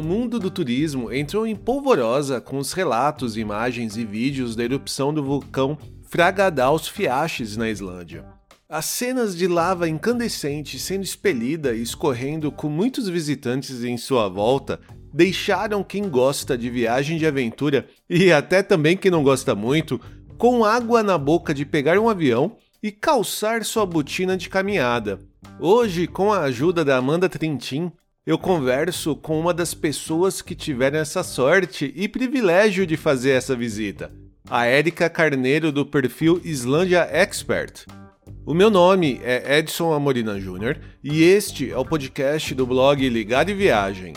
o 0.00 0.02
mundo 0.02 0.40
do 0.40 0.50
turismo 0.50 1.12
entrou 1.12 1.46
em 1.46 1.54
polvorosa 1.54 2.40
com 2.40 2.56
os 2.56 2.72
relatos, 2.72 3.36
imagens 3.36 3.98
e 3.98 4.04
vídeos 4.04 4.56
da 4.56 4.64
erupção 4.64 5.12
do 5.12 5.22
vulcão 5.22 5.76
Fragadaus 6.08 6.88
Fiaches 6.88 7.54
na 7.54 7.68
Islândia. 7.68 8.24
As 8.66 8.86
cenas 8.86 9.36
de 9.36 9.46
lava 9.46 9.86
incandescente 9.86 10.78
sendo 10.78 11.04
expelida 11.04 11.74
e 11.74 11.82
escorrendo 11.82 12.50
com 12.50 12.70
muitos 12.70 13.10
visitantes 13.10 13.84
em 13.84 13.98
sua 13.98 14.26
volta 14.26 14.80
deixaram 15.12 15.84
quem 15.84 16.08
gosta 16.08 16.56
de 16.56 16.70
viagem 16.70 17.18
de 17.18 17.26
aventura 17.26 17.86
e 18.08 18.32
até 18.32 18.62
também 18.62 18.96
quem 18.96 19.10
não 19.10 19.22
gosta 19.22 19.54
muito 19.54 20.00
com 20.38 20.64
água 20.64 21.02
na 21.02 21.18
boca 21.18 21.52
de 21.52 21.66
pegar 21.66 21.98
um 21.98 22.08
avião 22.08 22.56
e 22.82 22.90
calçar 22.90 23.62
sua 23.66 23.84
botina 23.84 24.34
de 24.34 24.48
caminhada. 24.48 25.18
Hoje, 25.58 26.06
com 26.06 26.32
a 26.32 26.40
ajuda 26.40 26.82
da 26.86 26.96
Amanda 26.96 27.28
Trintin, 27.28 27.92
eu 28.30 28.38
converso 28.38 29.16
com 29.16 29.40
uma 29.40 29.52
das 29.52 29.74
pessoas 29.74 30.40
que 30.40 30.54
tiveram 30.54 31.00
essa 31.00 31.24
sorte 31.24 31.92
e 31.96 32.06
privilégio 32.06 32.86
de 32.86 32.96
fazer 32.96 33.30
essa 33.30 33.56
visita, 33.56 34.12
a 34.48 34.66
Érica 34.66 35.10
Carneiro 35.10 35.72
do 35.72 35.84
perfil 35.84 36.40
Islândia 36.44 37.08
Expert. 37.10 37.86
O 38.46 38.54
meu 38.54 38.70
nome 38.70 39.20
é 39.24 39.58
Edson 39.58 39.92
Amorina 39.92 40.38
Júnior 40.38 40.78
e 41.02 41.24
este 41.24 41.72
é 41.72 41.76
o 41.76 41.84
podcast 41.84 42.54
do 42.54 42.64
blog 42.64 43.08
Ligado 43.08 43.50
e 43.50 43.54
Viagem. 43.54 44.12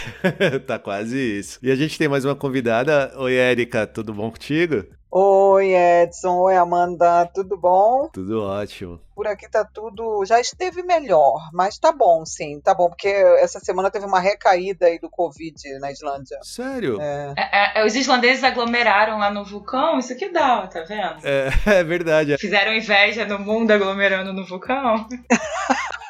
tá 0.66 0.78
quase 0.78 1.16
isso. 1.16 1.58
E 1.62 1.70
a 1.70 1.76
gente 1.76 1.96
tem 1.96 2.08
mais 2.08 2.26
uma 2.26 2.36
convidada. 2.36 3.10
Oi, 3.16 3.32
Érica, 3.34 3.86
tudo 3.86 4.12
bom 4.12 4.30
contigo? 4.30 4.84
Oi, 5.16 5.72
Edson. 5.72 6.38
Oi, 6.38 6.56
Amanda. 6.56 7.30
Tudo 7.32 7.56
bom? 7.56 8.08
Tudo 8.12 8.42
ótimo. 8.42 9.00
Por 9.14 9.28
aqui 9.28 9.48
tá 9.48 9.64
tudo. 9.64 10.24
Já 10.24 10.40
esteve 10.40 10.82
melhor, 10.82 11.50
mas 11.52 11.78
tá 11.78 11.92
bom, 11.92 12.26
sim. 12.26 12.60
Tá 12.60 12.74
bom, 12.74 12.88
porque 12.88 13.06
essa 13.38 13.60
semana 13.60 13.92
teve 13.92 14.06
uma 14.06 14.18
recaída 14.18 14.86
aí 14.86 14.98
do 14.98 15.08
Covid 15.08 15.78
na 15.78 15.92
Islândia. 15.92 16.36
Sério? 16.42 17.00
É. 17.00 17.32
É, 17.38 17.80
é, 17.80 17.86
os 17.86 17.94
islandeses 17.94 18.42
aglomeraram 18.42 19.16
lá 19.18 19.30
no 19.30 19.44
vulcão. 19.44 20.00
Isso 20.00 20.16
que 20.16 20.30
dá, 20.30 20.66
tá 20.66 20.82
vendo? 20.82 21.24
É, 21.24 21.48
é 21.78 21.84
verdade. 21.84 22.36
Fizeram 22.36 22.74
inveja 22.74 23.24
no 23.24 23.38
mundo 23.38 23.70
aglomerando 23.70 24.32
no 24.32 24.44
vulcão. 24.44 25.06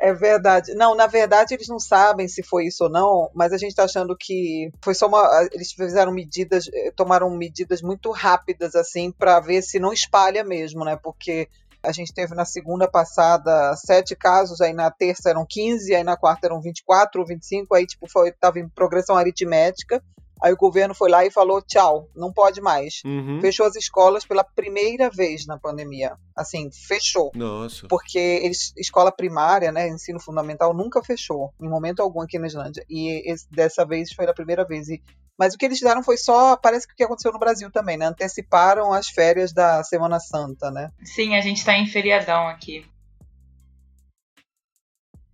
É 0.00 0.14
verdade. 0.14 0.72
Não, 0.74 0.94
na 0.94 1.06
verdade 1.06 1.52
eles 1.52 1.68
não 1.68 1.78
sabem 1.78 2.26
se 2.26 2.42
foi 2.42 2.64
isso 2.66 2.84
ou 2.84 2.90
não, 2.90 3.30
mas 3.34 3.52
a 3.52 3.58
gente 3.58 3.70
está 3.70 3.84
achando 3.84 4.16
que 4.16 4.72
foi 4.82 4.94
só 4.94 5.06
uma. 5.06 5.46
Eles 5.52 5.72
fizeram 5.72 6.10
medidas, 6.10 6.70
eh, 6.72 6.90
tomaram 6.96 7.28
medidas 7.28 7.82
muito 7.82 8.10
rápidas 8.10 8.74
assim 8.74 9.12
para 9.12 9.38
ver 9.40 9.60
se 9.60 9.78
não 9.78 9.92
espalha 9.92 10.42
mesmo, 10.42 10.86
né? 10.86 10.96
Porque 10.96 11.48
a 11.82 11.92
gente 11.92 12.14
teve 12.14 12.34
na 12.34 12.46
segunda 12.46 12.88
passada 12.88 13.76
sete 13.76 14.16
casos, 14.16 14.62
aí 14.62 14.72
na 14.72 14.90
terça 14.90 15.28
eram 15.28 15.44
15, 15.46 15.94
aí 15.94 16.02
na 16.02 16.16
quarta 16.16 16.46
eram 16.46 16.62
24 16.62 17.20
ou 17.20 17.26
25, 17.26 17.74
aí 17.74 17.86
tipo 17.86 18.08
foi 18.08 18.32
tava 18.32 18.58
em 18.58 18.68
progressão 18.70 19.16
aritmética. 19.16 20.02
Aí 20.42 20.52
o 20.52 20.56
governo 20.56 20.94
foi 20.94 21.10
lá 21.10 21.24
e 21.24 21.30
falou: 21.30 21.62
tchau, 21.62 22.08
não 22.14 22.32
pode 22.32 22.60
mais. 22.60 23.02
Uhum. 23.04 23.40
Fechou 23.40 23.66
as 23.66 23.76
escolas 23.76 24.24
pela 24.24 24.44
primeira 24.44 25.10
vez 25.10 25.46
na 25.46 25.58
pandemia. 25.58 26.16
Assim, 26.36 26.70
fechou. 26.72 27.30
Nossa. 27.34 27.86
Porque 27.88 28.18
eles, 28.18 28.72
escola 28.76 29.12
primária, 29.12 29.70
né, 29.70 29.88
ensino 29.88 30.20
fundamental, 30.20 30.72
nunca 30.72 31.02
fechou, 31.02 31.52
em 31.60 31.68
momento 31.68 32.00
algum 32.00 32.20
aqui 32.20 32.38
na 32.38 32.46
Islândia. 32.46 32.84
E 32.88 33.30
esse, 33.30 33.50
dessa 33.50 33.84
vez 33.84 34.12
foi 34.12 34.26
a 34.26 34.34
primeira 34.34 34.64
vez. 34.64 34.88
E, 34.88 35.02
mas 35.38 35.54
o 35.54 35.58
que 35.58 35.64
eles 35.64 35.78
fizeram 35.78 36.02
foi 36.02 36.16
só, 36.16 36.56
parece 36.56 36.86
que 36.86 36.92
o 36.92 36.96
que 36.96 37.04
aconteceu 37.04 37.32
no 37.32 37.38
Brasil 37.38 37.70
também, 37.70 37.96
né? 37.96 38.06
Anteciparam 38.06 38.92
as 38.92 39.08
férias 39.08 39.52
da 39.52 39.82
Semana 39.82 40.20
Santa, 40.20 40.70
né? 40.70 40.90
Sim, 41.02 41.34
a 41.34 41.40
gente 41.40 41.64
tá 41.64 41.76
em 41.76 41.86
feriadão 41.86 42.46
aqui. 42.46 42.84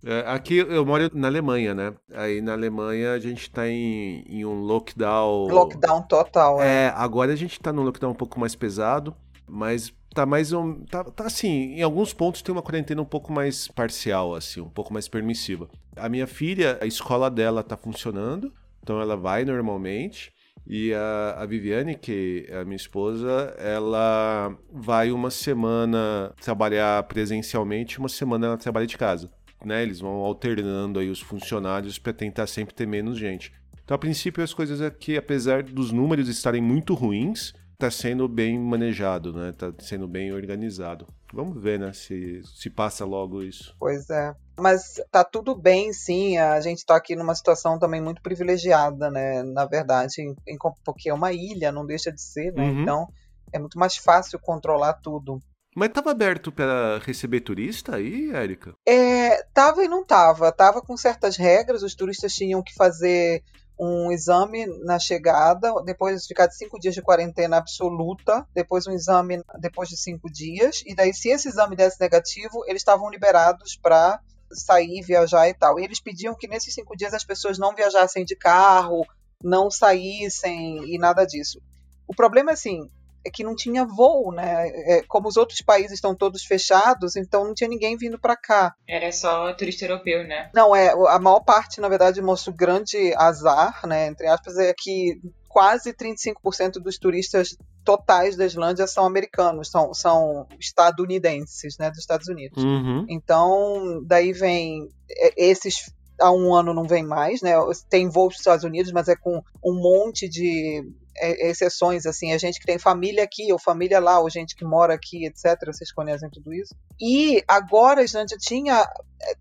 É, 0.05 0.23
aqui 0.27 0.57
eu 0.57 0.85
moro 0.85 1.09
na 1.13 1.27
Alemanha, 1.27 1.73
né? 1.73 1.93
Aí 2.13 2.41
na 2.41 2.53
Alemanha 2.53 3.13
a 3.13 3.19
gente 3.19 3.49
tá 3.49 3.67
em, 3.67 4.23
em 4.27 4.45
um 4.45 4.61
lockdown. 4.61 5.47
Lockdown 5.47 6.03
total, 6.03 6.61
é. 6.61 6.85
É, 6.85 6.93
agora 6.95 7.33
a 7.33 7.35
gente 7.35 7.59
tá 7.59 7.73
num 7.73 7.83
lockdown 7.83 8.11
um 8.11 8.15
pouco 8.15 8.39
mais 8.39 8.55
pesado, 8.55 9.15
mas 9.47 9.91
tá 10.13 10.25
mais 10.25 10.53
um. 10.53 10.85
Tá, 10.85 11.03
tá 11.03 11.25
assim, 11.25 11.75
em 11.75 11.81
alguns 11.81 12.13
pontos 12.13 12.41
tem 12.41 12.53
uma 12.53 12.61
quarentena 12.61 13.01
um 13.01 13.05
pouco 13.05 13.33
mais 13.33 13.67
parcial, 13.67 14.35
assim, 14.35 14.61
um 14.61 14.69
pouco 14.69 14.93
mais 14.93 15.07
permissiva. 15.07 15.67
A 15.95 16.07
minha 16.07 16.27
filha, 16.27 16.77
a 16.79 16.85
escola 16.85 17.29
dela 17.29 17.63
tá 17.63 17.75
funcionando, 17.75 18.53
então 18.81 19.01
ela 19.01 19.17
vai 19.17 19.45
normalmente. 19.45 20.31
E 20.69 20.93
a, 20.93 21.37
a 21.39 21.45
Viviane, 21.45 21.95
que 21.95 22.45
é 22.49 22.59
a 22.59 22.65
minha 22.65 22.75
esposa, 22.75 23.55
ela 23.57 24.53
vai 24.69 25.11
uma 25.11 25.31
semana 25.31 26.33
trabalhar 26.41 27.01
presencialmente, 27.03 27.99
uma 27.99 28.09
semana 28.09 28.47
ela 28.47 28.57
trabalha 28.57 28.85
de 28.85 28.97
casa 28.97 29.31
né? 29.63 29.83
Eles 29.83 29.99
vão 29.99 30.15
alternando 30.15 30.99
aí 30.99 31.09
os 31.09 31.21
funcionários 31.21 31.97
para 31.97 32.13
tentar 32.13 32.47
sempre 32.47 32.73
ter 32.73 32.87
menos 32.87 33.17
gente. 33.17 33.51
Então, 33.83 33.95
a 33.95 33.97
princípio, 33.97 34.43
as 34.43 34.53
coisas 34.53 34.81
aqui, 34.81 35.15
apesar 35.17 35.63
dos 35.63 35.91
números 35.91 36.27
estarem 36.27 36.61
muito 36.61 36.93
ruins, 36.93 37.53
está 37.73 37.89
sendo 37.91 38.27
bem 38.27 38.59
manejado, 38.59 39.31
né? 39.31 39.51
Está 39.51 39.71
sendo 39.79 40.07
bem 40.07 40.33
organizado. 40.33 41.07
Vamos 41.33 41.61
ver, 41.61 41.79
né? 41.79 41.93
Se, 41.93 42.41
se 42.43 42.69
passa 42.69 43.05
logo 43.05 43.43
isso. 43.43 43.75
Pois 43.79 44.09
é. 44.09 44.33
Mas 44.59 44.99
tá 45.11 45.23
tudo 45.23 45.55
bem, 45.55 45.93
sim. 45.93 46.37
A 46.37 46.59
gente 46.59 46.79
está 46.79 46.95
aqui 46.95 47.15
numa 47.15 47.35
situação 47.35 47.77
também 47.77 48.01
muito 48.01 48.21
privilegiada, 48.21 49.09
né? 49.11 49.43
Na 49.43 49.65
verdade, 49.65 50.21
em, 50.21 50.35
em, 50.47 50.57
porque 50.83 51.09
é 51.09 51.13
uma 51.13 51.31
ilha, 51.31 51.71
não 51.71 51.85
deixa 51.85 52.11
de 52.11 52.21
ser, 52.21 52.51
né? 52.53 52.63
Uhum. 52.63 52.81
Então 52.81 53.07
é 53.53 53.59
muito 53.59 53.77
mais 53.77 53.95
fácil 53.95 54.39
controlar 54.39 54.93
tudo. 54.93 55.39
Mas 55.79 55.89
estava 55.89 56.09
aberto 56.09 56.51
para 56.51 56.97
receber 57.05 57.41
turista 57.41 57.97
aí, 57.97 58.31
Érica? 58.31 58.73
É, 58.83 59.43
tava 59.53 59.83
e 59.83 59.87
não 59.87 60.03
tava. 60.03 60.51
Tava 60.51 60.81
com 60.81 60.97
certas 60.97 61.37
regras, 61.37 61.83
os 61.83 61.93
turistas 61.93 62.33
tinham 62.33 62.63
que 62.63 62.73
fazer 62.73 63.43
um 63.79 64.11
exame 64.11 64.65
na 64.83 64.97
chegada, 64.97 65.71
depois 65.85 66.25
ficar 66.25 66.47
de 66.47 66.57
cinco 66.57 66.79
dias 66.79 66.95
de 66.95 67.01
quarentena 67.03 67.57
absoluta, 67.57 68.43
depois 68.55 68.87
um 68.87 68.91
exame 68.91 69.39
depois 69.59 69.87
de 69.87 69.95
cinco 69.95 70.31
dias, 70.31 70.81
e 70.83 70.95
daí 70.95 71.13
se 71.13 71.29
esse 71.29 71.47
exame 71.47 71.75
desse 71.75 72.01
negativo, 72.01 72.63
eles 72.65 72.81
estavam 72.81 73.07
liberados 73.11 73.77
para 73.79 74.19
sair, 74.51 75.03
viajar 75.03 75.47
e 75.47 75.53
tal. 75.53 75.79
E 75.79 75.83
eles 75.83 75.99
pediam 75.99 76.33
que 76.33 76.47
nesses 76.47 76.73
cinco 76.73 76.97
dias 76.97 77.13
as 77.13 77.23
pessoas 77.23 77.59
não 77.59 77.75
viajassem 77.75 78.25
de 78.25 78.35
carro, 78.35 79.05
não 79.43 79.69
saíssem 79.69 80.91
e 80.91 80.97
nada 80.97 81.23
disso. 81.23 81.61
O 82.07 82.15
problema 82.15 82.49
é 82.49 82.53
assim, 82.53 82.89
que 83.31 83.43
não 83.43 83.55
tinha 83.55 83.85
voo, 83.85 84.31
né? 84.31 84.67
É, 84.67 85.03
como 85.07 85.27
os 85.27 85.37
outros 85.37 85.61
países 85.61 85.93
estão 85.93 86.15
todos 86.15 86.43
fechados, 86.43 87.15
então 87.15 87.45
não 87.45 87.53
tinha 87.53 87.69
ninguém 87.69 87.97
vindo 87.97 88.19
para 88.19 88.35
cá. 88.35 88.73
Era 88.87 89.11
só 89.11 89.53
turista 89.53 89.85
europeu, 89.85 90.27
né? 90.27 90.49
Não, 90.53 90.75
é 90.75 90.89
a 90.89 91.19
maior 91.19 91.41
parte, 91.41 91.81
na 91.81 91.89
verdade, 91.89 92.21
mostra 92.21 92.51
o 92.51 92.55
grande 92.55 93.13
azar, 93.15 93.85
né? 93.85 94.07
Entre 94.07 94.27
aspas, 94.27 94.57
é 94.57 94.73
que 94.77 95.19
quase 95.47 95.93
35% 95.93 96.73
dos 96.73 96.97
turistas 96.97 97.57
totais 97.83 98.35
da 98.35 98.45
Islândia 98.45 98.85
são 98.85 99.05
americanos, 99.05 99.69
são, 99.69 99.93
são 99.93 100.45
estadunidenses, 100.59 101.77
né, 101.79 101.89
dos 101.89 101.99
Estados 101.99 102.27
Unidos. 102.27 102.63
Uhum. 102.63 103.05
Então, 103.09 104.03
daí 104.05 104.33
vem 104.33 104.87
é, 105.09 105.33
esses 105.35 105.91
há 106.19 106.31
um 106.31 106.53
ano 106.53 106.73
não 106.73 106.83
vem 106.83 107.03
mais, 107.03 107.41
né? 107.41 107.53
Tem 107.89 108.09
voos 108.09 108.33
dos 108.33 108.39
Estados 108.39 108.63
Unidos, 108.63 108.91
mas 108.91 109.07
é 109.07 109.15
com 109.15 109.41
um 109.63 109.73
monte 109.73 110.27
de 110.27 110.83
é, 111.06 111.06
exceções, 111.21 112.05
assim, 112.05 112.31
a 112.33 112.37
gente 112.37 112.59
que 112.59 112.65
tem 112.65 112.77
família 112.77 113.23
aqui, 113.23 113.51
ou 113.51 113.59
família 113.59 113.99
lá, 113.99 114.19
ou 114.19 114.29
gente 114.29 114.55
que 114.55 114.65
mora 114.65 114.93
aqui, 114.93 115.25
etc. 115.25 115.57
Vocês 115.65 115.91
conhecem 115.91 116.29
tudo 116.29 116.53
isso. 116.53 116.75
E 116.99 117.43
agora 117.47 118.01
a 118.01 118.03
Islândia 118.03 118.37
tinha, 118.39 118.87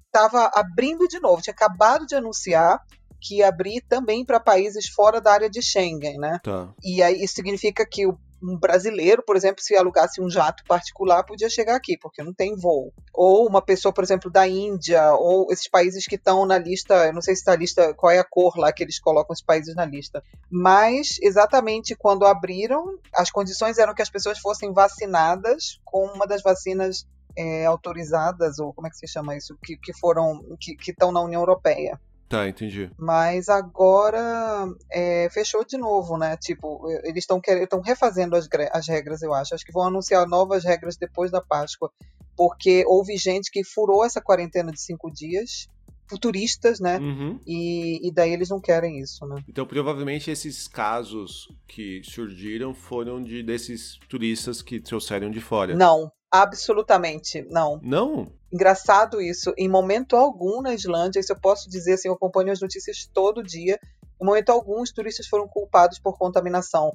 estava 0.07 0.45
é, 0.45 0.59
abrindo 0.59 1.07
de 1.07 1.21
novo, 1.21 1.43
tinha 1.43 1.55
acabado 1.55 2.07
de 2.07 2.15
anunciar 2.15 2.81
que 3.21 3.39
ia 3.39 3.49
abrir 3.49 3.83
também 3.89 4.25
para 4.25 4.39
países 4.39 4.89
fora 4.89 5.21
da 5.21 5.33
área 5.33 5.51
de 5.51 5.63
Schengen, 5.63 6.19
né? 6.19 6.39
Tá. 6.43 6.73
E 6.85 7.03
aí 7.03 7.23
isso 7.23 7.35
significa 7.35 7.85
que 7.85 8.07
o 8.07 8.19
um 8.43 8.59
brasileiro, 8.59 9.23
por 9.23 9.37
exemplo, 9.37 9.63
se 9.63 9.75
alugasse 9.77 10.21
um 10.21 10.31
jato 10.31 10.65
particular, 10.65 11.25
podia 11.25 11.49
chegar 11.49 11.77
aqui, 11.77 11.97
porque 11.99 12.23
não 12.23 12.33
tem 12.33 12.55
voo. 12.57 12.93
Ou 13.13 13.47
uma 13.49 13.63
pessoa, 13.63 13.93
por 13.93 14.05
exemplo, 14.05 14.31
da 14.31 14.47
Índia, 14.47 15.13
ou 15.15 15.51
esses 15.51 15.69
países 15.69 16.07
que 16.07 16.17
estão 16.17 16.45
na 16.47 16.59
lista, 16.59 17.07
eu 17.07 17.13
não 17.13 17.23
sei 17.23 17.35
se 17.35 17.41
está 17.41 17.57
lista, 17.57 17.95
qual 17.95 18.13
é 18.13 18.19
a 18.19 18.25
cor 18.25 18.57
lá 18.59 18.73
que 18.73 18.83
eles 18.83 18.99
colocam 18.99 19.33
os 19.33 19.43
países 19.43 19.75
na 19.75 19.85
lista. 19.85 20.23
Mas, 20.51 21.19
exatamente 21.23 21.95
quando 21.97 22.27
abriram, 22.27 22.99
as 23.15 23.31
condições 23.31 23.79
eram 23.79 23.95
que 23.95 24.03
as 24.03 24.11
pessoas 24.11 24.39
fossem 24.39 24.73
vacinadas 24.73 25.81
com 25.85 26.07
uma 26.07 26.27
das 26.27 26.43
vacinas 26.43 27.07
é, 27.37 27.67
autorizadas, 27.67 28.59
ou 28.59 28.73
como 28.73 28.87
é 28.87 28.91
que 28.91 28.97
se 28.97 29.07
chama 29.07 29.37
isso, 29.37 29.57
que, 29.63 29.77
que 29.77 29.93
foram, 29.99 30.41
que 30.59 30.91
estão 30.91 31.13
na 31.13 31.21
União 31.21 31.41
Europeia. 31.41 32.01
Tá, 32.29 32.49
entendi. 32.49 32.91
Mas 32.99 33.49
agora 33.49 34.67
é, 34.91 35.29
fechou 35.31 35.65
de 35.65 35.79
novo, 35.79 36.17
né? 36.19 36.37
Tipo, 36.37 36.89
eles 37.05 37.23
estão 37.23 37.41
estão 37.47 37.81
refazendo 37.81 38.35
as, 38.35 38.49
as 38.73 38.89
regras, 38.89 39.23
eu 39.23 39.33
acho. 39.33 39.55
Acho 39.55 39.65
que 39.65 39.73
vão 39.73 39.87
anunciar 39.87 40.27
novas 40.27 40.65
regras 40.65 40.97
depois 40.97 41.31
da 41.31 41.41
Páscoa, 41.41 41.91
porque 42.37 42.85
houve 42.87 43.17
gente 43.17 43.51
que 43.51 43.63
furou 43.63 44.05
essa 44.05 44.21
quarentena 44.21 44.73
de 44.73 44.81
cinco 44.81 45.11
dias 45.11 45.69
futuristas, 46.09 46.79
né? 46.81 46.99
Uhum. 46.99 47.41
E, 47.47 48.07
e, 48.07 48.13
daí 48.13 48.33
eles 48.33 48.49
não 48.49 48.61
querem 48.61 49.01
isso, 49.01 49.27
né? 49.27 49.43
Então, 49.49 49.67
provavelmente 49.67 50.31
esses 50.31 50.69
casos 50.69 51.49
que 51.67 52.01
surgiram 52.05 52.73
foram 52.73 53.23
de 53.23 53.43
desses 53.43 53.99
turistas 54.09 54.63
que 54.63 54.81
trouxeram 54.81 55.31
de 55.31 55.41
fora. 55.41 55.75
Não, 55.75 56.11
absolutamente 56.31 57.43
não. 57.51 57.81
Não? 57.83 58.27
Engraçado 58.53 59.21
isso. 59.21 59.53
Em 59.57 59.69
momento 59.69 60.17
algum 60.17 60.61
na 60.63 60.75
Islândia, 60.75 61.21
isso 61.21 61.33
eu 61.33 61.41
posso 61.41 61.69
dizer 61.69 61.95
assim, 61.95 62.09
eu 62.09 62.15
acompanho 62.15 62.53
as 62.53 62.61
notícias 62.61 63.09
todo 63.13 63.43
dia. 63.43 63.79
Em 64.21 64.25
momento 64.25 64.51
algum, 64.51 64.81
os 64.81 64.93
turistas 64.93 65.27
foram 65.27 65.47
culpados 65.47 65.99
por 65.99 66.17
contaminação. 66.17 66.93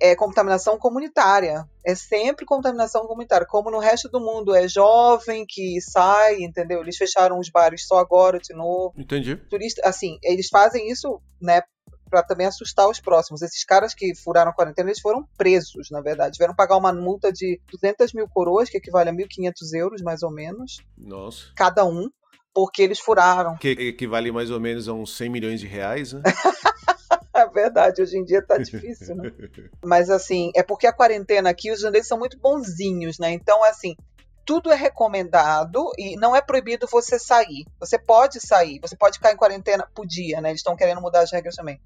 É 0.00 0.16
contaminação 0.16 0.78
comunitária. 0.78 1.64
É 1.84 1.94
sempre 1.94 2.44
contaminação 2.44 3.06
comunitária. 3.06 3.46
Como 3.46 3.70
no 3.70 3.78
resto 3.78 4.08
do 4.08 4.20
mundo 4.20 4.54
é 4.54 4.66
jovem 4.66 5.44
que 5.46 5.80
sai, 5.80 6.36
entendeu? 6.40 6.80
Eles 6.80 6.96
fecharam 6.96 7.38
os 7.38 7.50
bares 7.50 7.86
só 7.86 7.98
agora 7.98 8.38
de 8.38 8.54
novo. 8.54 8.92
Entendi. 8.96 9.36
Turista, 9.36 9.82
assim, 9.84 10.18
eles 10.22 10.48
fazem 10.48 10.90
isso, 10.90 11.20
né, 11.40 11.62
para 12.12 12.22
também 12.22 12.46
assustar 12.46 12.86
os 12.86 13.00
próximos. 13.00 13.40
Esses 13.40 13.64
caras 13.64 13.94
que 13.94 14.14
furaram 14.14 14.50
a 14.50 14.54
quarentena, 14.54 14.90
eles 14.90 15.00
foram 15.00 15.26
presos, 15.38 15.88
na 15.90 16.02
verdade. 16.02 16.34
Tiveram 16.34 16.54
pagar 16.54 16.76
uma 16.76 16.92
multa 16.92 17.32
de 17.32 17.58
200 17.70 18.12
mil 18.12 18.28
coroas, 18.28 18.68
que 18.68 18.76
equivale 18.76 19.08
a 19.08 19.14
1.500 19.14 19.52
euros, 19.74 20.02
mais 20.02 20.22
ou 20.22 20.30
menos. 20.30 20.76
Nossa. 20.94 21.46
Cada 21.56 21.86
um, 21.86 22.10
porque 22.52 22.82
eles 22.82 23.00
furaram. 23.00 23.56
Que 23.56 23.70
equivale 23.70 24.30
mais 24.30 24.50
ou 24.50 24.60
menos 24.60 24.88
a 24.88 24.92
uns 24.92 25.16
100 25.16 25.30
milhões 25.30 25.60
de 25.60 25.66
reais, 25.66 26.12
né? 26.12 26.22
É 27.34 27.48
verdade, 27.48 28.02
hoje 28.02 28.18
em 28.18 28.24
dia 28.24 28.42
tá 28.42 28.58
difícil, 28.58 29.16
né? 29.16 29.32
Mas 29.82 30.10
assim, 30.10 30.52
é 30.54 30.62
porque 30.62 30.86
a 30.86 30.92
quarentena 30.92 31.48
aqui, 31.48 31.72
os 31.72 31.78
irlandeses 31.78 32.06
são 32.06 32.18
muito 32.18 32.38
bonzinhos, 32.38 33.18
né? 33.18 33.32
Então, 33.32 33.64
assim, 33.64 33.96
tudo 34.44 34.70
é 34.70 34.74
recomendado 34.74 35.90
e 35.96 36.16
não 36.16 36.34
é 36.34 36.42
proibido 36.42 36.86
você 36.86 37.18
sair. 37.18 37.64
Você 37.80 37.98
pode 37.98 38.40
sair, 38.40 38.78
você 38.80 38.96
pode 38.96 39.18
ficar 39.18 39.32
em 39.32 39.36
quarentena, 39.36 39.88
podia, 39.94 40.40
né? 40.40 40.50
Eles 40.50 40.60
estão 40.60 40.76
querendo 40.76 41.00
mudar 41.00 41.20
as 41.20 41.32
regras 41.32 41.54
também. 41.54 41.80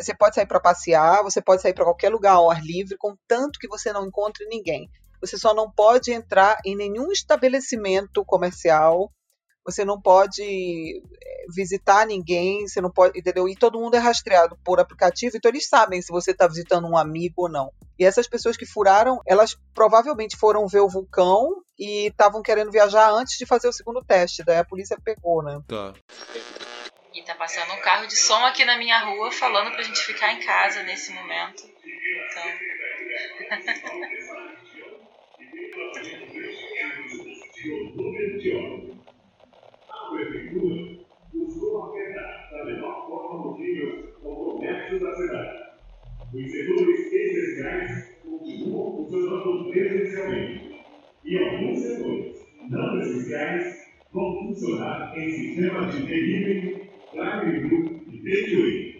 Você 0.00 0.14
pode 0.14 0.34
sair 0.34 0.46
para 0.46 0.60
passear, 0.60 1.22
você 1.22 1.40
pode 1.40 1.62
sair 1.62 1.74
para 1.74 1.84
qualquer 1.84 2.10
lugar 2.10 2.34
ao 2.34 2.50
ar 2.50 2.62
livre, 2.62 2.96
contanto 2.96 3.58
que 3.58 3.68
você 3.68 3.92
não 3.92 4.06
encontre 4.06 4.46
ninguém. 4.46 4.88
Você 5.20 5.38
só 5.38 5.54
não 5.54 5.70
pode 5.70 6.12
entrar 6.12 6.58
em 6.64 6.74
nenhum 6.74 7.12
estabelecimento 7.12 8.24
comercial. 8.24 9.10
Você 9.64 9.84
não 9.84 10.00
pode 10.00 10.42
eh, 10.42 11.44
visitar 11.54 12.04
ninguém, 12.04 12.66
você 12.66 12.80
não 12.80 12.90
pode, 12.90 13.16
entendeu? 13.16 13.48
E 13.48 13.54
todo 13.54 13.78
mundo 13.78 13.94
é 13.94 13.98
rastreado 13.98 14.58
por 14.64 14.80
aplicativo, 14.80 15.36
então 15.36 15.48
eles 15.48 15.68
sabem 15.68 16.02
se 16.02 16.10
você 16.10 16.32
está 16.32 16.48
visitando 16.48 16.88
um 16.88 16.96
amigo 16.96 17.42
ou 17.42 17.48
não. 17.48 17.70
E 17.96 18.04
essas 18.04 18.26
pessoas 18.26 18.56
que 18.56 18.66
furaram, 18.66 19.20
elas 19.24 19.56
provavelmente 19.72 20.36
foram 20.36 20.66
ver 20.66 20.80
o 20.80 20.88
vulcão 20.88 21.62
e 21.78 22.08
estavam 22.08 22.42
querendo 22.42 22.72
viajar 22.72 23.12
antes 23.12 23.38
de 23.38 23.46
fazer 23.46 23.68
o 23.68 23.72
segundo 23.72 24.02
teste. 24.02 24.42
Daí 24.42 24.58
a 24.58 24.64
polícia 24.64 24.98
pegou, 25.04 25.40
né? 25.44 25.62
Tá. 25.68 25.92
E 27.14 27.22
tá 27.24 27.34
passando 27.34 27.72
um 27.74 27.80
carro 27.82 28.06
de 28.06 28.16
som 28.16 28.44
aqui 28.46 28.64
na 28.64 28.78
minha 28.78 28.98
rua 29.00 29.30
falando 29.30 29.70
pra 29.72 29.82
gente 29.82 30.00
ficar 30.00 30.32
em 30.32 30.40
casa 30.40 30.82
nesse 30.82 31.12
momento. 31.12 31.64
Então. 31.84 32.72
Os 46.32 46.50
setores 46.50 47.12
essenciais 47.12 48.16
continuam 48.24 48.96
funcionando 48.96 49.70
presencialmente. 49.70 50.82
E 51.24 51.38
alguns 51.38 51.78
setores 51.78 52.46
não 52.70 53.00
essenciais 53.00 53.86
vão 54.10 54.48
funcionar 54.48 55.12
em 55.16 55.30
sistema 55.30 55.86
de 55.88 56.06
delivery 56.06 56.81
drive-thru 57.42 58.00
e 58.10 58.18
takeaway. 58.18 58.92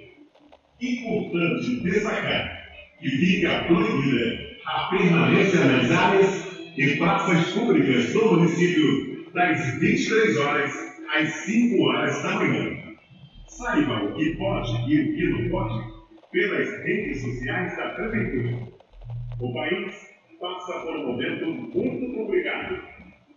Importante 0.81 1.81
destacar 1.83 2.63
que 3.01 3.09
fica 3.09 3.65
proibida 3.65 4.59
a 4.67 4.89
permanência 4.89 5.65
nas 5.65 5.91
áreas 5.91 6.53
e 6.77 6.97
praças 6.97 7.53
públicas 7.53 8.13
do 8.13 8.33
município 8.33 9.33
das 9.33 9.79
23 9.79 10.37
horas 10.39 10.73
às 11.15 11.29
5 11.29 11.83
horas 11.83 12.23
da 12.23 12.35
manhã. 12.37 12.83
Saiba 13.47 14.05
o 14.05 14.15
que 14.15 14.37
pode 14.37 14.91
e 14.91 15.01
o 15.01 15.15
que 15.15 15.27
não 15.29 15.51
pode 15.51 15.93
pelas 16.33 16.85
redes 16.85 17.23
sociais 17.23 17.77
da 17.77 17.91
Prefeitura. 17.91 18.69
O 19.41 19.53
país 19.53 19.95
passa 20.41 20.81
por 20.81 20.97
um 20.97 21.07
momento 21.09 21.47
muito 21.47 22.17
complicado. 22.17 22.81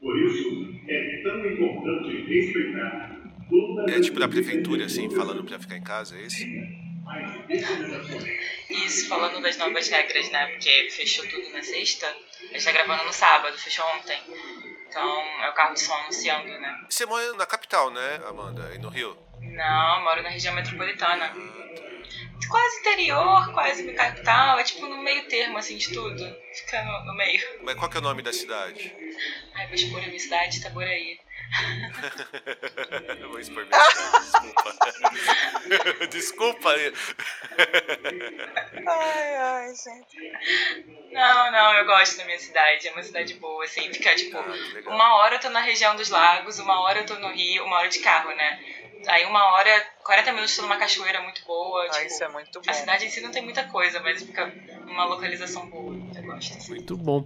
Por 0.02 0.18
isso, 0.24 0.76
é 0.88 1.22
tão 1.24 1.46
importante 1.46 2.26
respeitar 2.28 3.15
é 3.88 4.00
tipo 4.02 4.20
da 4.20 4.28
prefeitura, 4.28 4.86
assim, 4.86 5.10
falando 5.10 5.44
pra 5.44 5.60
ficar 5.60 5.78
em 5.78 5.84
casa, 5.84 6.18
é 6.18 6.22
isso? 6.22 6.44
Isso, 8.70 9.08
falando 9.08 9.42
das 9.42 9.58
novas 9.58 9.88
regras, 9.90 10.30
né? 10.32 10.48
Porque 10.48 10.90
fechou 10.90 11.26
tudo 11.28 11.50
na 11.52 11.62
sexta. 11.62 12.08
A 12.08 12.54
gente 12.54 12.66
tá 12.66 12.72
gravando 12.72 13.04
no 13.06 13.14
sábado, 13.14 13.58
fechou 13.58 13.86
ontem. 13.96 14.20
Então 14.88 15.22
é 15.44 15.50
o 15.50 15.54
carro 15.54 15.74
de 15.74 15.82
som 15.82 15.94
anunciando, 15.94 16.48
né? 16.48 16.86
Você 16.90 17.06
mora 17.06 17.34
na 17.34 17.46
capital, 17.46 17.92
né, 17.92 18.22
Amanda? 18.28 18.68
Aí 18.68 18.80
no 18.80 18.90
Rio? 18.90 19.16
Não, 19.42 20.04
moro 20.04 20.24
na 20.24 20.30
região 20.30 20.56
metropolitana. 20.56 21.32
quase 22.50 22.80
interior, 22.80 23.54
quase 23.54 23.94
capital, 23.94 24.60
é 24.60 24.64
tipo 24.64 24.88
no 24.88 25.02
meio 25.04 25.28
termo, 25.28 25.58
assim, 25.58 25.78
de 25.78 25.94
tudo. 25.94 26.36
Fica 26.54 26.84
no, 26.84 27.06
no 27.06 27.16
meio. 27.16 27.42
Mas 27.64 27.76
qual 27.76 27.90
que 27.90 27.98
é 27.98 28.00
o 28.00 28.04
nome 28.04 28.22
da 28.22 28.34
cidade? 28.34 28.94
Ai, 29.54 29.68
vou 29.68 30.00
a 30.00 30.08
minha 30.08 30.20
cidade, 30.20 30.58
Itaboraí. 30.58 31.20
Eu 33.20 33.30
vou 33.30 33.40
expor 33.40 33.66
minha 33.66 33.80
desculpa. 34.20 34.76
desculpa. 36.12 36.76
Ai, 38.88 39.36
ai, 39.38 39.74
gente. 39.76 40.34
Não, 41.12 41.52
não, 41.52 41.74
eu 41.76 41.86
gosto 41.86 42.18
da 42.18 42.26
minha 42.26 42.40
cidade. 42.40 42.88
É 42.88 42.92
uma 42.92 43.04
cidade 43.04 43.34
boa, 43.36 43.64
assim. 43.64 43.92
Fica, 43.94 44.16
tipo, 44.16 44.38
Ah, 44.38 44.54
uma 44.88 45.16
hora 45.16 45.36
eu 45.36 45.40
tô 45.40 45.50
na 45.50 45.62
região 45.62 45.96
dos 45.96 46.10
lagos, 46.10 46.60
uma 46.60 46.82
hora 46.82 47.00
eu 47.00 47.06
tô 47.06 47.16
no 47.16 47.30
Rio, 47.30 47.64
uma 47.66 47.78
hora 47.78 47.90
de 47.90 48.00
carro, 48.00 48.36
né? 48.36 48.60
Aí 49.08 49.24
uma 49.26 49.54
hora, 49.54 49.86
40 50.04 50.34
minutos 50.34 50.56
tô 50.56 50.64
numa 50.64 50.78
cachoeira 50.78 51.22
muito 51.22 51.44
boa. 51.46 51.86
Ah, 51.86 51.90
tipo, 51.90 52.06
isso 52.08 52.24
é 52.24 52.28
muito 52.28 52.60
bom. 52.60 52.72
A 52.72 52.74
cidade 52.74 53.06
em 53.06 53.10
si 53.10 53.22
não 53.22 53.32
tem 53.32 53.44
muita 53.44 53.64
coisa, 53.66 54.00
mas 54.00 54.24
fica 54.24 54.48
numa 54.88 55.06
localização 55.06 55.68
boa. 55.68 55.94
Eu 56.16 56.24
gosto. 56.24 56.58
assim. 56.58 56.70
Muito 56.70 56.98
bom. 56.98 57.24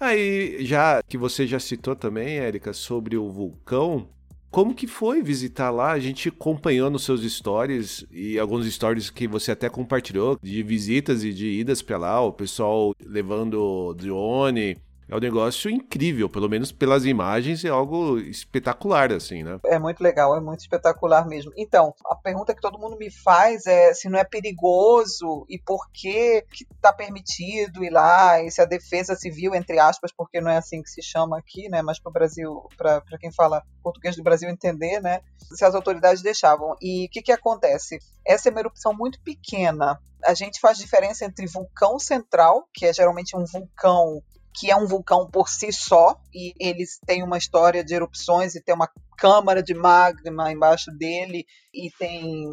Aí, 0.00 0.64
já 0.64 1.02
que 1.02 1.18
você 1.18 1.46
já 1.46 1.60
citou 1.60 1.94
também, 1.94 2.38
Érica, 2.38 2.72
sobre 2.72 3.18
o 3.18 3.28
vulcão, 3.28 4.08
como 4.50 4.74
que 4.74 4.86
foi 4.86 5.22
visitar 5.22 5.70
lá? 5.70 5.92
A 5.92 5.98
gente 5.98 6.30
acompanhou 6.30 6.88
nos 6.88 7.04
seus 7.04 7.20
stories 7.30 8.06
e 8.10 8.38
alguns 8.38 8.64
stories 8.66 9.10
que 9.10 9.28
você 9.28 9.52
até 9.52 9.68
compartilhou 9.68 10.38
de 10.42 10.62
visitas 10.62 11.22
e 11.22 11.34
de 11.34 11.46
idas 11.46 11.82
pra 11.82 11.98
lá, 11.98 12.20
o 12.22 12.32
pessoal 12.32 12.94
levando 13.04 13.94
drone. 13.94 14.78
É 15.10 15.16
um 15.16 15.18
negócio 15.18 15.68
incrível, 15.68 16.30
pelo 16.30 16.48
menos 16.48 16.70
pelas 16.70 17.04
imagens, 17.04 17.64
é 17.64 17.68
algo 17.68 18.16
espetacular, 18.18 19.12
assim, 19.12 19.42
né? 19.42 19.58
É 19.64 19.76
muito 19.76 20.00
legal, 20.00 20.36
é 20.36 20.40
muito 20.40 20.60
espetacular 20.60 21.26
mesmo. 21.26 21.52
Então, 21.56 21.92
a 22.06 22.14
pergunta 22.14 22.54
que 22.54 22.60
todo 22.60 22.78
mundo 22.78 22.96
me 22.96 23.10
faz 23.10 23.66
é 23.66 23.92
se 23.92 24.08
não 24.08 24.20
é 24.20 24.22
perigoso 24.22 25.44
e 25.48 25.58
por 25.58 25.90
que 25.90 26.44
está 26.72 26.92
permitido 26.92 27.82
ir 27.82 27.90
lá, 27.90 28.40
e 28.40 28.52
se 28.52 28.62
a 28.62 28.64
defesa 28.64 29.16
civil, 29.16 29.52
entre 29.52 29.80
aspas, 29.80 30.12
porque 30.16 30.40
não 30.40 30.48
é 30.48 30.58
assim 30.58 30.80
que 30.80 30.88
se 30.88 31.02
chama 31.02 31.36
aqui, 31.36 31.68
né? 31.68 31.82
Mas 31.82 31.98
para 31.98 32.10
o 32.10 32.12
Brasil, 32.12 32.68
para 32.76 33.18
quem 33.18 33.32
fala 33.32 33.64
português 33.82 34.14
do 34.14 34.22
Brasil 34.22 34.48
entender, 34.48 35.00
né? 35.00 35.22
Se 35.38 35.64
as 35.64 35.74
autoridades 35.74 36.22
deixavam. 36.22 36.76
E 36.80 37.06
o 37.06 37.08
que, 37.10 37.20
que 37.20 37.32
acontece? 37.32 37.98
Essa 38.24 38.48
é 38.48 38.52
uma 38.52 38.60
erupção 38.60 38.94
muito 38.94 39.20
pequena. 39.22 39.98
A 40.24 40.34
gente 40.34 40.60
faz 40.60 40.78
diferença 40.78 41.24
entre 41.24 41.48
vulcão 41.48 41.98
central, 41.98 42.68
que 42.72 42.86
é 42.86 42.92
geralmente 42.92 43.36
um 43.36 43.44
vulcão 43.44 44.22
que 44.54 44.70
é 44.70 44.76
um 44.76 44.86
vulcão 44.86 45.28
por 45.30 45.48
si 45.48 45.72
só, 45.72 46.20
e 46.34 46.54
eles 46.58 46.98
têm 47.06 47.22
uma 47.22 47.38
história 47.38 47.84
de 47.84 47.94
erupções 47.94 48.54
e 48.54 48.62
tem 48.62 48.74
uma 48.74 48.90
câmara 49.16 49.62
de 49.62 49.74
magma 49.74 50.52
embaixo 50.52 50.90
dele, 50.90 51.46
e 51.72 51.90
tem. 51.98 52.46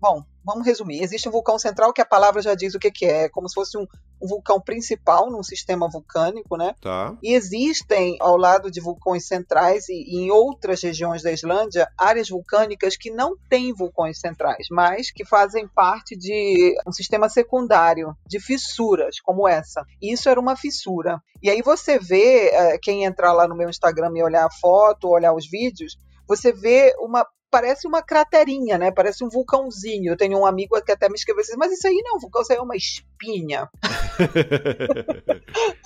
Bom, 0.00 0.24
vamos 0.44 0.66
resumir. 0.66 1.02
Existe 1.02 1.28
um 1.28 1.32
vulcão 1.32 1.58
central 1.58 1.92
que 1.92 2.00
a 2.00 2.06
palavra 2.06 2.40
já 2.40 2.54
diz 2.54 2.74
o 2.74 2.78
que, 2.78 2.90
que 2.90 3.04
é, 3.04 3.24
é 3.24 3.28
como 3.28 3.48
se 3.48 3.54
fosse 3.54 3.76
um, 3.76 3.86
um 4.20 4.26
vulcão 4.26 4.60
principal 4.60 5.30
num 5.30 5.42
sistema 5.42 5.88
vulcânico, 5.90 6.56
né? 6.56 6.74
Tá. 6.80 7.16
E 7.22 7.34
existem, 7.34 8.16
ao 8.20 8.36
lado 8.36 8.70
de 8.70 8.80
vulcões 8.80 9.26
centrais 9.26 9.88
e, 9.88 9.92
e 9.92 10.20
em 10.20 10.30
outras 10.30 10.82
regiões 10.82 11.22
da 11.22 11.32
Islândia, 11.32 11.88
áreas 11.98 12.28
vulcânicas 12.28 12.96
que 12.96 13.10
não 13.10 13.36
têm 13.48 13.74
vulcões 13.74 14.18
centrais, 14.18 14.66
mas 14.70 15.10
que 15.10 15.24
fazem 15.24 15.68
parte 15.68 16.16
de 16.16 16.74
um 16.86 16.92
sistema 16.92 17.28
secundário 17.28 18.14
de 18.26 18.40
fissuras, 18.40 19.20
como 19.20 19.48
essa. 19.48 19.84
E 20.00 20.12
isso 20.12 20.28
era 20.28 20.40
uma 20.40 20.56
fissura. 20.56 21.20
E 21.42 21.50
aí 21.50 21.62
você 21.62 21.98
vê, 21.98 22.48
eh, 22.48 22.78
quem 22.78 23.04
entrar 23.04 23.32
lá 23.32 23.48
no 23.48 23.56
meu 23.56 23.68
Instagram 23.68 24.12
e 24.14 24.22
olhar 24.22 24.46
a 24.46 24.50
foto, 24.60 25.08
olhar 25.08 25.34
os 25.34 25.48
vídeos, 25.48 25.96
você 26.26 26.52
vê 26.52 26.94
uma 27.00 27.26
parece 27.50 27.86
uma 27.86 28.02
craterinha, 28.02 28.78
né? 28.78 28.90
Parece 28.90 29.24
um 29.24 29.28
vulcãozinho. 29.28 30.12
Eu 30.12 30.16
tenho 30.16 30.38
um 30.38 30.46
amigo 30.46 30.80
que 30.82 30.92
até 30.92 31.08
me 31.08 31.14
escreveu 31.14 31.42
assim, 31.42 31.56
mas 31.56 31.72
isso 31.72 31.86
aí 31.86 32.00
não 32.04 32.12
é 32.12 32.16
um 32.16 32.20
vulcão, 32.20 32.42
isso 32.42 32.52
aí 32.52 32.58
é 32.58 32.62
uma 32.62 32.76
espinha. 32.76 33.68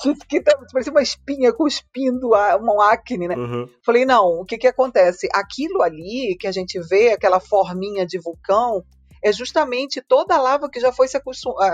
que 0.29 0.41
tá, 0.41 0.59
parecia 0.73 0.93
uma 0.93 1.03
espinha 1.03 1.53
cuspindo 1.53 2.35
a- 2.35 2.57
um 2.57 2.81
acne, 2.81 3.29
né? 3.29 3.37
Uhum. 3.37 3.69
Falei, 3.85 4.05
não, 4.05 4.41
o 4.41 4.45
que 4.45 4.59
que 4.59 4.67
acontece? 4.67 5.29
Aquilo 5.33 5.83
ali 5.83 6.37
que 6.39 6.47
a 6.47 6.53
gente 6.53 6.79
vê, 6.81 7.13
aquela 7.13 7.41
forminha 7.41 8.07
de 8.07 8.19
vulcão, 8.19 8.85
é 9.23 9.33
justamente 9.33 10.03
toda 10.03 10.35
a 10.35 10.41
lava 10.41 10.69
que 10.69 10.79
já 10.79 10.93
foi 10.93 11.09
se 11.09 11.17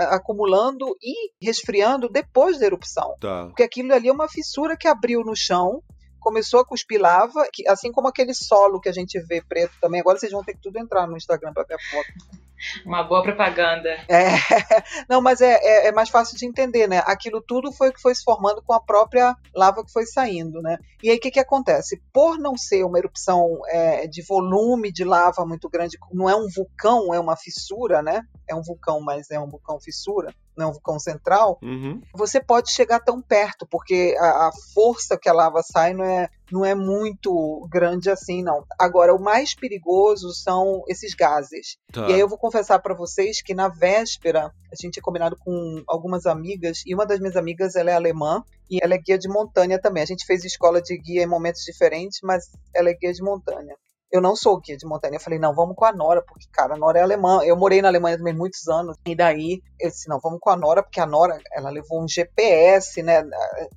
acumulando 0.09 0.95
e 1.01 1.31
resfriando 1.45 2.07
depois 2.07 2.57
da 2.57 2.65
erupção. 2.65 3.15
Tá. 3.19 3.47
Porque 3.47 3.63
aquilo 3.63 3.93
ali 3.93 4.07
é 4.07 4.13
uma 4.13 4.29
fissura 4.29 4.77
que 4.77 4.87
abriu 4.87 5.21
no 5.21 5.35
chão, 5.35 5.83
começou 6.21 6.61
a 6.61 6.65
cuspir 6.65 7.01
lava, 7.01 7.45
que, 7.51 7.67
assim 7.67 7.91
como 7.91 8.07
aquele 8.07 8.33
solo 8.33 8.79
que 8.79 8.87
a 8.87 8.93
gente 8.93 9.19
vê 9.19 9.41
preto 9.41 9.73
também. 9.81 9.99
Agora 9.99 10.17
vocês 10.17 10.31
vão 10.31 10.43
ter 10.43 10.53
que 10.53 10.61
tudo 10.61 10.77
entrar 10.77 11.07
no 11.07 11.17
Instagram 11.17 11.51
para 11.51 11.63
ver 11.63 11.75
a 11.75 11.79
foto. 11.91 12.41
Uma 12.85 13.03
boa 13.03 13.23
propaganda. 13.23 13.89
É, 14.07 14.27
não, 15.09 15.19
mas 15.19 15.41
é, 15.41 15.53
é, 15.53 15.87
é 15.87 15.91
mais 15.91 16.09
fácil 16.09 16.37
de 16.37 16.45
entender, 16.45 16.87
né? 16.87 17.01
Aquilo 17.05 17.41
tudo 17.41 17.71
foi 17.71 17.89
o 17.89 17.93
que 17.93 18.01
foi 18.01 18.13
se 18.13 18.23
formando 18.23 18.61
com 18.61 18.73
a 18.73 18.79
própria 18.79 19.35
lava 19.53 19.83
que 19.83 19.91
foi 19.91 20.05
saindo, 20.05 20.61
né? 20.61 20.77
E 21.01 21.09
aí 21.09 21.17
o 21.17 21.19
que, 21.19 21.31
que 21.31 21.39
acontece? 21.39 21.99
Por 22.13 22.37
não 22.37 22.55
ser 22.55 22.83
uma 22.83 22.99
erupção 22.99 23.59
é, 23.67 24.05
de 24.07 24.21
volume 24.21 24.91
de 24.91 25.03
lava 25.03 25.43
muito 25.45 25.67
grande, 25.69 25.97
não 26.13 26.29
é 26.29 26.35
um 26.35 26.47
vulcão, 26.55 27.13
é 27.13 27.19
uma 27.19 27.35
fissura, 27.35 28.03
né? 28.03 28.21
É 28.47 28.53
um 28.53 28.61
vulcão, 28.61 29.01
mas 29.01 29.31
é 29.31 29.39
um 29.39 29.49
vulcão 29.49 29.79
fissura, 29.79 30.33
não 30.57 30.69
é 30.69 30.71
vulcão 30.71 30.99
central. 30.99 31.57
Uhum. 31.61 32.01
Você 32.13 32.41
pode 32.41 32.71
chegar 32.71 32.99
tão 32.99 33.21
perto, 33.21 33.65
porque 33.69 34.15
a, 34.19 34.47
a 34.47 34.51
força 34.73 35.17
que 35.17 35.29
a 35.29 35.33
lava 35.33 35.61
sai 35.63 35.93
não 35.93 36.03
é, 36.03 36.29
não 36.51 36.65
é 36.65 36.75
muito 36.75 37.67
grande 37.69 38.09
assim, 38.09 38.43
não. 38.43 38.65
Agora, 38.79 39.13
o 39.13 39.21
mais 39.21 39.55
perigoso 39.55 40.33
são 40.33 40.83
esses 40.87 41.13
gases. 41.13 41.77
Tá. 41.91 42.09
E 42.09 42.13
aí 42.13 42.19
eu 42.19 42.27
vou 42.27 42.37
confessar 42.37 42.79
para 42.79 42.93
vocês 42.93 43.41
que 43.41 43.53
na 43.53 43.67
véspera 43.67 44.51
a 44.71 44.75
gente 44.75 44.93
tinha 44.93 45.03
combinado 45.03 45.35
com 45.37 45.83
algumas 45.87 46.25
amigas 46.25 46.83
e 46.85 46.93
uma 46.93 47.05
das 47.05 47.19
minhas 47.19 47.35
amigas 47.35 47.75
ela 47.75 47.91
é 47.91 47.95
alemã 47.95 48.43
e 48.69 48.79
ela 48.81 48.93
é 48.93 48.97
guia 48.97 49.17
de 49.17 49.27
montanha 49.27 49.79
também. 49.79 50.03
A 50.03 50.07
gente 50.07 50.25
fez 50.25 50.45
escola 50.45 50.81
de 50.81 50.97
guia 50.97 51.23
em 51.23 51.27
momentos 51.27 51.61
diferentes, 51.63 52.19
mas 52.23 52.45
ela 52.73 52.89
é 52.89 52.93
guia 52.93 53.13
de 53.13 53.21
montanha. 53.21 53.75
Eu 54.11 54.21
não 54.21 54.35
sou 54.35 54.59
guia 54.59 54.75
de 54.75 54.85
montanha. 54.85 55.15
Eu 55.15 55.19
falei, 55.21 55.39
não, 55.39 55.53
vamos 55.55 55.75
com 55.75 55.85
a 55.85 55.93
Nora, 55.93 56.21
porque, 56.21 56.45
cara, 56.51 56.73
a 56.73 56.77
Nora 56.77 56.99
é 56.99 57.01
alemã. 57.01 57.39
Eu 57.43 57.55
morei 57.55 57.81
na 57.81 57.87
Alemanha 57.87 58.17
também 58.17 58.35
muitos 58.35 58.67
anos. 58.67 58.97
E 59.05 59.15
daí, 59.15 59.61
eu 59.79 59.89
disse, 59.89 60.09
não, 60.09 60.19
vamos 60.19 60.39
com 60.41 60.49
a 60.49 60.57
Nora, 60.57 60.83
porque 60.83 60.99
a 60.99 61.05
Nora, 61.05 61.39
ela 61.53 61.69
levou 61.69 62.03
um 62.03 62.07
GPS, 62.07 63.01
né? 63.01 63.23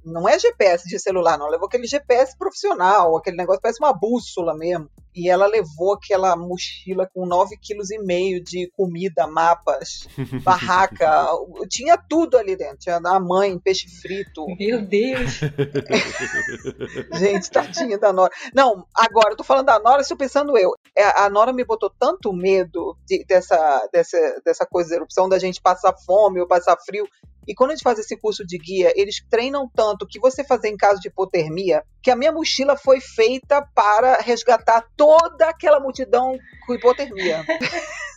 Não 0.05 0.29
é 0.29 0.39
GPS 0.39 0.89
de 0.89 0.99
celular, 0.99 1.39
não. 1.39 1.47
Ela 1.47 1.53
levou 1.53 1.69
aquele 1.69 1.87
GPS 1.87 2.37
profissional, 2.37 3.17
aquele 3.17 3.37
negócio 3.37 3.63
parece 3.63 3.81
uma 3.81 3.93
bússola 3.93 4.57
mesmo. 4.57 4.89
E 5.15 5.31
ela 5.31 5.47
levou 5.47 5.95
aquela 5.95 6.37
mochila 6.37 7.09
com 7.15 7.27
9,5 7.29 7.59
kg 7.63 8.43
de 8.45 8.71
comida, 8.77 9.27
mapas, 9.27 10.09
barraca. 10.43 11.27
Tinha 11.71 11.97
tudo 11.97 12.37
ali 12.37 12.57
dentro. 12.57 12.79
Tinha 12.79 12.97
a 12.97 13.21
mãe, 13.21 13.59
peixe 13.59 13.87
frito. 14.01 14.45
Meu 14.59 14.83
Deus. 14.85 15.41
Gente, 17.19 17.51
tadinha 17.51 17.99
da 17.99 18.13
Nora. 18.13 18.33
Não, 18.55 18.87
agora, 18.95 19.33
eu 19.33 19.37
tô 19.37 19.45
falando 19.45 19.67
da 19.67 19.79
Nora, 19.79 20.03
estou 20.03 20.17
pensando 20.17 20.57
eu. 20.59 20.73
É, 20.97 21.05
A 21.23 21.31
Nora 21.31 21.53
me 21.53 21.65
botou 21.65 21.91
tanto 21.91 22.33
medo 22.33 22.97
de- 23.07 23.25
dessa, 23.25 23.89
dessa, 23.93 24.19
dessa 24.45 24.67
coisa 24.67 24.91
da 24.91 24.97
erupção, 24.97 25.29
da 25.29 25.39
gente 25.39 25.61
passar 25.61 25.95
fome 26.05 26.41
ou 26.41 26.47
passar 26.47 26.77
frio. 26.85 27.07
E 27.47 27.55
quando 27.55 27.71
a 27.71 27.75
gente 27.75 27.83
faz 27.83 27.99
esse 27.99 28.17
curso 28.17 28.45
de 28.47 28.59
guia, 28.59 28.93
eles 28.97 29.25
treinam 29.29 29.69
tanto 29.75 30.07
que 30.07 30.19
você 30.19 30.45
fazer 30.45 30.69
em 30.69 30.77
caso 30.77 31.01
de 31.01 31.09
hipotermia, 31.09 31.83
que 32.03 32.11
a 32.11 32.17
minha 32.17 32.33
mochila 32.33 32.77
foi 32.77 33.01
feita 33.01 33.67
para 33.75 34.19
resgatar 34.21 34.87
toda 34.97 35.49
aquela 35.49 35.81
multidão 35.81 36.39
com 36.67 36.75
hipotermia. 36.75 37.45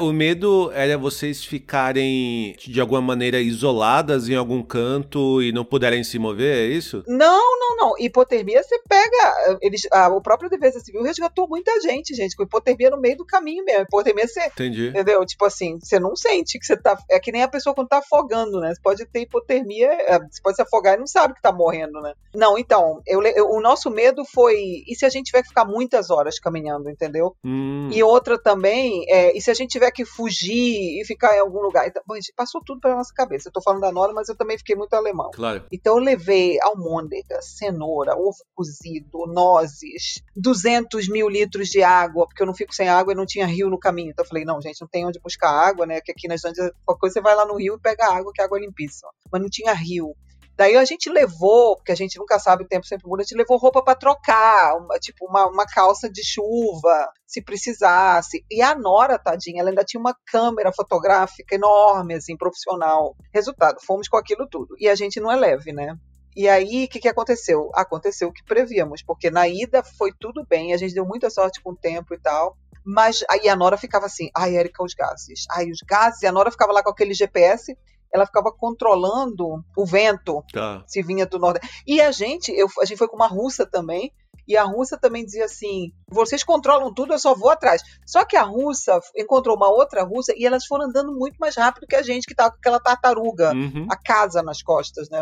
O 0.00 0.12
medo 0.12 0.70
era 0.74 0.98
vocês 0.98 1.44
ficarem 1.44 2.54
de 2.58 2.80
alguma 2.80 3.00
maneira 3.00 3.40
isoladas 3.40 4.28
em 4.28 4.34
algum 4.34 4.62
canto 4.62 5.40
e 5.40 5.52
não 5.52 5.64
puderem 5.64 6.02
se 6.02 6.18
mover, 6.18 6.56
é 6.56 6.66
isso? 6.66 7.02
Não, 7.06 7.58
não, 7.60 7.76
não. 7.76 7.94
Hipotermia 7.98 8.62
você 8.62 8.78
pega. 8.88 9.58
Eles, 9.62 9.82
a, 9.92 10.08
o 10.08 10.20
próprio 10.20 10.50
Defesa 10.50 10.80
Civil 10.80 11.02
resgatou 11.02 11.48
muita 11.48 11.80
gente, 11.80 12.14
gente, 12.14 12.36
com 12.36 12.42
hipotermia 12.42 12.90
no 12.90 13.00
meio 13.00 13.16
do 13.16 13.24
caminho 13.24 13.64
mesmo. 13.64 13.82
Hipotermia 13.84 14.26
você 14.26 14.44
Entendi. 14.46 14.88
Entendeu? 14.88 15.24
Tipo 15.24 15.44
assim, 15.44 15.78
você 15.80 15.98
não 16.00 16.16
sente 16.16 16.58
que 16.58 16.66
você 16.66 16.76
tá. 16.76 16.98
É 17.10 17.20
que 17.20 17.30
nem 17.32 17.42
a 17.42 17.48
pessoa 17.48 17.74
quando 17.74 17.88
tá 17.88 17.98
afogando, 17.98 18.60
né? 18.60 18.74
Você 18.74 18.80
pode 18.82 19.06
ter 19.06 19.20
hipotermia, 19.20 19.88
é, 19.92 20.18
você 20.18 20.42
pode 20.42 20.56
se 20.56 20.62
afogar 20.62 20.94
e 20.96 20.98
não 20.98 21.06
sabe 21.06 21.34
que 21.34 21.42
tá 21.42 21.52
morrendo, 21.52 22.00
né? 22.00 22.12
Não, 22.34 22.58
então, 22.58 23.00
eu, 23.06 23.22
eu- 23.22 23.48
o 23.50 23.60
nosso 23.60 23.90
medo 23.90 24.24
foi. 24.24 24.82
E 24.88 24.94
se 24.96 25.06
a 25.06 25.08
gente 25.08 25.26
tiver 25.26 25.42
que 25.42 25.48
ficar 25.48 25.64
muitas 25.64 26.10
horas 26.10 26.38
caminhando, 26.40 26.90
entendeu? 26.90 27.34
Hum, 27.44 27.88
E 27.92 28.02
outra 28.02 28.36
também, 28.38 29.04
é, 29.08 29.36
e 29.36 29.40
se 29.40 29.50
a 29.50 29.53
gente 29.54 29.70
tiver 29.70 29.90
que 29.90 30.04
fugir 30.04 31.00
e 31.00 31.04
ficar 31.04 31.34
em 31.36 31.40
algum 31.40 31.60
lugar? 31.60 31.86
Então, 31.86 32.02
bom, 32.06 32.14
a 32.14 32.16
gente 32.16 32.32
passou 32.36 32.62
tudo 32.64 32.80
pela 32.80 32.96
nossa 32.96 33.12
cabeça. 33.14 33.48
Eu 33.48 33.52
tô 33.52 33.62
falando 33.62 33.80
da 33.80 33.92
Nora, 33.92 34.12
mas 34.12 34.28
eu 34.28 34.36
também 34.36 34.58
fiquei 34.58 34.76
muito 34.76 34.94
alemão. 34.94 35.30
Claro. 35.32 35.64
Então 35.72 35.98
eu 35.98 36.04
levei 36.04 36.58
almôndega, 36.62 37.40
cenoura, 37.40 38.16
ovo 38.16 38.36
cozido, 38.54 39.26
nozes, 39.26 40.22
200 40.36 41.08
mil 41.08 41.28
litros 41.28 41.68
de 41.68 41.82
água, 41.82 42.26
porque 42.26 42.42
eu 42.42 42.46
não 42.46 42.54
fico 42.54 42.74
sem 42.74 42.88
água 42.88 43.12
e 43.12 43.16
não 43.16 43.26
tinha 43.26 43.46
rio 43.46 43.70
no 43.70 43.78
caminho. 43.78 44.10
Então 44.10 44.24
eu 44.24 44.28
falei, 44.28 44.44
não, 44.44 44.60
gente, 44.60 44.80
não 44.80 44.88
tem 44.88 45.06
onde 45.06 45.20
buscar 45.20 45.50
água, 45.50 45.86
né? 45.86 46.00
Que 46.00 46.12
aqui 46.12 46.28
na 46.28 46.34
Islândia, 46.34 46.72
qualquer 46.84 47.00
coisa 47.00 47.14
você 47.14 47.20
vai 47.20 47.34
lá 47.34 47.46
no 47.46 47.56
rio 47.56 47.74
e 47.74 47.80
pega 47.80 48.12
água, 48.12 48.32
que 48.34 48.40
a 48.40 48.44
água 48.44 48.58
é 48.58 48.62
limpíssima. 48.62 49.10
Mas 49.30 49.40
não 49.40 49.48
tinha 49.48 49.72
rio. 49.72 50.14
Daí 50.56 50.76
a 50.76 50.84
gente 50.84 51.10
levou, 51.10 51.76
porque 51.76 51.90
a 51.90 51.96
gente 51.96 52.18
nunca 52.18 52.38
sabe, 52.38 52.62
o 52.64 52.68
tempo 52.68 52.86
sempre 52.86 53.08
muda, 53.08 53.22
a 53.22 53.24
gente 53.24 53.36
levou 53.36 53.58
roupa 53.58 53.82
para 53.82 53.98
trocar, 53.98 54.76
uma, 54.76 54.98
tipo 54.98 55.26
uma, 55.26 55.46
uma 55.48 55.66
calça 55.66 56.08
de 56.08 56.24
chuva, 56.24 57.08
se 57.26 57.42
precisasse. 57.42 58.44
E 58.48 58.62
a 58.62 58.74
Nora, 58.74 59.18
tadinha, 59.18 59.60
ela 59.60 59.70
ainda 59.70 59.84
tinha 59.84 60.00
uma 60.00 60.16
câmera 60.26 60.72
fotográfica 60.72 61.56
enorme, 61.56 62.14
assim, 62.14 62.36
profissional. 62.36 63.16
Resultado, 63.32 63.78
fomos 63.84 64.08
com 64.08 64.16
aquilo 64.16 64.46
tudo. 64.48 64.76
E 64.78 64.88
a 64.88 64.94
gente 64.94 65.18
não 65.20 65.30
é 65.30 65.36
leve, 65.36 65.72
né? 65.72 65.96
E 66.36 66.48
aí, 66.48 66.84
o 66.84 66.88
que, 66.88 67.00
que 67.00 67.08
aconteceu? 67.08 67.70
Aconteceu 67.74 68.28
o 68.28 68.32
que 68.32 68.44
prevíamos, 68.44 69.02
porque 69.02 69.30
na 69.30 69.48
ida 69.48 69.82
foi 69.82 70.12
tudo 70.18 70.44
bem, 70.48 70.72
a 70.72 70.76
gente 70.76 70.94
deu 70.94 71.04
muita 71.04 71.30
sorte 71.30 71.60
com 71.62 71.70
o 71.70 71.76
tempo 71.76 72.14
e 72.14 72.18
tal. 72.18 72.56
Mas 72.84 73.24
aí 73.30 73.48
a 73.48 73.56
Nora 73.56 73.78
ficava 73.78 74.06
assim, 74.06 74.28
ai, 74.36 74.56
Érica, 74.56 74.84
os 74.84 74.94
gases. 74.94 75.46
Ai, 75.50 75.70
os 75.70 75.78
gases. 75.88 76.22
E 76.22 76.26
a 76.26 76.32
Nora 76.32 76.50
ficava 76.50 76.72
lá 76.72 76.82
com 76.82 76.90
aquele 76.90 77.14
GPS 77.14 77.74
ela 78.14 78.24
ficava 78.26 78.52
controlando 78.52 79.64
o 79.76 79.84
vento, 79.84 80.42
Tá. 80.52 80.84
se 80.86 81.02
vinha 81.02 81.26
do 81.26 81.38
norte. 81.38 81.66
E 81.86 82.00
a 82.00 82.12
gente, 82.12 82.52
eu, 82.52 82.68
a 82.80 82.84
gente 82.84 82.96
foi 82.98 83.08
com 83.08 83.16
uma 83.16 83.26
russa 83.26 83.66
também, 83.66 84.12
e 84.46 84.56
a 84.58 84.62
russa 84.64 84.98
também 84.98 85.24
dizia 85.24 85.46
assim: 85.46 85.90
vocês 86.08 86.44
controlam 86.44 86.92
tudo, 86.92 87.14
eu 87.14 87.18
só 87.18 87.34
vou 87.34 87.48
atrás. 87.50 87.82
Só 88.06 88.24
que 88.26 88.36
a 88.36 88.42
russa 88.42 89.00
encontrou 89.16 89.56
uma 89.56 89.70
outra 89.70 90.04
russa 90.04 90.34
e 90.36 90.44
elas 90.44 90.66
foram 90.66 90.84
andando 90.84 91.12
muito 91.12 91.36
mais 91.38 91.56
rápido 91.56 91.86
que 91.86 91.96
a 91.96 92.02
gente, 92.02 92.26
que 92.26 92.34
tava 92.34 92.50
com 92.50 92.58
aquela 92.58 92.78
tartaruga, 92.78 93.52
Uhum. 93.54 93.86
a 93.90 93.96
casa 93.96 94.42
nas 94.42 94.62
costas, 94.62 95.08
né? 95.08 95.20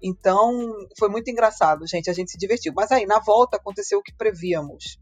Então, 0.00 0.72
foi 0.98 1.08
muito 1.08 1.28
engraçado, 1.30 1.86
gente. 1.86 2.08
A 2.08 2.12
gente 2.12 2.30
se 2.30 2.38
divertiu. 2.38 2.72
Mas 2.74 2.92
aí, 2.92 3.06
na 3.06 3.18
volta, 3.18 3.56
aconteceu 3.56 3.98
o 3.98 4.02
que 4.02 4.14
prevíamos. 4.14 4.98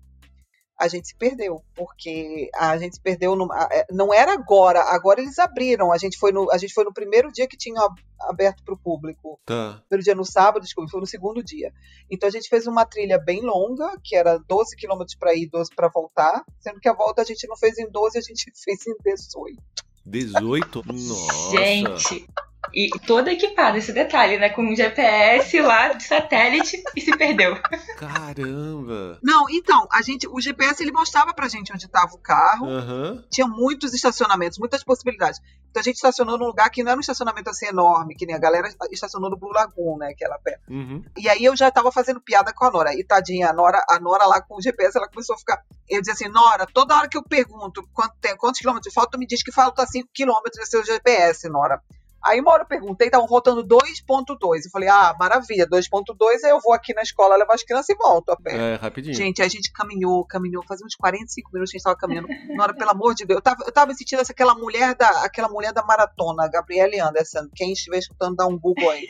A 0.79 0.87
gente 0.87 1.09
se 1.09 1.17
perdeu, 1.17 1.63
porque 1.75 2.49
a 2.55 2.79
gente 2.79 2.95
se 2.97 3.01
perdeu. 3.01 3.35
No, 3.35 3.53
é, 3.53 3.87
não 3.91 4.15
era 4.15 4.33
agora, 4.33 4.81
agora 4.81 5.21
eles 5.21 5.39
abriram. 5.39 5.93
A 5.93 5.99
gente 5.99 6.17
foi 6.17 6.31
no, 6.31 6.51
a 6.53 6.59
gente 6.59 6.73
foi 6.73 6.85
no 6.85 6.93
primeiro 6.93 7.33
dia 7.33 7.49
que 7.49 7.57
tinha 7.57 7.81
aberto 8.21 8.63
para 8.63 8.75
o 8.75 8.79
público. 8.79 9.41
Tá. 9.45 9.83
Primeiro 9.89 10.05
dia 10.05 10.15
no 10.15 10.25
sábado, 10.25 10.63
desculpa, 10.63 10.91
foi 10.91 11.01
no 11.01 11.07
segundo 11.07 11.43
dia. 11.43 11.73
Então 12.11 12.29
a 12.29 12.33
gente 12.33 12.49
fez 12.49 12.67
uma 12.67 12.87
trilha 12.87 13.19
bem 13.19 13.41
longa, 13.43 13.97
que 14.05 14.15
era 14.15 14.39
12 14.39 14.77
quilômetros 14.77 15.17
para 15.17 15.35
ir, 15.35 15.49
12 15.49 15.71
para 15.75 15.89
voltar, 15.89 16.45
sendo 16.61 16.81
que 16.81 16.89
a 16.89 16.95
volta 16.95 17.23
a 17.23 17.25
gente 17.25 17.47
não 17.49 17.57
fez 17.57 17.79
em 17.79 17.91
12, 17.91 18.19
a 18.19 18.23
gente 18.23 18.53
fez 18.55 18.87
em 18.87 18.95
18. 19.05 19.59
18? 20.07 20.83
Nossa. 20.87 21.51
Gente, 21.51 22.27
e 22.75 22.91
toda 23.07 23.33
equipada, 23.33 23.79
esse 23.79 23.93
detalhe, 23.93 24.39
né? 24.39 24.51
Com 24.51 24.63
um 24.63 24.75
GPS 24.75 25.61
lá 25.61 25.93
de 25.93 26.05
satélite 26.05 26.83
e 26.97 27.01
se 27.01 27.17
perdeu. 27.17 27.57
Caramba. 27.97 29.19
Não, 29.23 29.49
então, 29.51 29.87
a 29.93 30.03
gente, 30.03 30.27
o 30.29 30.41
GPS 30.41 30.83
ele 30.83 30.93
mostrava 30.93 31.33
pra 31.33 31.49
gente 31.49 31.73
onde 31.73 31.87
estava 31.87 32.13
o 32.15 32.19
carro. 32.19 32.69
Aham. 32.69 33.25
Tinha 33.31 33.47
muitos 33.47 33.95
estacionamentos, 33.95 34.59
muitas 34.59 34.85
possibilidades. 34.85 35.41
Então 35.71 35.81
a 35.81 35.85
gente 35.85 35.97
estacionou 35.97 36.39
num 36.39 36.47
lugar 36.47 36.71
que 36.71 36.83
não 36.83 36.91
era 36.91 36.99
um 36.99 37.01
estacionamento 37.01 37.51
assim 37.51 37.67
enorme, 37.67 38.15
que 38.15 38.27
nem 38.27 38.35
a 38.35 38.39
galera 38.39 38.69
estacionou 38.91 39.31
no 39.31 39.37
Blue 39.37 39.53
Lagoon, 39.53 39.99
né, 39.99 40.15
que 40.17 40.25
é 40.25 40.29
lá 40.29 40.39
perto. 40.39 40.63
Uhum. 40.71 41.05
E 41.17 41.29
aí 41.29 41.45
eu 41.45 41.57
já 41.57 41.71
tava 41.71 41.93
fazendo 41.93 42.21
piada 42.21 42.53
com 42.55 42.65
a 42.65 42.71
Nora. 42.71 42.95
E 42.95 43.05
tadinha, 43.05 43.51
a 43.51 43.53
Nora, 43.53 43.85
a 43.89 44.01
Nora 44.01 44.25
lá 44.27 44.41
com 44.41 44.57
o 44.57 44.63
GPS, 44.63 44.97
ela 44.97 45.09
começou 45.09 45.35
a 45.35 45.39
ficar. 45.39 45.63
Eu 45.89 46.01
dizia 46.01 46.15
assim, 46.15 46.29
Nora, 46.29 46.67
toda 46.67 46.97
hora 46.97 47.09
que 47.09 47.19
eu 47.19 47.23
pergunto 47.23 47.87
quanto 47.93 48.15
tem, 48.21 48.37
quantos 48.37 48.61
quilômetros 48.61 48.93
falta, 48.93 49.13
tu 49.13 49.19
me 49.19 49.27
diz 49.27 49.43
que 49.43 49.53
falta 49.53 49.87
5 49.87 50.09
quilômetros 50.13 50.59
no 50.59 50.67
seu 50.67 50.85
GPS, 50.85 51.49
Nora. 51.49 51.83
Aí 52.25 52.41
uma 52.41 52.53
hora 52.53 52.63
eu 52.63 52.67
perguntei, 52.67 53.07
estavam 53.07 53.29
faltando 53.29 53.65
2.2. 53.65 54.65
Eu 54.65 54.71
falei, 54.71 54.89
ah, 54.89 55.15
maravilha, 55.19 55.67
2.2, 55.67 56.45
aí 56.45 56.51
eu 56.51 56.61
vou 56.61 56.73
aqui 56.73 56.93
na 56.93 57.03
escola 57.03 57.37
levar 57.37 57.55
as 57.55 57.63
crianças 57.63 57.89
e 57.89 57.95
volto 57.95 58.31
a 58.31 58.37
pé. 58.37 58.57
É, 58.57 58.75
rapidinho. 58.75 59.15
Gente, 59.15 59.41
a 59.41 59.49
gente 59.49 59.73
caminhou, 59.73 60.25
caminhou, 60.25 60.65
fazia 60.67 60.85
uns 60.85 60.97
45 60.97 61.51
minutos 61.53 61.71
que 61.71 61.77
a 61.77 61.79
gente 61.79 61.85
tava 61.85 61.97
caminhando. 61.97 62.29
Nora, 62.57 62.75
pelo 62.75 62.91
amor 62.91 63.15
de 63.15 63.25
Deus, 63.25 63.39
eu 63.39 63.43
tava, 63.43 63.65
eu 63.65 63.73
tava 63.73 63.95
sentindo 63.95 64.21
essa, 64.21 64.33
aquela 64.33 64.55
mulher 64.55 64.95
da, 64.95 65.25
aquela 65.25 65.49
mulher 65.49 65.73
da 65.73 65.83
maratona, 65.83 66.49
Gabriele 66.49 66.99
Anderson. 67.01 67.49
Quem 67.55 67.73
estiver 67.73 67.99
escutando, 67.99 68.37
dá 68.37 68.47
um 68.47 68.59
Google 68.59 68.91
aí. 68.91 69.07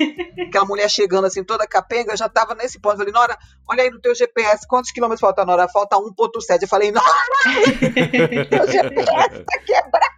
Aquela 0.49 0.67
mulher 0.67 0.89
chegando 0.89 1.27
assim, 1.27 1.43
toda 1.43 1.67
capenga, 1.67 2.13
eu 2.13 2.17
já 2.17 2.29
tava 2.29 2.55
nesse 2.55 2.79
ponto. 2.79 2.95
Eu 2.95 2.99
falei, 2.99 3.13
Nora, 3.13 3.39
olha 3.69 3.83
aí 3.83 3.91
no 3.91 4.01
teu 4.01 4.15
GPS, 4.15 4.67
quantos 4.67 4.93
quilômetros 4.93 5.21
falta, 5.21 5.45
Nora? 5.45 5.69
Falta 5.69 5.97
1.7. 5.97 6.63
Eu 6.63 6.69
falei, 6.69 6.93
Nora, 6.93 7.07
teu 8.51 8.67
GPS 8.71 9.45
tá 9.45 9.59
quebrado. 9.65 10.18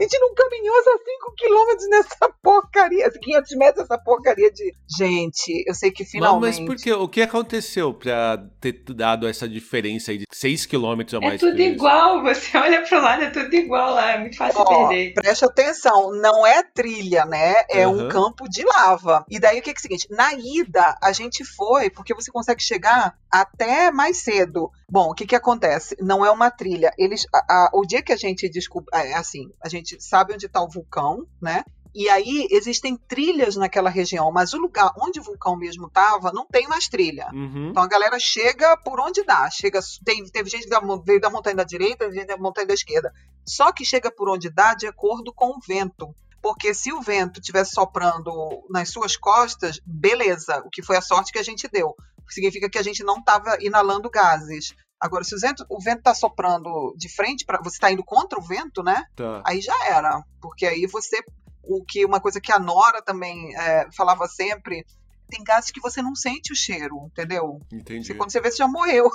A 0.00 0.02
gente 0.02 0.18
não 0.18 0.34
caminhou 0.34 0.74
só 0.82 0.90
5 0.96 1.34
quilômetros 1.36 1.88
nessa 1.90 2.28
porcaria, 2.42 3.10
500 3.10 3.56
metros 3.56 3.82
nessa 3.88 3.98
porcaria 4.02 4.50
de. 4.50 4.74
Gente, 4.98 5.62
eu 5.66 5.74
sei 5.74 5.90
que 5.90 6.02
Mas, 6.04 6.10
finalmente. 6.10 6.56
mas 6.60 6.66
por 6.66 6.76
que? 6.76 6.92
O 6.92 7.08
que 7.08 7.22
aconteceu 7.22 7.92
pra 7.94 8.38
ter 8.60 8.72
dado 8.94 9.28
essa 9.28 9.48
diferença 9.48 10.10
aí 10.10 10.18
de 10.18 10.24
6 10.32 10.66
km 10.66 11.00
a 11.12 11.16
É 11.16 11.20
mais? 11.20 11.40
tudo 11.40 11.54
que 11.56 11.62
isso? 11.64 11.74
igual, 11.74 12.22
você 12.22 12.56
olha 12.56 12.82
pro 12.82 13.00
lado, 13.00 13.22
é 13.24 13.30
tudo 13.30 13.54
igual 13.54 13.94
lá, 13.94 14.12
é 14.12 14.18
muito 14.18 14.36
fácil 14.36 14.60
Ó, 14.60 14.88
perder. 14.88 15.14
preste 15.14 15.44
atenção, 15.44 16.12
não 16.12 16.46
é 16.46 16.62
trilha, 16.62 17.24
né? 17.26 17.56
É 17.68 17.86
um 17.86 18.00
Aham. 18.00 18.08
campo 18.08 18.48
de 18.48 18.64
lava. 18.64 19.24
E 19.28 19.38
daí 19.38 19.58
o 19.58 19.62
que, 19.62 19.72
que 19.72 19.78
é 19.78 19.80
o 19.80 19.82
seguinte? 19.82 20.06
Na 20.10 20.32
ida, 20.34 20.96
a 21.02 21.12
gente 21.12 21.44
foi, 21.44 21.90
porque 21.90 22.14
você 22.14 22.30
consegue 22.30 22.62
chegar 22.62 23.14
até 23.30 23.90
mais 23.90 24.18
cedo. 24.18 24.70
Bom, 24.90 25.10
o 25.10 25.14
que, 25.14 25.26
que 25.26 25.36
acontece? 25.36 25.96
Não 26.00 26.24
é 26.26 26.30
uma 26.30 26.50
trilha. 26.50 26.92
Eles, 26.98 27.24
a- 27.32 27.38
a- 27.66 27.70
o 27.74 27.82
dia 27.86 28.02
que 28.02 28.12
a 28.12 28.16
gente 28.16 28.48
descobre, 28.48 28.88
é 28.92 29.14
assim, 29.14 29.48
a 29.62 29.68
gente 29.68 29.89
sabe 29.98 30.34
onde 30.34 30.46
está 30.46 30.62
o 30.62 30.68
vulcão, 30.68 31.26
né? 31.40 31.64
E 31.94 32.08
aí 32.08 32.46
existem 32.50 32.96
trilhas 32.96 33.56
naquela 33.56 33.90
região, 33.90 34.30
mas 34.30 34.52
o 34.52 34.58
lugar 34.58 34.92
onde 34.96 35.18
o 35.18 35.22
vulcão 35.22 35.56
mesmo 35.56 35.88
estava 35.88 36.32
não 36.32 36.46
tem 36.46 36.68
mais 36.68 36.88
trilha. 36.88 37.28
Uhum. 37.32 37.70
Então 37.70 37.82
a 37.82 37.88
galera 37.88 38.16
chega 38.20 38.76
por 38.76 39.00
onde 39.00 39.24
dá. 39.24 39.50
Chega, 39.50 39.80
tem, 40.04 40.24
teve 40.26 40.48
gente 40.48 40.68
que 40.68 41.04
veio 41.04 41.20
da 41.20 41.30
montanha 41.30 41.56
da 41.56 41.64
direita, 41.64 42.04
teve 42.04 42.14
gente 42.14 42.28
da 42.28 42.36
montanha 42.36 42.66
da 42.66 42.74
esquerda. 42.74 43.12
Só 43.44 43.72
que 43.72 43.84
chega 43.84 44.10
por 44.10 44.28
onde 44.28 44.48
dá 44.48 44.74
de 44.74 44.86
acordo 44.86 45.32
com 45.32 45.56
o 45.56 45.60
vento. 45.66 46.14
Porque 46.40 46.72
se 46.72 46.92
o 46.92 47.02
vento 47.02 47.40
estivesse 47.40 47.72
soprando 47.72 48.32
nas 48.70 48.88
suas 48.90 49.16
costas, 49.16 49.80
beleza, 49.84 50.62
o 50.64 50.70
que 50.70 50.82
foi 50.82 50.96
a 50.96 51.02
sorte 51.02 51.32
que 51.32 51.38
a 51.38 51.42
gente 51.42 51.68
deu. 51.68 51.94
Significa 52.28 52.70
que 52.70 52.78
a 52.78 52.82
gente 52.82 53.02
não 53.02 53.18
estava 53.18 53.58
inalando 53.60 54.08
gases. 54.08 54.74
Agora, 55.00 55.24
se 55.24 55.34
o 55.34 55.38
vento, 55.38 55.64
o 55.68 55.80
vento 55.80 55.98
está 55.98 56.14
soprando 56.14 56.94
de 56.96 57.08
frente, 57.08 57.46
para 57.46 57.60
você 57.62 57.76
está 57.76 57.90
indo 57.90 58.04
contra 58.04 58.38
o 58.38 58.42
vento, 58.42 58.82
né? 58.82 59.04
Tá. 59.16 59.42
Aí 59.46 59.60
já 59.60 59.74
era. 59.88 60.22
Porque 60.40 60.66
aí 60.66 60.86
você. 60.86 61.22
O 61.62 61.84
que 61.84 62.04
uma 62.04 62.20
coisa 62.20 62.40
que 62.40 62.52
a 62.52 62.58
Nora 62.58 63.00
também 63.00 63.54
é, 63.56 63.86
falava 63.96 64.26
sempre. 64.28 64.84
Tem 65.28 65.44
gases 65.44 65.70
que 65.70 65.80
você 65.80 66.02
não 66.02 66.16
sente 66.16 66.52
o 66.52 66.56
cheiro, 66.56 67.06
entendeu? 67.06 67.60
Entendi. 67.72 68.04
Você, 68.04 68.14
quando 68.14 68.32
você 68.32 68.40
vê, 68.40 68.50
você 68.50 68.56
já 68.56 68.66
morreu. 68.66 69.08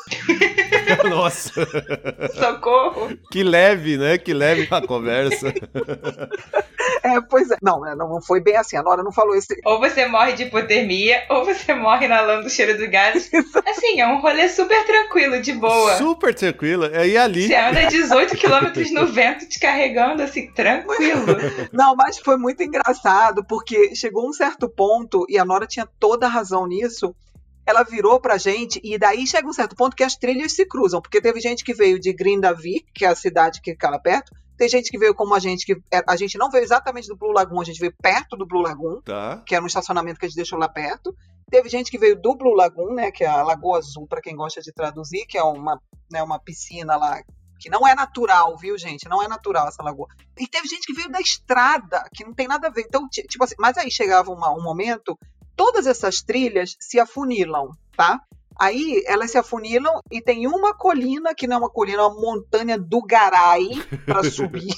Nossa, 1.09 1.51
Socorro! 2.33 3.17
que 3.29 3.43
leve, 3.43 3.97
né? 3.97 4.17
Que 4.17 4.33
leve 4.33 4.65
a 4.71 4.87
conversa. 4.87 5.53
É, 7.05 7.21
pois 7.21 7.51
é. 7.51 7.57
Não, 7.61 7.81
né, 7.81 7.93
não 7.95 8.19
foi 8.19 8.41
bem 8.41 8.57
assim. 8.57 8.75
A 8.75 8.81
Nora 8.81 9.03
não 9.03 9.11
falou 9.11 9.35
esse. 9.35 9.55
Ou 9.63 9.79
você 9.79 10.07
morre 10.07 10.33
de 10.33 10.43
hipotermia, 10.43 11.23
ou 11.29 11.45
você 11.45 11.73
morre 11.75 12.07
inalando 12.07 12.47
o 12.47 12.49
cheiro 12.49 12.75
do 12.77 12.89
gás. 12.89 13.29
Assim, 13.67 13.99
é 13.99 14.07
um 14.07 14.19
rolê 14.19 14.47
super 14.49 14.85
tranquilo, 14.85 15.41
de 15.41 15.53
boa. 15.53 15.97
Super 15.97 16.33
tranquila. 16.33 16.91
Aí 16.93 17.17
ali. 17.17 17.47
Você 17.47 17.55
anda 17.55 17.85
18 17.85 18.35
km 18.37 18.93
no 18.93 19.05
vento 19.07 19.47
te 19.47 19.59
carregando, 19.59 20.21
assim, 20.23 20.51
tranquilo. 20.51 21.25
Não, 21.71 21.95
mas 21.95 22.17
foi 22.17 22.37
muito 22.37 22.63
engraçado, 22.63 23.43
porque 23.43 23.95
chegou 23.95 24.27
um 24.27 24.33
certo 24.33 24.69
ponto, 24.69 25.25
e 25.29 25.37
a 25.37 25.45
Nora 25.45 25.67
tinha 25.67 25.87
toda 25.99 26.25
a 26.25 26.29
razão 26.29 26.65
nisso. 26.65 27.13
Ela 27.65 27.83
virou 27.83 28.19
pra 28.19 28.37
gente, 28.37 28.79
e 28.83 28.97
daí 28.97 29.25
chega 29.25 29.47
um 29.47 29.53
certo 29.53 29.75
ponto 29.75 29.95
que 29.95 30.03
as 30.03 30.15
trilhas 30.15 30.53
se 30.53 30.65
cruzam, 30.65 31.01
porque 31.01 31.19
teve 31.21 31.39
gente 31.39 31.63
que 31.63 31.73
veio 31.73 31.99
de 31.99 32.13
Grindavik, 32.13 32.85
que 32.93 33.05
é 33.05 33.07
a 33.09 33.15
cidade 33.15 33.59
que 33.61 33.71
fica 33.71 33.89
lá 33.89 33.99
perto, 33.99 34.31
tem 34.57 34.69
gente 34.69 34.89
que 34.89 34.97
veio 34.97 35.13
como 35.13 35.33
a 35.35 35.39
gente, 35.39 35.65
que 35.65 35.73
é, 35.93 36.01
a 36.07 36.15
gente 36.15 36.37
não 36.37 36.49
veio 36.49 36.63
exatamente 36.63 37.07
do 37.07 37.17
Blue 37.17 37.31
Lagoon, 37.33 37.59
a 37.59 37.65
gente 37.65 37.79
veio 37.79 37.93
perto 38.01 38.37
do 38.37 38.45
Blue 38.45 38.61
Lagoon, 38.61 39.01
Tá. 39.01 39.43
que 39.45 39.53
era 39.55 39.63
um 39.63 39.67
estacionamento 39.67 40.19
que 40.19 40.25
a 40.25 40.29
gente 40.29 40.37
deixou 40.37 40.57
lá 40.57 40.69
perto. 40.69 41.13
Teve 41.51 41.67
gente 41.69 41.91
que 41.91 41.97
veio 41.97 42.19
do 42.19 42.35
Blue 42.35 42.53
Lagoon, 42.55 42.93
né, 42.93 43.11
que 43.11 43.23
é 43.23 43.27
a 43.27 43.43
Lagoa 43.43 43.79
Azul, 43.79 44.07
para 44.07 44.21
quem 44.21 44.35
gosta 44.35 44.61
de 44.61 44.71
traduzir, 44.71 45.25
que 45.27 45.37
é 45.37 45.43
uma, 45.43 45.79
né, 46.11 46.23
uma 46.23 46.39
piscina 46.39 46.95
lá 46.95 47.21
que 47.59 47.69
não 47.69 47.87
é 47.87 47.95
natural, 47.95 48.55
viu, 48.57 48.77
gente? 48.77 49.07
Não 49.09 49.23
é 49.23 49.27
natural 49.29 49.67
essa 49.67 49.81
lagoa. 49.81 50.07
E 50.37 50.45
teve 50.47 50.67
gente 50.67 50.85
que 50.85 50.93
veio 50.93 51.09
da 51.09 51.19
estrada, 51.21 52.03
que 52.13 52.23
não 52.25 52.33
tem 52.33 52.47
nada 52.47 52.67
a 52.67 52.69
ver. 52.69 52.81
Então, 52.87 53.07
ti- 53.09 53.23
tipo 53.23 53.43
assim, 53.45 53.55
mas 53.57 53.77
aí 53.77 53.89
chegava 53.89 54.29
uma- 54.31 54.51
um 54.53 54.61
momento, 54.61 55.17
todas 55.55 55.87
essas 55.87 56.21
trilhas 56.21 56.75
se 56.79 56.99
afunilam, 56.99 57.71
tá? 57.95 58.19
Aí 58.59 59.03
elas 59.05 59.31
se 59.31 59.37
afunilam 59.37 59.99
e 60.09 60.21
tem 60.21 60.47
uma 60.47 60.73
colina, 60.73 61.35
que 61.35 61.47
não 61.47 61.57
é 61.57 61.59
uma 61.59 61.69
colina, 61.69 61.99
é 61.99 62.05
uma 62.05 62.21
montanha 62.21 62.77
do 62.77 63.01
Garai 63.01 63.67
para 64.05 64.23
subir. 64.29 64.73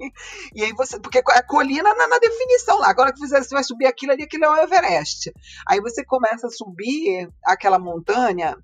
E 0.54 0.64
aí 0.64 0.72
você. 0.72 0.98
Porque 0.98 1.18
a 1.18 1.42
colina 1.42 1.94
na, 1.94 2.08
na 2.08 2.18
definição 2.18 2.78
lá. 2.78 2.88
Agora 2.88 3.12
que 3.12 3.20
você 3.20 3.40
vai 3.50 3.62
subir 3.62 3.86
aquilo 3.86 4.12
ali, 4.12 4.22
aquilo 4.22 4.44
é 4.44 4.50
o 4.50 4.56
Everest. 4.56 5.32
Aí 5.66 5.80
você 5.80 6.04
começa 6.04 6.46
a 6.46 6.50
subir 6.50 7.28
aquela 7.44 7.78
montanha. 7.78 8.56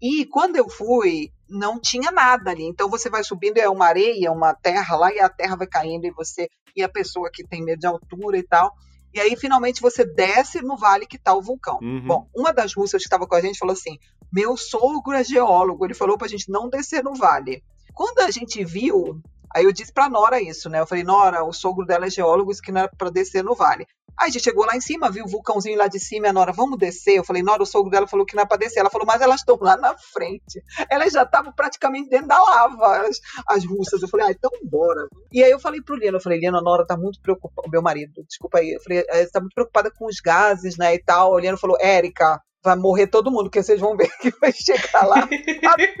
E 0.00 0.26
quando 0.26 0.56
eu 0.56 0.68
fui, 0.68 1.32
não 1.48 1.80
tinha 1.80 2.10
nada 2.10 2.50
ali. 2.50 2.64
Então 2.64 2.88
você 2.88 3.08
vai 3.08 3.24
subindo, 3.24 3.58
é 3.58 3.68
uma 3.68 3.86
areia, 3.86 4.30
uma 4.30 4.54
terra 4.54 4.96
lá, 4.96 5.12
e 5.12 5.20
a 5.20 5.28
terra 5.28 5.56
vai 5.56 5.66
caindo, 5.66 6.06
e 6.06 6.12
você. 6.12 6.48
E 6.74 6.82
a 6.82 6.88
pessoa 6.88 7.30
que 7.32 7.46
tem 7.46 7.64
medo 7.64 7.80
de 7.80 7.86
altura 7.86 8.38
e 8.38 8.42
tal. 8.42 8.72
E 9.16 9.20
aí, 9.20 9.34
finalmente, 9.34 9.80
você 9.80 10.04
desce 10.04 10.60
no 10.60 10.76
vale 10.76 11.06
que 11.06 11.16
está 11.16 11.32
o 11.32 11.40
vulcão. 11.40 11.78
Uhum. 11.80 12.06
Bom, 12.06 12.28
uma 12.36 12.52
das 12.52 12.74
russas 12.74 13.00
que 13.00 13.06
estava 13.06 13.26
com 13.26 13.34
a 13.34 13.40
gente 13.40 13.58
falou 13.58 13.72
assim: 13.72 13.98
meu 14.30 14.58
sogro 14.58 15.14
é 15.14 15.24
geólogo. 15.24 15.86
Ele 15.86 15.94
falou 15.94 16.18
pra 16.18 16.28
gente 16.28 16.50
não 16.50 16.68
descer 16.68 17.02
no 17.02 17.14
vale. 17.14 17.64
Quando 17.94 18.18
a 18.18 18.30
gente 18.30 18.62
viu, 18.62 19.18
aí 19.54 19.64
eu 19.64 19.72
disse 19.72 19.90
pra 19.90 20.10
Nora 20.10 20.38
isso, 20.38 20.68
né? 20.68 20.80
Eu 20.80 20.86
falei, 20.86 21.02
Nora, 21.02 21.42
o 21.44 21.50
sogro 21.50 21.86
dela 21.86 22.04
é 22.04 22.10
geólogo, 22.10 22.52
isso 22.52 22.60
que 22.60 22.70
não 22.70 22.82
era 22.82 22.90
pra 22.94 23.08
descer 23.08 23.42
no 23.42 23.54
vale. 23.54 23.86
Aí 24.18 24.28
a 24.28 24.30
gente 24.30 24.44
chegou 24.44 24.64
lá 24.64 24.76
em 24.76 24.80
cima, 24.80 25.10
viu 25.10 25.24
o 25.24 25.28
vulcãozinho 25.28 25.78
lá 25.78 25.88
de 25.88 26.00
cima, 26.00 26.26
e 26.26 26.30
a 26.30 26.32
Nora, 26.32 26.52
vamos 26.52 26.78
descer? 26.78 27.18
Eu 27.18 27.24
falei, 27.24 27.42
Nora, 27.42 27.62
o 27.62 27.66
sogro 27.66 27.90
dela 27.90 28.06
falou 28.06 28.24
que 28.24 28.34
não 28.34 28.42
é 28.42 28.46
pra 28.46 28.56
descer. 28.56 28.80
Ela 28.80 28.90
falou, 28.90 29.06
mas 29.06 29.20
elas 29.20 29.40
estão 29.40 29.58
lá 29.60 29.76
na 29.76 29.96
frente. 29.96 30.62
Elas 30.90 31.12
já 31.12 31.22
estavam 31.22 31.52
praticamente 31.52 32.08
dentro 32.08 32.28
da 32.28 32.40
lava, 32.40 33.06
as, 33.06 33.20
as 33.48 33.64
russas. 33.64 34.02
Eu 34.02 34.08
falei, 34.08 34.26
ah, 34.26 34.30
então 34.30 34.50
bora. 34.64 35.06
E 35.32 35.42
aí 35.42 35.50
eu 35.50 35.60
falei 35.60 35.82
pro 35.82 35.96
Liana, 35.96 36.16
eu 36.16 36.22
falei, 36.22 36.38
Liana, 36.38 36.58
a 36.58 36.62
Nora 36.62 36.86
tá 36.86 36.96
muito 36.96 37.20
preocupada, 37.20 37.68
meu 37.70 37.82
marido, 37.82 38.24
desculpa 38.26 38.58
aí, 38.58 38.72
eu 38.72 38.80
falei, 38.80 39.04
tá 39.32 39.40
muito 39.40 39.54
preocupada 39.54 39.90
com 39.90 40.06
os 40.06 40.20
gases, 40.20 40.76
né, 40.76 40.94
e 40.94 41.02
tal. 41.02 41.32
O 41.32 41.38
Liana 41.38 41.58
falou, 41.58 41.76
Érica, 41.80 42.40
vai 42.66 42.76
morrer 42.76 43.06
todo 43.06 43.30
mundo, 43.30 43.44
porque 43.44 43.62
vocês 43.62 43.80
vão 43.80 43.96
ver 43.96 44.10
que 44.20 44.32
vai 44.40 44.52
chegar 44.52 45.06
lá 45.06 45.28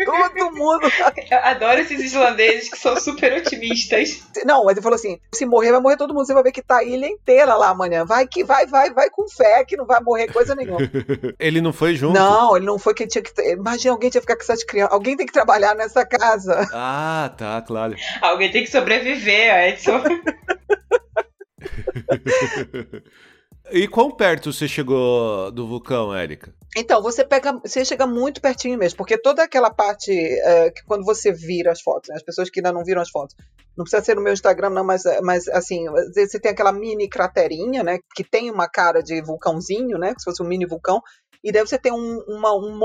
todo 0.04 0.52
mundo. 0.52 0.90
Eu 1.30 1.38
adoro 1.38 1.80
esses 1.80 2.00
islandeses 2.00 2.68
que 2.68 2.78
são 2.78 2.96
super 2.96 3.32
otimistas. 3.34 4.22
Não, 4.44 4.64
mas 4.64 4.72
ele 4.72 4.82
falou 4.82 4.96
assim: 4.96 5.18
se 5.32 5.46
morrer, 5.46 5.70
vai 5.70 5.80
morrer 5.80 5.96
todo 5.96 6.12
mundo. 6.12 6.26
Você 6.26 6.34
vai 6.34 6.42
ver 6.42 6.52
que 6.52 6.62
tá 6.62 6.78
a 6.78 6.84
ilha 6.84 7.06
inteira 7.06 7.54
lá 7.54 7.68
amanhã. 7.68 8.04
Vai 8.04 8.26
que 8.26 8.42
vai, 8.42 8.66
vai, 8.66 8.92
vai 8.92 9.08
com 9.08 9.28
fé, 9.28 9.64
que 9.64 9.76
não 9.76 9.86
vai 9.86 10.00
morrer 10.00 10.32
coisa 10.32 10.54
nenhuma. 10.54 10.78
ele 11.38 11.60
não 11.60 11.72
foi 11.72 11.94
junto? 11.94 12.18
Não, 12.18 12.56
ele 12.56 12.66
não 12.66 12.78
foi 12.78 12.94
que 12.94 13.06
tinha 13.06 13.22
que. 13.22 13.30
Imagina, 13.42 13.94
alguém 13.94 14.10
tinha 14.10 14.20
que 14.20 14.26
ficar 14.26 14.36
com 14.36 14.42
essas 14.42 14.64
crianças. 14.64 14.92
Alguém 14.92 15.16
tem 15.16 15.26
que 15.26 15.32
trabalhar 15.32 15.74
nessa 15.74 16.04
casa. 16.04 16.68
Ah, 16.72 17.32
tá, 17.36 17.62
claro. 17.62 17.94
alguém 18.20 18.50
tem 18.50 18.64
que 18.64 18.70
sobreviver, 18.70 19.68
Edson. 19.68 20.02
E 23.70 23.88
quão 23.88 24.10
perto 24.10 24.52
você 24.52 24.68
chegou 24.68 25.50
do 25.50 25.66
vulcão, 25.66 26.14
Érica? 26.14 26.54
Então, 26.76 27.02
você 27.02 27.24
pega, 27.24 27.58
você 27.64 27.84
chega 27.84 28.06
muito 28.06 28.40
pertinho 28.40 28.78
mesmo, 28.78 28.98
porque 28.98 29.16
toda 29.16 29.42
aquela 29.42 29.70
parte 29.70 30.12
é, 30.12 30.70
que 30.70 30.84
quando 30.84 31.04
você 31.04 31.32
vira 31.32 31.72
as 31.72 31.80
fotos, 31.80 32.10
né, 32.10 32.16
as 32.16 32.22
pessoas 32.22 32.50
que 32.50 32.60
ainda 32.60 32.72
não 32.72 32.84
viram 32.84 33.00
as 33.00 33.10
fotos, 33.10 33.34
não 33.76 33.84
precisa 33.84 34.04
ser 34.04 34.14
no 34.14 34.22
meu 34.22 34.32
Instagram, 34.32 34.70
não, 34.70 34.84
mas, 34.84 35.02
mas 35.22 35.48
assim, 35.48 35.86
você 36.14 36.38
tem 36.38 36.52
aquela 36.52 36.72
mini 36.72 37.08
craterinha, 37.08 37.82
né, 37.82 37.98
que 38.14 38.22
tem 38.22 38.50
uma 38.50 38.68
cara 38.68 39.02
de 39.02 39.22
vulcãozinho, 39.22 39.98
né, 39.98 40.14
que 40.14 40.20
se 40.20 40.24
fosse 40.24 40.42
um 40.42 40.46
mini 40.46 40.66
vulcão, 40.66 41.00
e 41.42 41.50
daí 41.50 41.66
você 41.66 41.78
tem 41.78 41.92
um, 41.92 42.18
uma, 42.28 42.54
um 42.54 42.76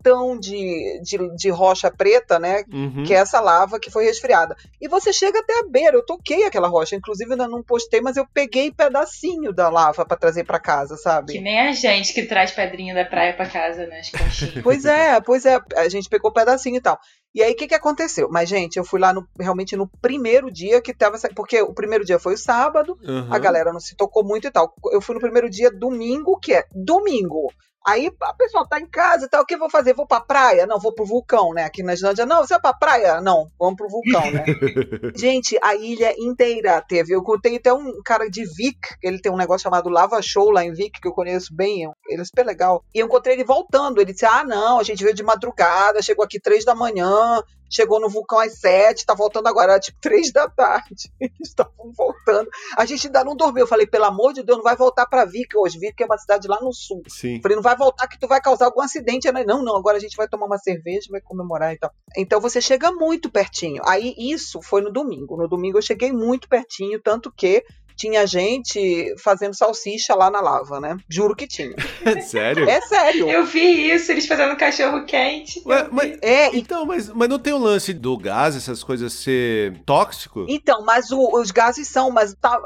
montão 0.00 0.38
de, 0.38 1.00
de, 1.02 1.36
de, 1.36 1.50
rocha 1.50 1.90
preta, 1.90 2.38
né? 2.38 2.64
Uhum. 2.72 3.04
Que 3.04 3.14
é 3.14 3.18
essa 3.18 3.40
lava 3.40 3.78
que 3.78 3.90
foi 3.90 4.04
resfriada. 4.04 4.56
E 4.80 4.88
você 4.88 5.12
chega 5.12 5.38
até 5.40 5.60
a 5.60 5.68
beira. 5.68 5.96
Eu 5.96 6.04
toquei 6.04 6.44
aquela 6.44 6.68
rocha, 6.68 6.96
inclusive 6.96 7.30
ainda 7.30 7.46
não 7.46 7.62
postei, 7.62 8.00
mas 8.00 8.16
eu 8.16 8.26
peguei 8.32 8.72
pedacinho 8.72 9.52
da 9.52 9.68
lava 9.68 10.04
para 10.04 10.16
trazer 10.16 10.44
para 10.44 10.58
casa, 10.58 10.96
sabe? 10.96 11.32
Que 11.34 11.40
nem 11.40 11.60
a 11.60 11.72
gente 11.72 12.12
que 12.12 12.24
traz 12.24 12.50
pedrinha 12.50 12.94
da 12.94 13.04
praia 13.04 13.34
para 13.34 13.48
casa, 13.48 13.86
né? 13.86 14.00
pois 14.62 14.84
é, 14.84 15.20
pois 15.20 15.44
é. 15.44 15.60
A 15.76 15.88
gente 15.88 16.08
pegou 16.08 16.32
pedacinho 16.32 16.76
e 16.76 16.80
tal. 16.80 16.98
E 17.32 17.42
aí, 17.42 17.52
o 17.52 17.56
que, 17.56 17.68
que 17.68 17.74
aconteceu? 17.74 18.28
Mas, 18.28 18.48
gente, 18.48 18.76
eu 18.76 18.84
fui 18.84 18.98
lá 18.98 19.12
no, 19.12 19.24
realmente 19.38 19.76
no 19.76 19.86
primeiro 19.86 20.50
dia 20.50 20.80
que 20.80 20.92
tava. 20.92 21.16
Porque 21.34 21.62
o 21.62 21.72
primeiro 21.72 22.04
dia 22.04 22.18
foi 22.18 22.34
o 22.34 22.38
sábado, 22.38 22.98
uhum. 23.04 23.32
a 23.32 23.38
galera 23.38 23.72
não 23.72 23.78
se 23.78 23.94
tocou 23.94 24.24
muito 24.24 24.48
e 24.48 24.50
tal. 24.50 24.74
Eu 24.90 25.00
fui 25.00 25.14
no 25.14 25.20
primeiro 25.20 25.48
dia, 25.48 25.70
domingo, 25.70 26.38
que 26.40 26.52
é 26.52 26.64
domingo. 26.74 27.52
Aí 27.86 28.10
a 28.22 28.34
pessoa 28.34 28.68
tá 28.68 28.78
em 28.78 28.86
casa 28.86 29.24
e 29.24 29.28
tal, 29.28 29.42
o 29.42 29.46
que 29.46 29.54
eu 29.54 29.58
vou 29.58 29.70
fazer? 29.70 29.89
Vou 29.94 30.06
pra 30.06 30.20
praia? 30.20 30.66
Não, 30.66 30.78
vou 30.78 30.92
pro 30.94 31.04
vulcão, 31.04 31.52
né? 31.52 31.64
Aqui 31.64 31.82
na 31.82 31.94
Islândia, 31.94 32.26
não, 32.26 32.38
você 32.38 32.54
vai 32.54 32.60
pra 32.60 32.74
praia? 32.74 33.20
Não, 33.20 33.46
vamos 33.58 33.76
pro 33.76 33.88
vulcão, 33.88 34.30
né? 34.30 34.44
Gente, 35.16 35.58
a 35.62 35.74
ilha 35.74 36.14
inteira 36.18 36.80
teve. 36.86 37.14
Eu 37.14 37.22
contei 37.22 37.56
até 37.56 37.72
um 37.72 38.00
cara 38.04 38.28
de 38.28 38.44
Vic, 38.44 38.78
ele 39.02 39.20
tem 39.20 39.30
um 39.32 39.36
negócio 39.36 39.64
chamado 39.64 39.88
Lava 39.88 40.20
Show 40.22 40.50
lá 40.50 40.64
em 40.64 40.72
Vic, 40.72 41.00
que 41.00 41.08
eu 41.08 41.12
conheço 41.12 41.54
bem, 41.54 41.90
ele 42.08 42.22
é 42.22 42.24
super 42.24 42.44
legal. 42.44 42.82
E 42.94 42.98
eu 42.98 43.06
encontrei 43.06 43.34
ele 43.34 43.44
voltando. 43.44 44.00
Ele 44.00 44.12
disse: 44.12 44.26
Ah, 44.26 44.44
não, 44.44 44.78
a 44.78 44.82
gente 44.82 45.02
veio 45.02 45.14
de 45.14 45.22
madrugada, 45.22 46.02
chegou 46.02 46.24
aqui 46.24 46.40
três 46.40 46.64
da 46.64 46.74
manhã, 46.74 47.42
chegou 47.70 48.00
no 48.00 48.08
vulcão 48.08 48.38
às 48.40 48.58
sete, 48.58 49.06
tá 49.06 49.14
voltando 49.14 49.46
agora, 49.46 49.72
era 49.72 49.80
tipo 49.80 49.98
três 50.02 50.32
da 50.32 50.48
tarde. 50.48 51.12
Eles 51.20 51.36
estavam 51.42 51.92
voltando. 51.96 52.50
A 52.76 52.84
gente 52.84 53.06
ainda 53.06 53.24
não 53.24 53.36
dormiu. 53.36 53.62
Eu 53.62 53.68
falei, 53.68 53.86
pelo 53.86 54.04
amor 54.04 54.32
de 54.32 54.42
Deus, 54.42 54.58
não 54.58 54.64
vai 54.64 54.76
voltar 54.76 55.06
pra 55.06 55.24
Vic 55.24 55.56
hoje. 55.56 55.78
Vic 55.78 56.02
é 56.02 56.06
uma 56.06 56.18
cidade 56.18 56.48
lá 56.48 56.58
no 56.60 56.72
sul. 56.72 57.02
Sim. 57.08 57.40
Falei, 57.40 57.56
não 57.56 57.62
vai 57.62 57.76
voltar 57.76 58.08
que 58.08 58.18
tu 58.18 58.26
vai 58.26 58.40
causar 58.40 58.66
algum 58.66 58.80
acidente. 58.80 59.30
Não, 59.30 59.62
não, 59.62 59.76
agora 59.76 59.96
a 59.96 60.00
gente 60.00 60.16
vai 60.16 60.26
tomar 60.26 60.46
uma 60.46 60.58
cerveja, 60.58 61.08
vai 61.10 61.20
comemorar 61.20 61.72
e 61.72 61.78
tal. 61.78 61.92
Então 62.16 62.40
você 62.40 62.60
chega 62.60 62.90
muito 62.90 63.30
pertinho. 63.30 63.82
Aí 63.86 64.14
isso 64.18 64.60
foi 64.60 64.80
no 64.80 64.92
domingo. 64.92 65.36
No 65.36 65.48
domingo 65.48 65.78
eu 65.78 65.82
cheguei 65.82 66.12
muito 66.12 66.48
pertinho, 66.48 67.00
tanto 67.00 67.32
que 67.32 67.64
tinha 68.00 68.26
gente 68.26 69.14
fazendo 69.22 69.54
salsicha 69.54 70.14
lá 70.14 70.30
na 70.30 70.40
lava, 70.40 70.80
né? 70.80 70.96
Juro 71.06 71.36
que 71.36 71.46
tinha. 71.46 71.74
sério? 72.24 72.66
É 72.66 72.80
sério. 72.80 73.28
Eu 73.28 73.44
vi 73.44 73.92
isso, 73.92 74.10
eles 74.10 74.26
fazendo 74.26 74.56
cachorro 74.56 75.04
quente. 75.04 75.62
Ué, 75.66 75.86
mas, 75.92 76.18
é, 76.22 76.56
então, 76.56 76.86
mas, 76.86 77.10
mas 77.10 77.28
não 77.28 77.38
tem 77.38 77.52
o 77.52 77.58
lance 77.58 77.92
do 77.92 78.16
gás, 78.16 78.56
essas 78.56 78.82
coisas 78.82 79.12
ser 79.12 79.82
tóxico? 79.84 80.46
Então, 80.48 80.82
mas 80.82 81.10
o, 81.10 81.38
os 81.38 81.50
gases 81.50 81.88
são, 81.88 82.10
mas 82.10 82.34
tá, 82.40 82.58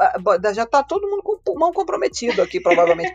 já 0.54 0.64
tá 0.64 0.84
todo 0.84 1.08
mundo 1.08 1.22
com 1.24 1.32
o 1.32 1.38
pulmão 1.38 1.72
comprometido 1.72 2.40
aqui, 2.40 2.60
provavelmente. 2.60 3.12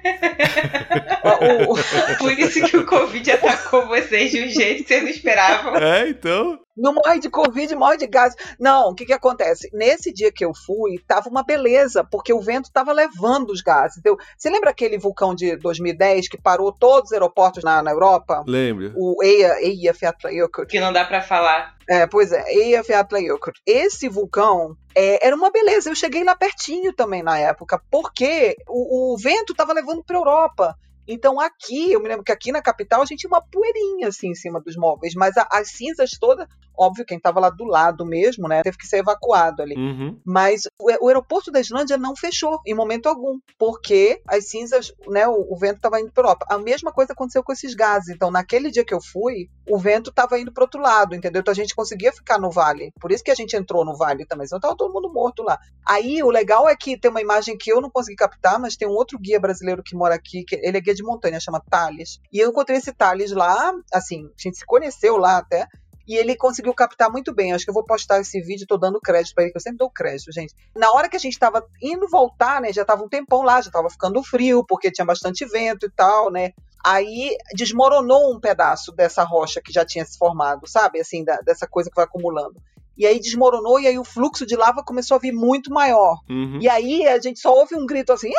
o, 1.23 1.71
o... 1.71 2.17
Por 2.17 2.37
isso 2.37 2.61
que 2.65 2.75
o 2.75 2.85
Covid 2.85 3.31
atacou 3.31 3.87
vocês 3.87 4.29
de 4.31 4.43
um 4.43 4.49
jeito 4.49 4.83
que 4.83 4.89
vocês 4.89 5.03
não 5.03 5.09
esperavam. 5.09 5.77
É, 5.77 6.09
então. 6.09 6.59
Não 6.75 6.93
morre 6.93 7.19
de 7.19 7.29
Covid, 7.29 7.75
morre 7.75 7.97
de 7.97 8.07
gás. 8.07 8.35
Não, 8.59 8.89
o 8.89 8.95
que 8.95 9.05
que 9.05 9.13
acontece? 9.13 9.69
Nesse 9.73 10.13
dia 10.13 10.31
que 10.31 10.45
eu 10.45 10.53
fui, 10.53 10.97
tava 11.07 11.29
uma 11.29 11.43
beleza, 11.43 12.03
porque 12.03 12.33
o 12.33 12.41
vento 12.41 12.71
tava 12.71 12.93
levando 12.93 13.49
os 13.49 13.61
gases. 13.61 13.97
Então, 13.97 14.15
você 14.37 14.49
lembra 14.49 14.69
aquele 14.69 14.97
vulcão 14.97 15.35
de 15.35 15.55
2010 15.57 16.29
que 16.29 16.41
parou 16.41 16.71
todos 16.71 17.09
os 17.09 17.13
aeroportos 17.13 17.63
na, 17.63 17.81
na 17.81 17.91
Europa? 17.91 18.43
Lembro. 18.47 18.93
O 18.95 19.21
Eia, 19.23 19.59
Eia 19.61 19.89
Eyjafjallajökull. 19.89 20.65
Que 20.65 20.79
não 20.79 20.93
dá 20.93 21.05
para 21.05 21.21
falar. 21.21 21.75
É, 21.87 22.05
pois 22.07 22.31
é, 22.31 22.43
Eyjafjallajökull. 22.47 23.53
Esse 23.65 24.07
vulcão 24.07 24.75
é, 24.95 25.25
era 25.25 25.35
uma 25.35 25.51
beleza. 25.51 25.89
Eu 25.89 25.95
cheguei 25.95 26.23
lá 26.23 26.35
pertinho 26.35 26.93
também 26.93 27.23
na 27.23 27.37
época, 27.37 27.81
porque 27.91 28.55
o, 28.67 29.13
o 29.13 29.17
vento 29.17 29.53
tava 29.53 29.73
levando 29.73 30.03
para 30.03 30.17
Europa. 30.17 30.75
Então 31.11 31.39
aqui, 31.39 31.91
eu 31.91 31.99
me 31.99 32.07
lembro 32.07 32.23
que 32.23 32.31
aqui 32.31 32.51
na 32.51 32.61
capital 32.61 33.01
a 33.01 33.05
gente 33.05 33.21
tinha 33.21 33.29
uma 33.29 33.41
poeirinha 33.41 34.09
assim 34.09 34.29
em 34.29 34.35
cima 34.35 34.61
dos 34.61 34.77
móveis, 34.77 35.15
mas 35.15 35.35
a, 35.37 35.47
as 35.51 35.71
cinzas 35.71 36.11
todas, 36.11 36.47
óbvio, 36.79 37.05
quem 37.05 37.17
estava 37.17 37.39
lá 37.39 37.49
do 37.49 37.65
lado 37.65 38.05
mesmo, 38.05 38.47
né, 38.47 38.61
teve 38.63 38.77
que 38.77 38.87
ser 38.87 38.97
evacuado 38.97 39.61
ali. 39.61 39.75
Uhum. 39.75 40.19
Mas 40.25 40.63
o, 40.79 41.05
o, 41.05 41.07
aeroporto 41.07 41.51
da 41.51 41.59
Islândia 41.59 41.97
não 41.97 42.15
fechou 42.15 42.59
em 42.65 42.73
momento 42.73 43.07
algum, 43.07 43.39
porque 43.57 44.21
as 44.27 44.47
cinzas, 44.47 44.93
né, 45.07 45.27
o, 45.27 45.53
o 45.53 45.57
vento 45.57 45.77
estava 45.77 45.99
indo 45.99 46.11
para 46.11 46.23
Europa. 46.23 46.45
A 46.49 46.57
mesma 46.57 46.91
coisa 46.91 47.13
aconteceu 47.13 47.43
com 47.43 47.51
esses 47.51 47.73
gases. 47.73 48.09
Então 48.09 48.31
naquele 48.31 48.71
dia 48.71 48.85
que 48.85 48.93
eu 48.93 49.01
fui, 49.01 49.49
o 49.69 49.77
vento 49.77 50.09
estava 50.09 50.39
indo 50.39 50.51
para 50.51 50.63
outro 50.63 50.81
lado, 50.81 51.15
entendeu? 51.15 51.41
Então 51.41 51.51
a 51.51 51.55
gente 51.55 51.75
conseguia 51.75 52.11
ficar 52.11 52.39
no 52.39 52.49
vale. 52.49 52.91
Por 52.99 53.11
isso 53.11 53.23
que 53.23 53.31
a 53.31 53.35
gente 53.35 53.55
entrou 53.55 53.83
no 53.83 53.97
vale 53.97 54.25
também, 54.25 54.47
senão 54.47 54.57
estava 54.57 54.75
todo 54.75 54.93
mundo 54.93 55.11
morto 55.11 55.43
lá. 55.43 55.59
Aí 55.87 56.23
o 56.23 56.29
legal 56.29 56.67
é 56.69 56.75
que 56.75 56.97
tem 56.97 57.11
uma 57.11 57.21
imagem 57.21 57.57
que 57.57 57.71
eu 57.71 57.81
não 57.81 57.89
consegui 57.89 58.15
captar, 58.15 58.59
mas 58.59 58.75
tem 58.75 58.87
um 58.87 58.91
outro 58.91 59.19
guia 59.19 59.39
brasileiro 59.39 59.83
que 59.83 59.95
mora 59.95 60.15
aqui, 60.15 60.43
que 60.43 60.55
ele 60.55 60.77
é 60.77 60.81
guia 60.81 60.95
de 60.95 61.03
montanha, 61.03 61.39
chama 61.39 61.61
Thales. 61.69 62.19
E 62.31 62.39
eu 62.39 62.49
encontrei 62.49 62.77
esse 62.77 62.93
Thales 62.93 63.31
lá, 63.31 63.73
assim, 63.93 64.25
a 64.25 64.41
gente 64.41 64.57
se 64.57 64.65
conheceu 64.65 65.17
lá 65.17 65.37
até. 65.37 65.67
E 66.09 66.17
ele 66.17 66.35
conseguiu 66.35 66.73
captar 66.73 67.11
muito 67.11 67.31
bem. 67.31 67.53
Acho 67.53 67.63
que 67.63 67.69
eu 67.69 67.73
vou 67.73 67.85
postar 67.85 68.19
esse 68.19 68.41
vídeo, 68.41 68.65
tô 68.67 68.79
dando 68.79 68.99
crédito 68.99 69.35
para 69.35 69.43
ele, 69.43 69.51
que 69.51 69.57
eu 69.57 69.61
sempre 69.61 69.77
dou 69.77 69.91
crédito, 69.91 70.31
gente. 70.31 70.55
Na 70.75 70.91
hora 70.91 71.07
que 71.07 71.15
a 71.15 71.19
gente 71.19 71.37
tava 71.37 71.63
indo 71.79 72.07
voltar, 72.07 72.59
né, 72.59 72.73
já 72.73 72.83
tava 72.83 73.03
um 73.03 73.07
tempão 73.07 73.43
lá, 73.43 73.61
já 73.61 73.69
tava 73.69 73.91
ficando 73.91 74.23
frio, 74.23 74.65
porque 74.67 74.89
tinha 74.89 75.05
bastante 75.05 75.45
vento 75.45 75.85
e 75.85 75.91
tal, 75.91 76.31
né? 76.31 76.53
Aí 76.83 77.37
desmoronou 77.53 78.33
um 78.33 78.39
pedaço 78.39 78.91
dessa 78.91 79.23
rocha 79.23 79.61
que 79.63 79.71
já 79.71 79.85
tinha 79.85 80.03
se 80.03 80.17
formado, 80.17 80.67
sabe? 80.67 80.99
Assim, 80.99 81.23
da, 81.23 81.37
dessa 81.41 81.67
coisa 81.67 81.91
que 81.91 81.95
vai 81.95 82.05
acumulando 82.05 82.59
e 82.99 83.05
aí 83.05 83.17
desmoronou, 83.17 83.79
e 83.79 83.87
aí 83.87 83.97
o 83.97 84.03
fluxo 84.03 84.45
de 84.45 84.57
lava 84.57 84.83
começou 84.83 85.15
a 85.15 85.19
vir 85.21 85.31
muito 85.31 85.71
maior. 85.71 86.17
Uhum. 86.29 86.59
E 86.61 86.67
aí 86.67 87.07
a 87.07 87.17
gente 87.17 87.39
só 87.39 87.49
ouve 87.53 87.73
um 87.73 87.85
grito 87.85 88.11
assim, 88.11 88.29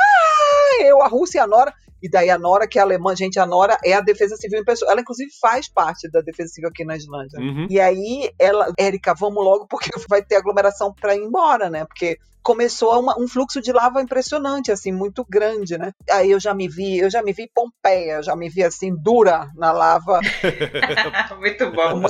ah! 0.79 0.85
Eu, 0.85 1.03
a 1.03 1.09
Rússia 1.09 1.39
e 1.39 1.41
a 1.41 1.47
Nora, 1.47 1.73
e 2.03 2.09
daí 2.09 2.31
a 2.31 2.39
Nora, 2.39 2.67
que 2.67 2.79
é 2.79 2.83
alemã, 2.83 3.15
gente, 3.15 3.39
a 3.39 3.47
Nora 3.47 3.77
é 3.85 3.93
a 3.93 4.01
Defesa 4.01 4.37
Civil 4.37 4.61
em 4.61 4.65
pessoa. 4.65 4.91
Ela, 4.91 5.01
inclusive, 5.01 5.31
faz 5.41 5.69
parte 5.69 6.11
da 6.11 6.21
Defesa 6.21 6.55
Civil 6.55 6.71
aqui 6.71 6.85
na 6.85 6.97
Islândia. 6.97 7.39
Uhum. 7.39 7.67
E 7.69 7.79
aí, 7.79 8.31
ela, 8.39 8.73
Érica, 8.79 9.15
vamos 9.15 9.45
logo, 9.45 9.67
porque 9.67 9.91
vai 10.09 10.23
ter 10.23 10.37
aglomeração 10.37 10.95
para 10.95 11.15
ir 11.15 11.21
embora, 11.21 11.69
né? 11.69 11.85
Porque 11.85 12.19
começou 12.43 12.99
uma, 12.99 13.19
um 13.19 13.29
fluxo 13.29 13.61
de 13.61 13.73
lava 13.73 14.01
impressionante, 14.01 14.73
assim, 14.73 14.93
muito 14.93 15.27
grande, 15.29 15.77
né? 15.77 15.93
Aí 16.11 16.31
eu 16.31 16.41
já 16.41 16.55
me 16.55 16.69
vi, 16.69 16.99
eu 16.99 17.11
já 17.11 17.23
me 17.23 17.33
vi 17.33 17.51
Pompeia, 17.55 18.23
já 18.23 18.35
me 18.35 18.49
vi 18.49 18.65
assim, 18.65 18.95
dura 18.97 19.51
na 19.55 19.73
lava. 19.73 20.21
muito 21.39 21.71
bom. 21.71 21.97
Uma, 21.97 22.09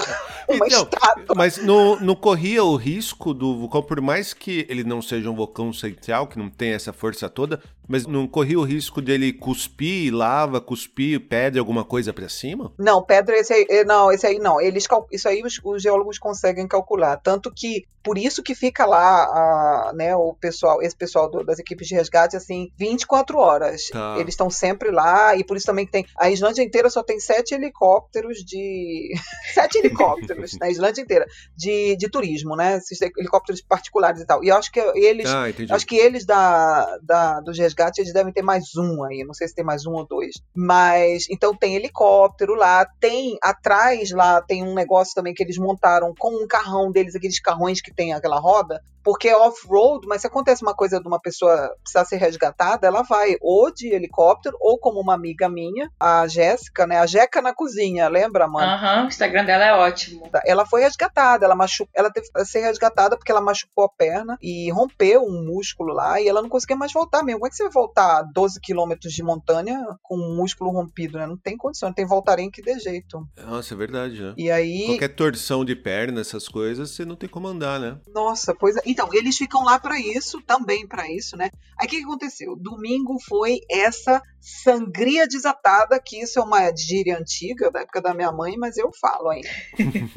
uma 0.48 0.66
então, 0.66 0.84
estátua. 0.84 1.34
Mas 1.36 1.58
não, 1.58 1.98
não 1.98 2.14
corria 2.14 2.62
o 2.62 2.76
risco 2.76 3.34
do 3.34 3.58
vulcão, 3.58 3.82
por 3.82 4.00
mais 4.00 4.32
que 4.32 4.66
ele 4.68 4.84
não 4.84 5.02
seja 5.02 5.28
um 5.30 5.34
vulcão 5.34 5.72
central, 5.72 6.26
que 6.26 6.38
não 6.38 6.48
tem 6.48 6.72
essa 6.72 6.92
força 6.92 7.28
toda, 7.28 7.60
mas 7.90 8.06
não 8.06 8.24
corria 8.28 8.56
o 8.56 8.62
risco 8.62 9.02
dele 9.02 9.32
cuspir 9.32 10.14
lava, 10.14 10.60
cuspir 10.60 11.18
pedra, 11.26 11.60
alguma 11.60 11.84
coisa 11.84 12.12
para 12.12 12.28
cima? 12.28 12.72
Não, 12.78 13.04
pedra, 13.04 13.36
esse 13.36 13.52
aí, 13.52 13.66
eh, 13.68 13.84
não, 13.84 14.12
esse 14.12 14.24
aí 14.24 14.38
não. 14.38 14.60
Eles, 14.60 14.86
isso 15.10 15.28
aí 15.28 15.42
os, 15.42 15.60
os 15.64 15.82
geólogos 15.82 16.16
conseguem 16.16 16.68
calcular. 16.68 17.16
Tanto 17.16 17.52
que, 17.52 17.84
por 18.00 18.16
isso 18.16 18.44
que 18.44 18.54
fica 18.54 18.86
lá, 18.86 19.24
a, 19.24 19.92
né, 19.92 20.14
o 20.14 20.32
pessoal, 20.34 20.80
esse 20.80 20.96
pessoal 20.96 21.28
do, 21.28 21.42
das 21.42 21.58
equipes 21.58 21.88
de 21.88 21.96
resgate, 21.96 22.36
assim, 22.36 22.70
24 22.78 23.36
horas. 23.36 23.88
Tá. 23.88 24.14
Eles 24.20 24.34
estão 24.34 24.48
sempre 24.48 24.92
lá, 24.92 25.34
e 25.34 25.42
por 25.42 25.56
isso 25.56 25.66
também 25.66 25.84
que 25.84 25.90
tem. 25.90 26.06
A 26.16 26.30
Islândia 26.30 26.62
inteira 26.62 26.88
só 26.90 27.02
tem 27.02 27.18
sete 27.18 27.54
helicópteros 27.54 28.38
de. 28.44 29.12
sete 29.52 29.78
helicópteros 29.78 30.56
na 30.60 30.70
Islândia 30.70 31.02
inteira, 31.02 31.26
de, 31.56 31.96
de 31.96 32.08
turismo, 32.08 32.54
né? 32.54 32.76
Esses 32.76 33.00
helicópteros 33.02 33.60
particulares 33.62 34.20
e 34.20 34.26
tal. 34.26 34.44
E 34.44 34.48
eu 34.48 34.56
acho 34.56 34.70
que 34.70 34.78
eles. 34.78 35.28
Ah, 35.28 35.46
acho 35.74 35.86
que 35.86 35.96
eles 35.96 36.24
da, 36.24 36.96
da, 37.02 37.40
dos 37.40 37.58
resgates 37.58 37.79
resgate, 37.80 38.00
eles 38.00 38.12
devem 38.12 38.32
ter 38.32 38.42
mais 38.42 38.76
um 38.76 39.02
aí, 39.04 39.24
não 39.24 39.32
sei 39.32 39.48
se 39.48 39.54
tem 39.54 39.64
mais 39.64 39.86
um 39.86 39.92
ou 39.92 40.06
dois. 40.06 40.34
Mas, 40.54 41.26
então 41.30 41.56
tem 41.56 41.74
helicóptero 41.74 42.54
lá, 42.54 42.86
tem 43.00 43.38
atrás 43.42 44.10
lá, 44.10 44.42
tem 44.42 44.62
um 44.62 44.74
negócio 44.74 45.14
também 45.14 45.32
que 45.32 45.42
eles 45.42 45.56
montaram 45.56 46.14
com 46.18 46.42
um 46.42 46.46
carrão 46.46 46.92
deles, 46.92 47.14
aqueles 47.14 47.40
carrões 47.40 47.80
que 47.80 47.92
tem 47.92 48.12
aquela 48.12 48.38
roda, 48.38 48.80
porque 49.02 49.28
é 49.28 49.36
off-road, 49.36 50.06
mas 50.06 50.20
se 50.20 50.26
acontece 50.26 50.62
uma 50.62 50.74
coisa 50.74 51.00
de 51.00 51.06
uma 51.06 51.20
pessoa 51.20 51.74
precisar 51.82 52.04
ser 52.04 52.16
resgatada, 52.16 52.86
ela 52.86 53.02
vai 53.02 53.36
ou 53.40 53.72
de 53.72 53.88
helicóptero, 53.88 54.56
ou 54.60 54.78
como 54.78 55.00
uma 55.00 55.14
amiga 55.14 55.48
minha, 55.48 55.90
a 55.98 56.26
Jéssica, 56.26 56.86
né? 56.86 56.98
A 56.98 57.06
Jeca 57.06 57.40
na 57.40 57.54
cozinha, 57.54 58.08
lembra, 58.08 58.48
mãe? 58.48 58.66
Aham, 58.66 58.98
uhum, 58.98 59.04
o 59.04 59.08
Instagram 59.08 59.44
dela 59.44 59.64
é 59.64 59.72
ótimo. 59.72 60.28
Ela 60.44 60.66
foi 60.66 60.82
resgatada, 60.82 61.44
ela 61.44 61.54
machucou, 61.54 61.90
ela 61.94 62.10
teve 62.10 62.26
que 62.30 62.44
ser 62.44 62.60
resgatada 62.60 63.16
porque 63.16 63.32
ela 63.32 63.40
machucou 63.40 63.84
a 63.84 63.88
perna 63.88 64.36
e 64.42 64.70
rompeu 64.70 65.22
um 65.22 65.44
músculo 65.44 65.92
lá 65.92 66.20
e 66.20 66.28
ela 66.28 66.42
não 66.42 66.48
conseguia 66.48 66.76
mais 66.76 66.92
voltar 66.92 67.22
mesmo. 67.22 67.40
Como 67.40 67.46
é 67.46 67.50
que 67.50 67.56
você 67.56 67.64
vai 67.64 67.72
voltar 67.72 68.22
12 68.34 68.60
quilômetros 68.60 69.12
de 69.12 69.22
montanha 69.22 69.80
com 70.02 70.16
um 70.16 70.36
músculo 70.36 70.70
rompido, 70.70 71.18
né? 71.18 71.26
Não 71.26 71.36
tem 71.36 71.56
condição, 71.56 71.88
não 71.88 71.94
tem 71.94 72.06
voltarem 72.06 72.50
que 72.50 72.62
dê 72.62 72.78
jeito. 72.78 73.22
Nossa, 73.36 73.74
é 73.74 73.76
verdade, 73.76 74.20
né? 74.20 74.34
E 74.36 74.50
aí... 74.50 74.86
Qualquer 74.86 75.14
torção 75.14 75.64
de 75.64 75.74
perna, 75.74 76.20
essas 76.20 76.48
coisas, 76.48 76.90
você 76.90 77.04
não 77.04 77.16
tem 77.16 77.28
como 77.28 77.48
andar, 77.48 77.78
né? 77.80 77.98
Nossa, 78.08 78.54
pois 78.54 78.76
é. 78.76 78.80
Então, 78.90 79.08
eles 79.12 79.36
ficam 79.36 79.62
lá 79.62 79.78
para 79.78 80.00
isso, 80.00 80.42
também 80.42 80.84
para 80.84 81.08
isso, 81.08 81.36
né? 81.36 81.50
Aí 81.78 81.86
o 81.86 81.88
que, 81.88 81.98
que 81.98 82.02
aconteceu? 82.02 82.56
Domingo 82.56 83.18
foi 83.20 83.60
essa 83.70 84.20
sangria 84.40 85.28
desatada, 85.28 86.00
que 86.00 86.20
isso 86.20 86.40
é 86.40 86.42
uma 86.42 86.74
gíria 86.74 87.16
antiga, 87.16 87.70
da 87.70 87.82
época 87.82 88.00
da 88.00 88.12
minha 88.12 88.32
mãe, 88.32 88.56
mas 88.56 88.76
eu 88.76 88.90
falo 88.92 89.28
ainda. 89.28 89.48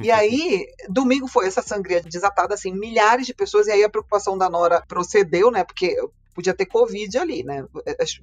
e 0.04 0.10
aí, 0.10 0.66
domingo 0.90 1.28
foi 1.28 1.46
essa 1.46 1.62
sangria 1.62 2.02
desatada, 2.02 2.56
assim, 2.56 2.74
milhares 2.74 3.28
de 3.28 3.34
pessoas, 3.36 3.68
e 3.68 3.72
aí 3.72 3.84
a 3.84 3.90
preocupação 3.90 4.36
da 4.40 4.50
Nora 4.50 4.84
procedeu, 4.88 5.52
né? 5.52 5.64
Porque 5.64 5.96
podia 6.34 6.56
ter 6.56 6.66
Covid 6.66 7.16
ali, 7.16 7.44
né? 7.44 7.64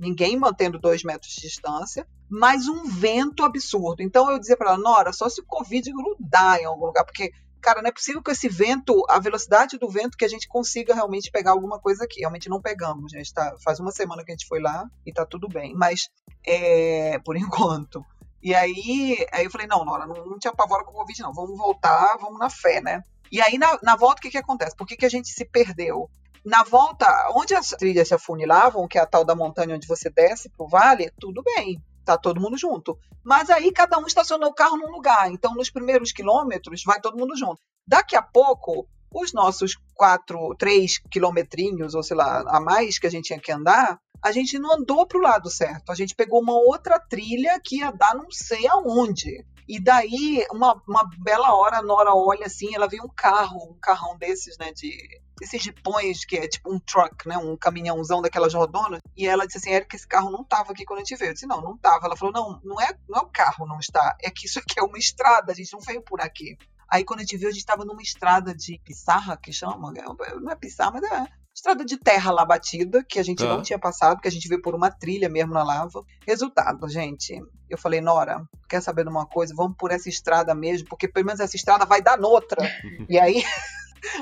Ninguém 0.00 0.36
mantendo 0.36 0.80
dois 0.80 1.04
metros 1.04 1.32
de 1.32 1.42
distância, 1.42 2.04
mas 2.28 2.66
um 2.66 2.86
vento 2.86 3.44
absurdo. 3.44 4.02
Então 4.02 4.28
eu 4.28 4.38
dizia 4.40 4.56
para 4.56 4.70
ela, 4.70 4.78
Nora, 4.78 5.12
só 5.12 5.28
se 5.28 5.40
o 5.40 5.46
Covid 5.46 5.92
grudar 5.92 6.58
em 6.58 6.64
algum 6.64 6.86
lugar, 6.86 7.04
porque 7.04 7.30
cara, 7.60 7.82
não 7.82 7.88
é 7.88 7.92
possível 7.92 8.22
que 8.22 8.30
esse 8.30 8.48
vento, 8.48 9.04
a 9.08 9.18
velocidade 9.18 9.78
do 9.78 9.88
vento, 9.88 10.16
que 10.16 10.24
a 10.24 10.28
gente 10.28 10.48
consiga 10.48 10.94
realmente 10.94 11.30
pegar 11.30 11.52
alguma 11.52 11.78
coisa 11.78 12.04
aqui. 12.04 12.20
Realmente 12.20 12.48
não 12.48 12.60
pegamos, 12.60 13.12
gente. 13.12 13.32
Tá, 13.32 13.54
faz 13.62 13.78
uma 13.78 13.92
semana 13.92 14.24
que 14.24 14.32
a 14.32 14.34
gente 14.34 14.46
foi 14.46 14.60
lá 14.60 14.88
e 15.06 15.12
tá 15.12 15.24
tudo 15.24 15.48
bem. 15.48 15.74
Mas, 15.74 16.08
é, 16.46 17.18
por 17.24 17.36
enquanto. 17.38 18.04
E 18.42 18.54
aí, 18.54 19.26
aí 19.32 19.44
eu 19.44 19.50
falei, 19.50 19.66
não, 19.66 19.84
Nora, 19.84 20.06
não, 20.06 20.26
não 20.26 20.38
te 20.38 20.48
apavora 20.48 20.84
com 20.84 20.92
o 20.92 20.94
Covid, 20.94 21.22
não. 21.22 21.32
Vamos 21.32 21.56
voltar, 21.56 22.16
vamos 22.20 22.38
na 22.38 22.48
fé, 22.50 22.80
né? 22.80 23.04
E 23.30 23.40
aí, 23.40 23.58
na, 23.58 23.78
na 23.82 23.96
volta, 23.96 24.18
o 24.18 24.22
que, 24.22 24.30
que 24.30 24.38
acontece? 24.38 24.74
Por 24.74 24.86
que, 24.86 24.96
que 24.96 25.06
a 25.06 25.10
gente 25.10 25.28
se 25.28 25.44
perdeu? 25.44 26.10
Na 26.44 26.64
volta, 26.64 27.06
onde 27.34 27.54
as 27.54 27.68
trilhas 27.68 28.08
se 28.08 28.14
afunilavam, 28.14 28.88
que 28.88 28.98
é 28.98 29.02
a 29.02 29.06
tal 29.06 29.24
da 29.24 29.34
montanha 29.34 29.76
onde 29.76 29.86
você 29.86 30.08
desce 30.08 30.48
pro 30.48 30.66
vale, 30.66 31.12
tudo 31.20 31.42
bem 31.42 31.80
tá 32.16 32.18
todo 32.18 32.40
mundo 32.40 32.56
junto. 32.56 32.98
Mas 33.24 33.50
aí 33.50 33.72
cada 33.72 33.98
um 33.98 34.06
estacionou 34.06 34.50
o 34.50 34.54
carro 34.54 34.76
num 34.76 34.90
lugar. 34.90 35.30
Então, 35.30 35.54
nos 35.54 35.70
primeiros 35.70 36.12
quilômetros, 36.12 36.82
vai 36.84 37.00
todo 37.00 37.18
mundo 37.18 37.36
junto. 37.36 37.60
Daqui 37.86 38.16
a 38.16 38.22
pouco, 38.22 38.88
os 39.12 39.32
nossos 39.32 39.76
quatro, 39.94 40.54
três 40.58 40.98
quilometrinhos, 41.10 41.94
ou 41.94 42.02
sei 42.02 42.16
lá, 42.16 42.44
a 42.46 42.60
mais 42.60 42.98
que 42.98 43.06
a 43.06 43.10
gente 43.10 43.26
tinha 43.26 43.40
que 43.40 43.52
andar, 43.52 43.98
a 44.22 44.32
gente 44.32 44.58
não 44.58 44.74
andou 44.74 45.06
para 45.06 45.18
o 45.18 45.22
lado 45.22 45.50
certo. 45.50 45.90
A 45.90 45.94
gente 45.94 46.14
pegou 46.14 46.40
uma 46.40 46.54
outra 46.54 46.98
trilha 46.98 47.60
que 47.62 47.78
ia 47.78 47.90
dar 47.90 48.14
não 48.14 48.30
sei 48.30 48.66
aonde. 48.68 49.44
E 49.68 49.80
daí, 49.80 50.44
uma, 50.52 50.80
uma 50.86 51.08
bela 51.18 51.54
hora, 51.54 51.78
a 51.78 51.82
Nora 51.82 52.12
olha 52.12 52.46
assim, 52.46 52.74
ela 52.74 52.88
vê 52.88 53.00
um 53.00 53.08
carro, 53.08 53.70
um 53.70 53.78
carrão 53.80 54.16
desses, 54.18 54.58
né, 54.58 54.72
de 54.72 54.96
esses 55.40 55.62
jipões 55.62 56.24
que 56.24 56.36
é 56.36 56.48
tipo 56.48 56.72
um 56.72 56.78
truck, 56.78 57.26
né? 57.26 57.36
Um 57.38 57.56
caminhãozão 57.56 58.20
daquelas 58.20 58.54
rodonas. 58.54 59.00
E 59.16 59.26
ela 59.26 59.46
disse 59.46 59.58
assim, 59.58 59.70
Érica, 59.70 59.96
esse 59.96 60.06
carro 60.06 60.30
não 60.30 60.44
tava 60.44 60.72
aqui 60.72 60.84
quando 60.84 60.98
a 60.98 61.04
gente 61.04 61.16
veio. 61.16 61.30
Eu 61.30 61.34
disse, 61.34 61.46
não, 61.46 61.60
não 61.60 61.76
tava. 61.76 62.06
Ela 62.06 62.16
falou, 62.16 62.32
não, 62.32 62.60
não 62.62 62.80
é, 62.80 62.96
não 63.08 63.18
é 63.18 63.22
o 63.22 63.30
carro, 63.30 63.66
não 63.66 63.78
está. 63.78 64.16
É 64.22 64.30
que 64.30 64.46
isso 64.46 64.58
aqui 64.58 64.78
é 64.78 64.82
uma 64.82 64.98
estrada, 64.98 65.52
a 65.52 65.54
gente 65.54 65.72
não 65.72 65.80
veio 65.80 66.02
por 66.02 66.20
aqui. 66.20 66.56
Aí 66.90 67.04
quando 67.04 67.20
a 67.20 67.22
gente 67.22 67.36
viu, 67.36 67.48
a 67.48 67.52
gente 67.52 67.60
estava 67.60 67.84
numa 67.84 68.02
estrada 68.02 68.54
de 68.54 68.80
pissarra, 68.84 69.36
que 69.36 69.52
chama. 69.52 69.92
Não 70.40 70.50
é 70.50 70.56
pissarra, 70.56 70.92
mas 70.92 71.04
é 71.04 71.26
estrada 71.54 71.84
de 71.84 71.98
terra 71.98 72.32
lá 72.32 72.44
batida, 72.44 73.04
que 73.06 73.18
a 73.18 73.22
gente 73.22 73.44
não 73.44 73.60
tinha 73.62 73.78
passado, 73.78 74.20
que 74.20 74.28
a 74.28 74.30
gente 74.30 74.48
veio 74.48 74.62
por 74.62 74.74
uma 74.74 74.90
trilha 74.90 75.28
mesmo 75.28 75.52
na 75.52 75.62
lava. 75.62 76.02
Resultado, 76.26 76.88
gente, 76.88 77.38
eu 77.68 77.76
falei, 77.76 78.00
Nora, 78.00 78.42
quer 78.68 78.80
saber 78.80 79.04
de 79.04 79.10
uma 79.10 79.26
coisa? 79.26 79.54
Vamos 79.54 79.76
por 79.76 79.90
essa 79.90 80.08
estrada 80.08 80.54
mesmo, 80.54 80.88
porque 80.88 81.06
pelo 81.06 81.26
menos 81.26 81.40
essa 81.40 81.56
estrada 81.56 81.84
vai 81.84 82.00
dar 82.00 82.18
noutra. 82.18 82.62
e 83.08 83.18
aí 83.18 83.44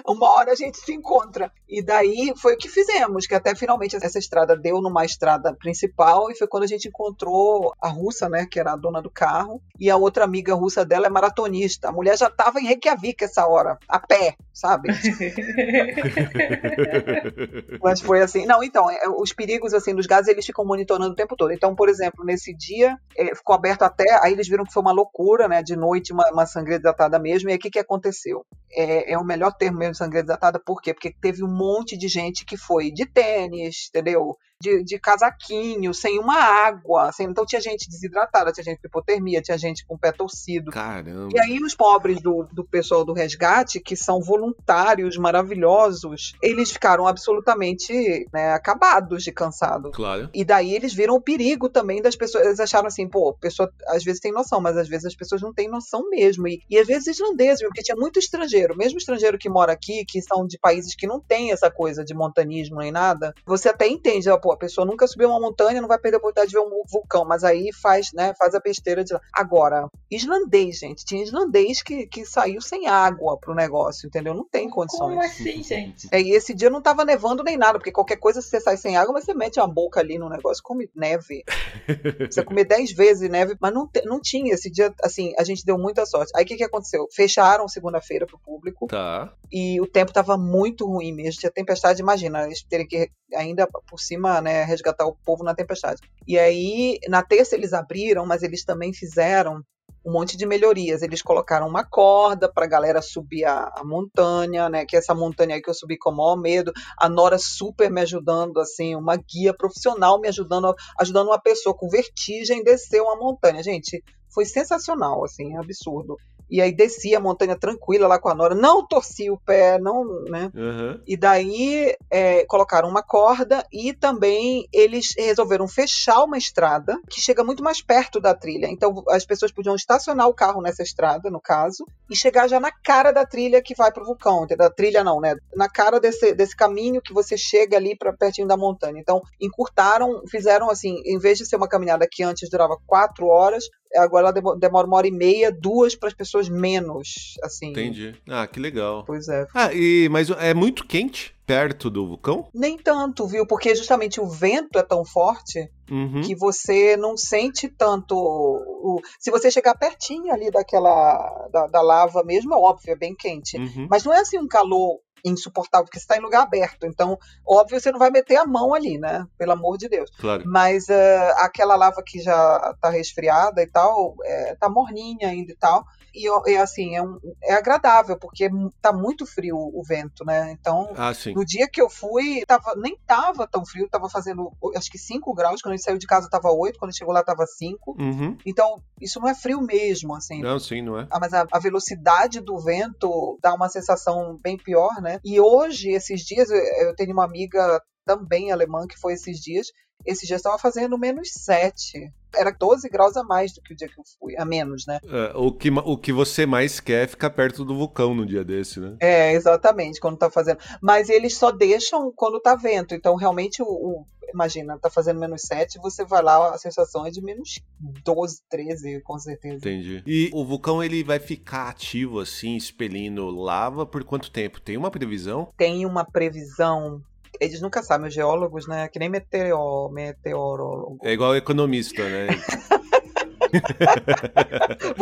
uma 0.06 0.30
hora 0.30 0.52
a 0.52 0.54
gente 0.54 0.78
se 0.78 0.92
encontra. 0.92 1.52
E 1.68 1.82
daí 1.82 2.32
foi 2.36 2.54
o 2.54 2.56
que 2.56 2.68
fizemos, 2.68 3.26
que 3.26 3.34
até 3.34 3.54
finalmente 3.54 3.96
essa 3.96 4.18
estrada 4.18 4.56
deu 4.56 4.80
numa 4.80 5.04
estrada 5.04 5.54
principal 5.54 6.30
e 6.30 6.34
foi 6.34 6.46
quando 6.46 6.64
a 6.64 6.68
gente 6.68 6.88
encontrou 6.88 7.74
a 7.80 7.88
russa, 7.88 8.28
né, 8.28 8.46
que 8.50 8.58
era 8.58 8.72
a 8.72 8.76
dona 8.76 9.02
do 9.02 9.10
carro, 9.10 9.60
e 9.78 9.90
a 9.90 9.96
outra 9.96 10.24
amiga 10.24 10.54
russa 10.54 10.84
dela 10.84 11.06
é 11.06 11.10
maratonista. 11.10 11.88
A 11.88 11.92
mulher 11.92 12.16
já 12.16 12.28
estava 12.28 12.58
em 12.58 12.66
Reykjavik 12.66 13.22
essa 13.22 13.46
hora, 13.46 13.78
a 13.86 14.00
pé, 14.00 14.34
sabe? 14.52 14.88
Mas 17.82 18.00
foi 18.00 18.22
assim. 18.22 18.46
Não, 18.46 18.62
então, 18.62 18.90
é, 18.90 19.08
os 19.08 19.32
perigos 19.32 19.74
assim 19.74 19.94
dos 19.94 20.06
gases 20.06 20.28
eles 20.28 20.46
ficam 20.46 20.64
monitorando 20.64 21.12
o 21.12 21.16
tempo 21.16 21.36
todo. 21.36 21.52
Então, 21.52 21.74
por 21.74 21.88
exemplo, 21.88 22.24
nesse 22.24 22.54
dia 22.54 22.96
é, 23.16 23.34
ficou 23.34 23.54
aberto 23.54 23.82
até, 23.82 24.18
aí 24.22 24.32
eles 24.32 24.48
viram 24.48 24.64
que 24.64 24.72
foi 24.72 24.82
uma 24.82 24.92
loucura, 24.92 25.46
né, 25.46 25.62
de 25.62 25.76
noite 25.76 26.12
uma, 26.12 26.28
uma 26.32 26.46
sangria 26.46 26.78
desatada 26.78 27.18
mesmo. 27.18 27.50
E 27.50 27.52
aí 27.52 27.58
o 27.58 27.60
que 27.60 27.70
que 27.70 27.78
aconteceu? 27.78 28.44
É, 28.70 29.12
é 29.12 29.18
o 29.18 29.24
melhor 29.24 29.52
termo 29.52 29.67
mesmo 29.70 29.94
sangria 29.94 30.22
desatada, 30.22 30.60
por 30.60 30.80
quê? 30.80 30.94
Porque 30.94 31.12
teve 31.20 31.44
um 31.44 31.48
monte 31.48 31.96
de 31.96 32.08
gente 32.08 32.44
que 32.44 32.56
foi 32.56 32.90
de 32.90 33.06
tênis, 33.06 33.88
entendeu? 33.88 34.36
De, 34.60 34.82
de 34.82 34.98
casaquinho, 34.98 35.94
sem 35.94 36.18
uma 36.18 36.36
água. 36.36 37.12
Sem, 37.12 37.28
então 37.28 37.46
tinha 37.46 37.60
gente 37.60 37.88
desidratada, 37.88 38.52
tinha 38.52 38.64
gente 38.64 38.80
com 38.80 38.88
hipotermia, 38.88 39.40
tinha 39.40 39.56
gente 39.56 39.86
com 39.86 39.96
pé 39.96 40.12
torcido. 40.12 40.70
Caramba. 40.70 41.28
E 41.32 41.38
aí 41.38 41.58
os 41.62 41.74
pobres 41.74 42.20
do, 42.20 42.46
do 42.52 42.64
pessoal 42.64 43.04
do 43.04 43.12
resgate, 43.12 43.80
que 43.80 43.96
são 43.96 44.20
voluntários 44.20 45.16
maravilhosos, 45.16 46.34
eles 46.42 46.70
ficaram 46.70 47.06
absolutamente 47.06 48.26
né, 48.32 48.52
acabados 48.52 49.22
de 49.22 49.32
cansado. 49.32 49.90
Claro. 49.92 50.28
E 50.34 50.44
daí 50.44 50.74
eles 50.74 50.92
viram 50.92 51.14
o 51.14 51.20
perigo 51.20 51.68
também 51.68 52.02
das 52.02 52.16
pessoas. 52.16 52.44
Eles 52.44 52.60
acharam 52.60 52.88
assim, 52.88 53.08
pô, 53.08 53.32
pessoa 53.34 53.72
às 53.86 54.02
vezes 54.02 54.20
tem 54.20 54.32
noção, 54.32 54.60
mas 54.60 54.76
às 54.76 54.88
vezes 54.88 55.06
as 55.06 55.14
pessoas 55.14 55.40
não 55.40 55.52
têm 55.52 55.68
noção 55.68 56.08
mesmo. 56.10 56.48
E, 56.48 56.62
e 56.68 56.78
às 56.78 56.86
vezes 56.86 57.06
islandeses, 57.06 57.62
porque 57.62 57.82
tinha 57.82 57.96
muito 57.96 58.18
estrangeiro, 58.18 58.76
mesmo 58.76 58.98
estrangeiro 58.98 59.38
que 59.38 59.48
mora 59.48 59.72
aqui, 59.72 60.04
que 60.04 60.20
são 60.20 60.46
de 60.46 60.58
países 60.58 60.94
que 60.94 61.06
não 61.06 61.20
tem 61.20 61.52
essa 61.52 61.70
coisa 61.70 62.04
de 62.04 62.14
montanismo 62.14 62.78
nem 62.78 62.90
nada, 62.90 63.34
você 63.46 63.68
até 63.68 63.86
entende, 63.86 64.28
pô, 64.48 64.52
a 64.52 64.56
pessoa 64.56 64.86
nunca 64.86 65.06
subiu 65.06 65.28
uma 65.28 65.40
montanha, 65.40 65.80
não 65.80 65.88
vai 65.88 65.98
perder 65.98 66.16
a 66.16 66.18
oportunidade 66.18 66.50
de 66.50 66.56
ver 66.56 66.64
um 66.64 66.82
vulcão, 66.90 67.24
mas 67.26 67.44
aí 67.44 67.70
faz, 67.82 68.12
né, 68.14 68.32
faz 68.38 68.54
a 68.54 68.60
besteira 68.60 69.04
de 69.04 69.12
lá. 69.12 69.20
Agora, 69.34 69.86
islandês, 70.10 70.78
gente, 70.78 71.04
tinha 71.04 71.22
islandês 71.22 71.82
que, 71.82 72.06
que 72.06 72.24
saiu 72.24 72.60
sem 72.62 72.86
água 72.86 73.38
pro 73.38 73.54
negócio, 73.54 74.06
entendeu? 74.06 74.32
Não 74.32 74.48
tem 74.48 74.70
condições. 74.70 75.16
Como 75.16 75.22
assim, 75.22 75.62
gente? 75.62 76.08
É, 76.10 76.20
e 76.20 76.30
esse 76.30 76.54
dia 76.54 76.70
não 76.70 76.80
tava 76.80 77.04
nevando 77.04 77.44
nem 77.44 77.58
nada, 77.58 77.78
porque 77.78 77.92
qualquer 77.92 78.16
coisa, 78.16 78.40
se 78.40 78.48
você 78.48 78.60
sai 78.60 78.78
sem 78.78 78.96
água, 78.96 79.12
mas 79.12 79.24
você 79.24 79.34
mete 79.34 79.60
a 79.60 79.66
boca 79.66 80.00
ali 80.00 80.18
no 80.18 80.30
negócio, 80.30 80.62
come 80.62 80.90
neve. 80.94 81.44
você 82.30 82.42
come 82.42 82.64
dez 82.64 82.92
vezes 82.92 83.28
neve, 83.28 83.54
mas 83.60 83.74
não, 83.74 83.86
te, 83.86 84.02
não 84.06 84.18
tinha. 84.20 84.54
Esse 84.54 84.70
dia, 84.70 84.94
assim, 85.02 85.34
a 85.38 85.44
gente 85.44 85.64
deu 85.64 85.76
muita 85.76 86.06
sorte. 86.06 86.32
Aí 86.34 86.44
o 86.44 86.46
que, 86.46 86.56
que 86.56 86.64
aconteceu? 86.64 87.06
Fecharam 87.12 87.68
segunda-feira 87.68 88.26
pro 88.26 88.38
público. 88.38 88.86
Tá. 88.86 89.30
E 89.52 89.78
o 89.80 89.86
tempo 89.86 90.12
tava 90.12 90.38
muito 90.38 90.86
ruim 90.86 91.12
mesmo. 91.12 91.40
Tinha 91.40 91.52
tempestade, 91.52 92.00
imagina, 92.00 92.44
eles 92.44 92.62
terem 92.62 92.86
que 92.86 93.10
ainda 93.34 93.66
por 93.66 93.98
cima, 93.98 94.37
né, 94.40 94.64
resgatar 94.64 95.06
o 95.06 95.16
povo 95.24 95.44
na 95.44 95.54
tempestade. 95.54 96.00
E 96.26 96.38
aí, 96.38 96.98
na 97.08 97.22
terça 97.22 97.54
eles 97.54 97.72
abriram, 97.72 98.26
mas 98.26 98.42
eles 98.42 98.64
também 98.64 98.92
fizeram 98.92 99.62
um 100.04 100.12
monte 100.12 100.36
de 100.36 100.46
melhorias. 100.46 101.02
Eles 101.02 101.22
colocaram 101.22 101.68
uma 101.68 101.84
corda 101.84 102.50
para 102.50 102.64
a 102.64 102.68
galera 102.68 103.02
subir 103.02 103.44
a, 103.44 103.70
a, 103.76 103.84
montanha, 103.84 104.68
né? 104.68 104.86
Que 104.86 104.96
é 104.96 104.98
essa 104.98 105.14
montanha 105.14 105.54
aí 105.54 105.62
que 105.62 105.68
eu 105.68 105.74
subi 105.74 105.98
com 105.98 106.10
o 106.10 106.16
maior 106.16 106.36
medo. 106.36 106.72
A 106.98 107.08
Nora 107.08 107.38
super 107.38 107.90
me 107.90 108.00
ajudando, 108.00 108.58
assim, 108.58 108.94
uma 108.94 109.16
guia 109.16 109.54
profissional 109.54 110.20
me 110.20 110.28
ajudando, 110.28 110.74
ajudando 110.98 111.28
uma 111.28 111.40
pessoa 111.40 111.76
com 111.76 111.88
vertigem 111.88 112.62
descer 112.62 113.02
uma 113.02 113.16
montanha. 113.16 113.62
Gente, 113.62 114.02
foi 114.32 114.44
sensacional, 114.44 115.24
assim, 115.24 115.56
absurdo 115.56 116.16
e 116.50 116.60
aí 116.60 116.72
descia 116.72 117.18
a 117.18 117.20
montanha 117.20 117.56
tranquila 117.56 118.06
lá 118.06 118.18
com 118.18 118.28
a 118.28 118.34
Nora, 118.34 118.54
não 118.54 118.86
torcia 118.86 119.32
o 119.32 119.38
pé, 119.38 119.78
não, 119.78 120.04
né? 120.24 120.50
Uhum. 120.54 121.00
E 121.06 121.16
daí 121.16 121.96
é, 122.10 122.44
colocaram 122.46 122.88
uma 122.88 123.02
corda 123.02 123.66
e 123.72 123.92
também 123.92 124.66
eles 124.72 125.14
resolveram 125.16 125.68
fechar 125.68 126.24
uma 126.24 126.38
estrada 126.38 126.98
que 127.08 127.20
chega 127.20 127.44
muito 127.44 127.62
mais 127.62 127.82
perto 127.82 128.20
da 128.20 128.34
trilha. 128.34 128.66
Então 128.66 129.02
as 129.08 129.24
pessoas 129.24 129.52
podiam 129.52 129.74
estacionar 129.74 130.28
o 130.28 130.34
carro 130.34 130.62
nessa 130.62 130.82
estrada, 130.82 131.30
no 131.30 131.40
caso, 131.40 131.84
e 132.10 132.16
chegar 132.16 132.48
já 132.48 132.58
na 132.58 132.70
cara 132.70 133.12
da 133.12 133.26
trilha 133.26 133.62
que 133.62 133.74
vai 133.74 133.92
para 133.92 134.02
o 134.02 134.06
vulcão. 134.06 134.46
Da 134.46 134.70
trilha 134.70 135.04
não, 135.04 135.20
né? 135.20 135.34
Na 135.54 135.68
cara 135.68 136.00
desse, 136.00 136.34
desse 136.34 136.56
caminho 136.56 137.02
que 137.02 137.12
você 137.12 137.36
chega 137.36 137.76
ali 137.76 137.96
para 137.96 138.12
pertinho 138.12 138.48
da 138.48 138.56
montanha. 138.56 139.00
Então 139.00 139.20
encurtaram, 139.40 140.22
fizeram 140.28 140.70
assim, 140.70 141.00
em 141.04 141.18
vez 141.18 141.38
de 141.38 141.46
ser 141.46 141.56
uma 141.56 141.68
caminhada 141.68 142.06
que 142.10 142.22
antes 142.22 142.48
durava 142.48 142.76
quatro 142.86 143.26
horas, 143.26 143.64
agora 143.96 144.24
ela 144.26 144.32
demo- 144.32 144.54
demora 144.56 144.86
uma 144.86 144.96
hora 144.96 145.06
e 145.08 145.12
meia, 145.12 145.50
duas 145.52 145.94
para 145.94 146.08
as 146.08 146.14
pessoas 146.14 146.48
menos, 146.48 147.34
assim. 147.42 147.70
Entendi. 147.70 148.14
Ah, 148.28 148.46
que 148.46 148.60
legal. 148.60 149.04
Pois 149.06 149.28
é. 149.28 149.46
Ah, 149.54 149.72
e 149.72 150.08
mas 150.10 150.30
é 150.30 150.52
muito 150.54 150.86
quente 150.86 151.34
perto 151.46 151.88
do 151.88 152.06
vulcão? 152.06 152.48
Nem 152.54 152.76
tanto, 152.76 153.26
viu? 153.26 153.46
Porque 153.46 153.74
justamente 153.74 154.20
o 154.20 154.26
vento 154.26 154.78
é 154.78 154.82
tão 154.82 155.04
forte 155.04 155.70
Uhum. 155.90 156.20
que 156.20 156.34
você 156.34 156.94
não 156.98 157.16
sente 157.16 157.66
tanto. 157.68 158.14
O... 158.14 159.00
Se 159.18 159.30
você 159.30 159.50
chegar 159.50 159.74
pertinho 159.78 160.30
ali 160.32 160.50
daquela. 160.50 161.48
Da, 161.50 161.66
da 161.66 161.80
lava 161.80 162.22
mesmo, 162.22 162.52
é 162.52 162.56
óbvio, 162.58 162.92
é 162.92 162.96
bem 162.96 163.14
quente. 163.14 163.56
Uhum. 163.56 163.86
Mas 163.90 164.04
não 164.04 164.12
é 164.12 164.20
assim 164.20 164.38
um 164.38 164.46
calor 164.46 164.98
insuportável, 165.24 165.84
porque 165.86 165.98
você 165.98 166.04
está 166.04 166.16
em 166.16 166.20
lugar 166.20 166.42
aberto. 166.42 166.86
Então, 166.86 167.18
óbvio, 167.46 167.80
você 167.80 167.90
não 167.92 167.98
vai 167.98 168.10
meter 168.10 168.36
a 168.36 168.46
mão 168.46 168.74
ali, 168.74 168.98
né? 168.98 169.26
Pelo 169.36 169.52
amor 169.52 169.76
de 169.78 169.88
Deus. 169.88 170.10
Claro. 170.18 170.42
Mas 170.46 170.88
eh, 170.88 171.34
aquela 171.38 171.76
lava 171.76 172.02
que 172.04 172.20
já 172.20 172.74
tá 172.80 172.90
resfriada 172.90 173.62
e 173.62 173.66
tal, 173.66 174.14
eh, 174.24 174.56
tá 174.58 174.68
morninha 174.68 175.28
ainda 175.28 175.52
e 175.52 175.56
tal. 175.56 175.84
E 176.14 176.26
é 176.50 176.58
assim, 176.58 176.96
é, 176.96 177.02
um- 177.02 177.18
é 177.44 177.54
agradável, 177.54 178.18
porque 178.18 178.48
tá 178.80 178.92
muito 178.92 179.24
frio 179.26 179.56
o 179.56 179.82
vento, 179.86 180.24
né? 180.24 180.56
Então, 180.58 180.90
Ah, 180.96 181.12
sim. 181.14 181.32
no 181.34 181.44
dia 181.44 181.68
que 181.70 181.80
eu 181.80 181.88
fui, 181.88 182.42
tava, 182.46 182.74
nem 182.76 182.98
tava 183.06 183.46
tão 183.46 183.64
frio, 183.64 183.88
tava 183.88 184.08
fazendo 184.08 184.50
acho 184.74 184.90
que 184.90 184.98
5 184.98 185.32
graus. 185.34 185.60
Quando 185.62 185.74
a 185.74 185.76
gente 185.76 185.84
saiu 185.84 185.98
de 185.98 186.06
casa 186.06 186.28
tava 186.30 186.50
8, 186.50 186.78
quando 186.78 186.88
a 186.88 186.92
gente 186.92 186.98
chegou 186.98 187.12
lá 187.14 187.22
tava 187.22 187.46
5. 187.46 187.94
Uhum. 188.00 188.36
Então, 188.44 188.82
isso 189.00 189.20
não 189.20 189.28
é 189.28 189.34
frio 189.34 189.60
mesmo, 189.60 190.14
assim. 190.16 190.40
Não, 190.42 190.58
sim, 190.58 190.82
não 190.82 190.98
é? 190.98 191.06
Ah, 191.10 191.18
mas 191.20 191.32
a, 191.34 191.46
a 191.52 191.58
velocidade 191.58 192.40
do 192.40 192.58
vento 192.58 193.38
dá 193.42 193.54
uma 193.54 193.68
sensação 193.68 194.38
bem 194.42 194.56
pior, 194.56 195.00
né? 195.00 195.07
E 195.24 195.40
hoje, 195.40 195.90
esses 195.90 196.20
dias, 196.22 196.50
eu, 196.50 196.58
eu 196.88 196.94
tenho 196.94 197.12
uma 197.12 197.24
amiga 197.24 197.80
também 198.08 198.50
alemã 198.50 198.86
que 198.86 198.98
foi 198.98 199.12
esses 199.12 199.38
dias. 199.38 199.66
Esses 200.06 200.26
dias 200.26 200.38
estava 200.38 200.58
fazendo 200.58 200.96
menos 200.96 201.28
7. 201.32 202.10
Era 202.34 202.50
12 202.50 202.88
graus 202.88 203.16
a 203.16 203.22
mais 203.24 203.52
do 203.52 203.60
que 203.60 203.74
o 203.74 203.76
dia 203.76 203.88
que 203.88 203.98
eu 204.00 204.04
fui. 204.18 204.34
A 204.38 204.44
menos, 204.44 204.86
né? 204.86 204.98
É, 205.04 205.32
o, 205.36 205.52
que, 205.52 205.68
o 205.70 205.98
que 205.98 206.12
você 206.12 206.46
mais 206.46 206.80
quer 206.80 207.04
é 207.04 207.06
ficar 207.08 207.30
perto 207.30 207.64
do 207.64 207.76
vulcão 207.76 208.14
no 208.14 208.24
dia 208.24 208.44
desse, 208.44 208.78
né? 208.80 208.96
É, 209.00 209.32
exatamente, 209.32 210.00
quando 210.00 210.16
tá 210.16 210.30
fazendo. 210.30 210.58
Mas 210.80 211.08
eles 211.10 211.36
só 211.36 211.50
deixam 211.50 212.10
quando 212.14 212.40
tá 212.40 212.54
vento. 212.54 212.94
Então, 212.94 213.16
realmente, 213.16 213.60
o, 213.60 213.66
o- 213.66 214.06
imagina, 214.32 214.78
tá 214.78 214.88
fazendo 214.88 215.18
menos 215.18 215.40
7, 215.42 215.78
você 215.80 216.04
vai 216.04 216.22
lá, 216.22 216.50
a 216.54 216.58
sensação 216.58 217.04
é 217.06 217.10
de 217.10 217.20
menos 217.22 217.60
12, 218.04 218.40
13, 218.48 219.00
com 219.00 219.18
certeza. 219.18 219.56
Entendi. 219.56 220.02
E 220.06 220.30
o 220.32 220.44
vulcão 220.44 220.84
ele 220.84 221.02
vai 221.02 221.18
ficar 221.18 221.70
ativo 221.70 222.20
assim, 222.20 222.54
expelindo 222.56 223.26
lava 223.30 223.84
por 223.86 224.04
quanto 224.04 224.30
tempo? 224.30 224.60
Tem 224.60 224.76
uma 224.76 224.90
previsão? 224.90 225.48
Tem 225.56 225.84
uma 225.86 226.04
previsão. 226.04 227.02
Eles 227.40 227.60
nunca 227.60 227.82
sabem, 227.82 228.08
os 228.08 228.14
geólogos, 228.14 228.66
né? 228.66 228.88
Que 228.88 228.98
nem 228.98 229.08
meteoro, 229.08 229.92
meteorólogo. 229.92 230.98
É 231.02 231.12
igual 231.12 231.36
economista, 231.36 232.02
né? 232.02 232.28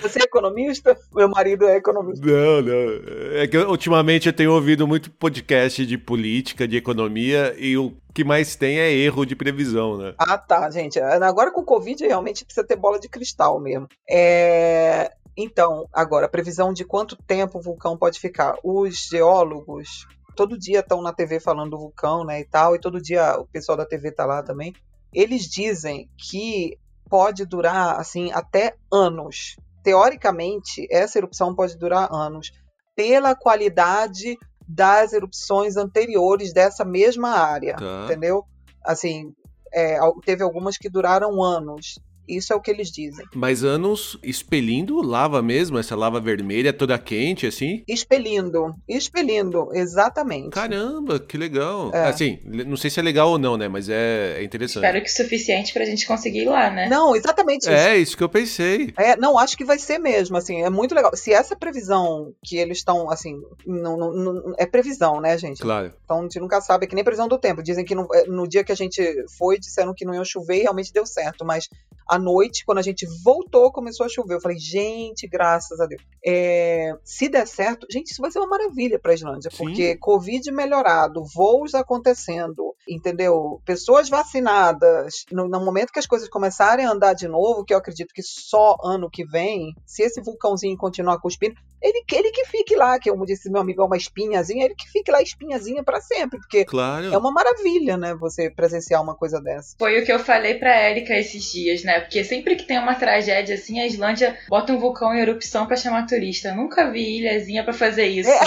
Você 0.03 0.21
é 0.21 0.23
economista? 0.23 0.97
Meu 1.15 1.29
marido 1.29 1.67
é 1.67 1.77
economista. 1.77 2.25
Não, 2.25 2.63
não. 2.63 3.41
É 3.41 3.47
que 3.47 3.59
ultimamente 3.59 4.29
eu 4.29 4.33
tenho 4.33 4.53
ouvido 4.53 4.87
muito 4.87 5.11
podcast 5.11 5.85
de 5.85 5.99
política, 5.99 6.67
de 6.69 6.77
economia, 6.77 7.55
e 7.59 7.77
o 7.77 7.97
que 8.15 8.25
mais 8.25 8.55
tem 8.57 8.79
é 8.79 8.93
erro 8.93 9.25
de 9.25 9.35
previsão, 9.35 9.99
né? 9.99 10.15
Ah, 10.19 10.39
tá, 10.39 10.71
gente. 10.71 10.99
Agora 11.01 11.51
com 11.51 11.61
o 11.61 11.65
Covid 11.65 12.07
realmente 12.07 12.45
precisa 12.45 12.67
ter 12.67 12.77
bola 12.77 12.99
de 12.99 13.09
cristal 13.09 13.61
mesmo. 13.61 13.89
É, 14.09 15.13
Então, 15.37 15.87
agora, 15.93 16.29
previsão 16.29 16.73
de 16.73 16.85
quanto 16.85 17.15
tempo 17.15 17.59
o 17.59 17.63
vulcão 17.63 17.97
pode 17.97 18.19
ficar. 18.19 18.57
Os 18.65 19.09
geólogos 19.11 20.07
todo 20.37 20.59
dia 20.59 20.81
estão 20.81 21.03
na 21.03 21.13
TV 21.13 21.41
falando 21.41 21.71
do 21.71 21.79
vulcão, 21.79 22.25
né, 22.25 22.41
e 22.41 22.45
tal, 22.45 22.77
e 22.77 22.81
todo 22.81 23.01
dia 23.01 23.39
o 23.39 23.47
pessoal 23.47 23.77
da 23.77 23.87
TV 23.87 24.13
tá 24.13 24.25
lá 24.25 24.43
também. 24.43 24.73
Eles 25.13 25.45
dizem 25.45 26.09
que 26.17 26.79
pode 27.09 27.45
durar 27.45 27.99
assim 27.99 28.31
até 28.33 28.75
anos. 28.93 29.57
Teoricamente, 29.83 30.87
essa 30.91 31.19
erupção 31.19 31.55
pode 31.55 31.77
durar 31.79 32.13
anos 32.13 32.53
pela 32.95 33.35
qualidade 33.35 34.37
das 34.69 35.13
erupções 35.13 35.77
anteriores 35.77 36.53
dessa 36.53 36.85
mesma 36.85 37.31
área 37.31 37.77
Tá. 37.77 38.05
entendeu? 38.05 38.45
Assim, 38.85 39.33
é, 39.73 39.99
teve 40.25 40.43
algumas 40.43 40.77
que 40.77 40.89
duraram 40.89 41.43
anos. 41.43 41.99
Isso 42.29 42.53
é 42.53 42.57
o 42.57 42.61
que 42.61 42.71
eles 42.71 42.91
dizem. 42.91 43.25
Mas 43.35 43.63
anos 43.65 44.19
expelindo 44.23 45.01
lava 45.01 45.43
mesmo, 45.43 45.79
essa 45.79 45.95
lava 45.97 46.21
vermelha 46.21 46.73
toda 46.73 46.99
quente, 46.99 47.47
assim? 47.47 47.83
Expelindo, 47.89 48.75
expelindo, 48.89 49.69
exatamente. 49.73 50.51
Caramba, 50.51 51.19
que 51.19 51.37
legal. 51.37 51.91
É. 51.95 52.07
Assim, 52.09 52.39
não 52.45 52.77
sei 52.77 52.91
se 52.91 52.99
é 53.01 53.03
legal 53.03 53.31
ou 53.31 53.39
não, 53.39 53.57
né? 53.57 53.69
Mas 53.69 53.89
é, 53.89 54.39
é 54.39 54.45
interessante. 54.45 54.85
Espero 54.85 55.05
que 55.05 55.11
o 55.11 55.13
suficiente 55.17 55.73
pra 55.73 55.85
gente 55.85 56.07
conseguir 56.07 56.41
ir 56.43 56.47
lá, 56.49 56.71
né? 56.71 56.89
Não, 56.89 57.15
exatamente 57.15 57.63
isso. 57.63 57.71
É, 57.71 57.97
isso 57.97 58.17
que 58.17 58.23
eu 58.23 58.29
pensei. 58.29 58.93
É, 58.99 59.17
não, 59.17 59.39
acho 59.39 59.57
que 59.57 59.65
vai 59.65 59.79
ser 59.79 59.99
mesmo, 59.99 60.37
assim, 60.37 60.63
é 60.63 60.71
muito 60.71 60.95
legal. 60.95 61.15
Se 61.17 61.33
essa 61.33 61.55
previsão 61.57 62.33
que 62.45 62.57
eles 62.57 62.79
estão, 62.79 63.11
assim, 63.11 63.35
não, 63.67 63.97
não- 63.97 64.13
não- 64.13 64.55
é 64.59 64.67
previsão, 64.67 65.21
né, 65.21 65.37
gente? 65.39 65.61
Claro. 65.61 65.93
Então 66.05 66.21
a 66.21 66.23
gente 66.23 66.41
nunca 66.41 66.61
sabe, 66.61 66.85
é 66.85 66.89
que 66.89 66.95
nem 66.95 67.05
previsão 67.05 67.29
do 67.29 67.39
tempo. 67.39 67.63
Dizem 67.63 67.85
que 67.85 67.95
no, 67.95 68.07
é, 68.15 68.25
no 68.27 68.47
dia 68.49 68.65
que 68.65 68.73
a 68.73 68.77
gente 68.77 69.01
foi, 69.39 69.59
disseram 69.59 69.95
que 69.95 70.05
não 70.05 70.15
ia 70.15 70.25
chover 70.25 70.59
e 70.59 70.63
realmente 70.63 70.93
deu 70.93 71.07
certo. 71.07 71.45
Mas 71.45 71.69
à 72.17 72.19
noite, 72.19 72.65
quando 72.65 72.79
a 72.79 72.83
gente 72.83 73.07
voltou, 73.25 73.71
começou 73.73 74.05
a 74.07 74.09
chover. 74.09 74.35
Eu 74.35 74.41
falei, 74.41 74.59
gente, 74.59 75.27
graças 75.29 75.79
a 75.81 75.87
Deus. 75.87 76.03
É, 76.25 76.91
se 77.05 77.29
der 77.29 77.47
certo, 77.47 77.87
gente, 77.91 78.11
isso 78.11 78.21
vai 78.23 78.31
ser 78.31 78.39
uma 78.39 78.49
maravilha 78.49 78.99
para 78.99 79.13
a 79.13 79.15
Islândia, 79.15 79.51
Sim. 79.51 79.57
porque 79.59 79.97
Covid 79.99 80.51
melhorado, 80.51 81.23
voos 81.35 81.75
acontecendo, 81.75 82.75
entendeu? 82.89 83.61
Pessoas 83.65 84.09
vacinadas. 84.09 85.25
No, 85.31 85.49
no 85.49 85.65
momento 85.65 85.93
que 85.93 85.99
as 85.99 86.07
coisas 86.07 86.29
começarem 86.29 86.85
a 86.87 86.91
andar 86.91 87.15
de 87.15 87.29
novo, 87.29 87.65
que 87.65 87.73
eu 87.75 87.79
acredito 87.79 88.13
que 88.15 88.23
só 88.23 88.77
ano 88.83 89.09
que 89.11 89.25
vem, 89.25 89.75
se 89.85 90.03
esse 90.03 90.21
vulcãozinho 90.21 90.77
continuar 90.77 91.21
cuspindo, 91.21 91.55
ele, 91.83 92.03
que- 92.07 92.17
ele 92.17 92.31
que 92.31 92.45
fique 92.47 92.75
lá, 92.75 92.99
que 92.99 93.11
como 93.11 93.27
disse 93.27 93.51
meu 93.51 93.61
amigo, 93.61 93.83
é 93.83 93.85
uma 93.85 93.97
espinhazinha, 93.97 94.65
ele 94.65 94.75
que 94.75 94.89
fique 94.91 95.11
lá 95.11 95.21
espinhazinha 95.23 95.85
para 95.85 96.01
sempre, 96.01 96.39
porque 96.41 96.65
Claro. 96.65 97.13
é 97.13 97.17
uma 97.19 97.31
maravilha, 97.31 97.97
né, 97.97 98.15
você 98.15 98.51
presenciar 98.51 99.03
uma 99.03 99.15
coisa 99.15 99.41
dessa. 99.41 99.77
Foi 99.79 100.01
o 100.01 100.05
que 100.05 100.11
eu 100.13 100.19
falei 100.19 100.55
pra 100.55 100.75
Érica 100.75 101.15
esses 101.17 101.45
dias, 101.53 101.85
né? 101.85 102.01
Porque 102.07 102.23
sempre 102.23 102.55
que 102.55 102.65
tem 102.65 102.79
uma 102.79 102.95
tragédia 102.95 103.57
assim, 103.57 103.81
a 103.81 103.87
Islândia 103.87 104.37
bota 104.49 104.73
um 104.73 104.79
vulcão 104.79 105.13
em 105.13 105.21
erupção 105.21 105.67
pra 105.67 105.77
chamar 105.77 106.07
turista. 106.07 106.49
Eu 106.49 106.57
nunca 106.57 106.89
vi 106.91 107.19
ilhazinha 107.19 107.65
pra 107.65 107.73
fazer 107.73 108.07
isso. 108.07 108.31
É. 108.31 108.41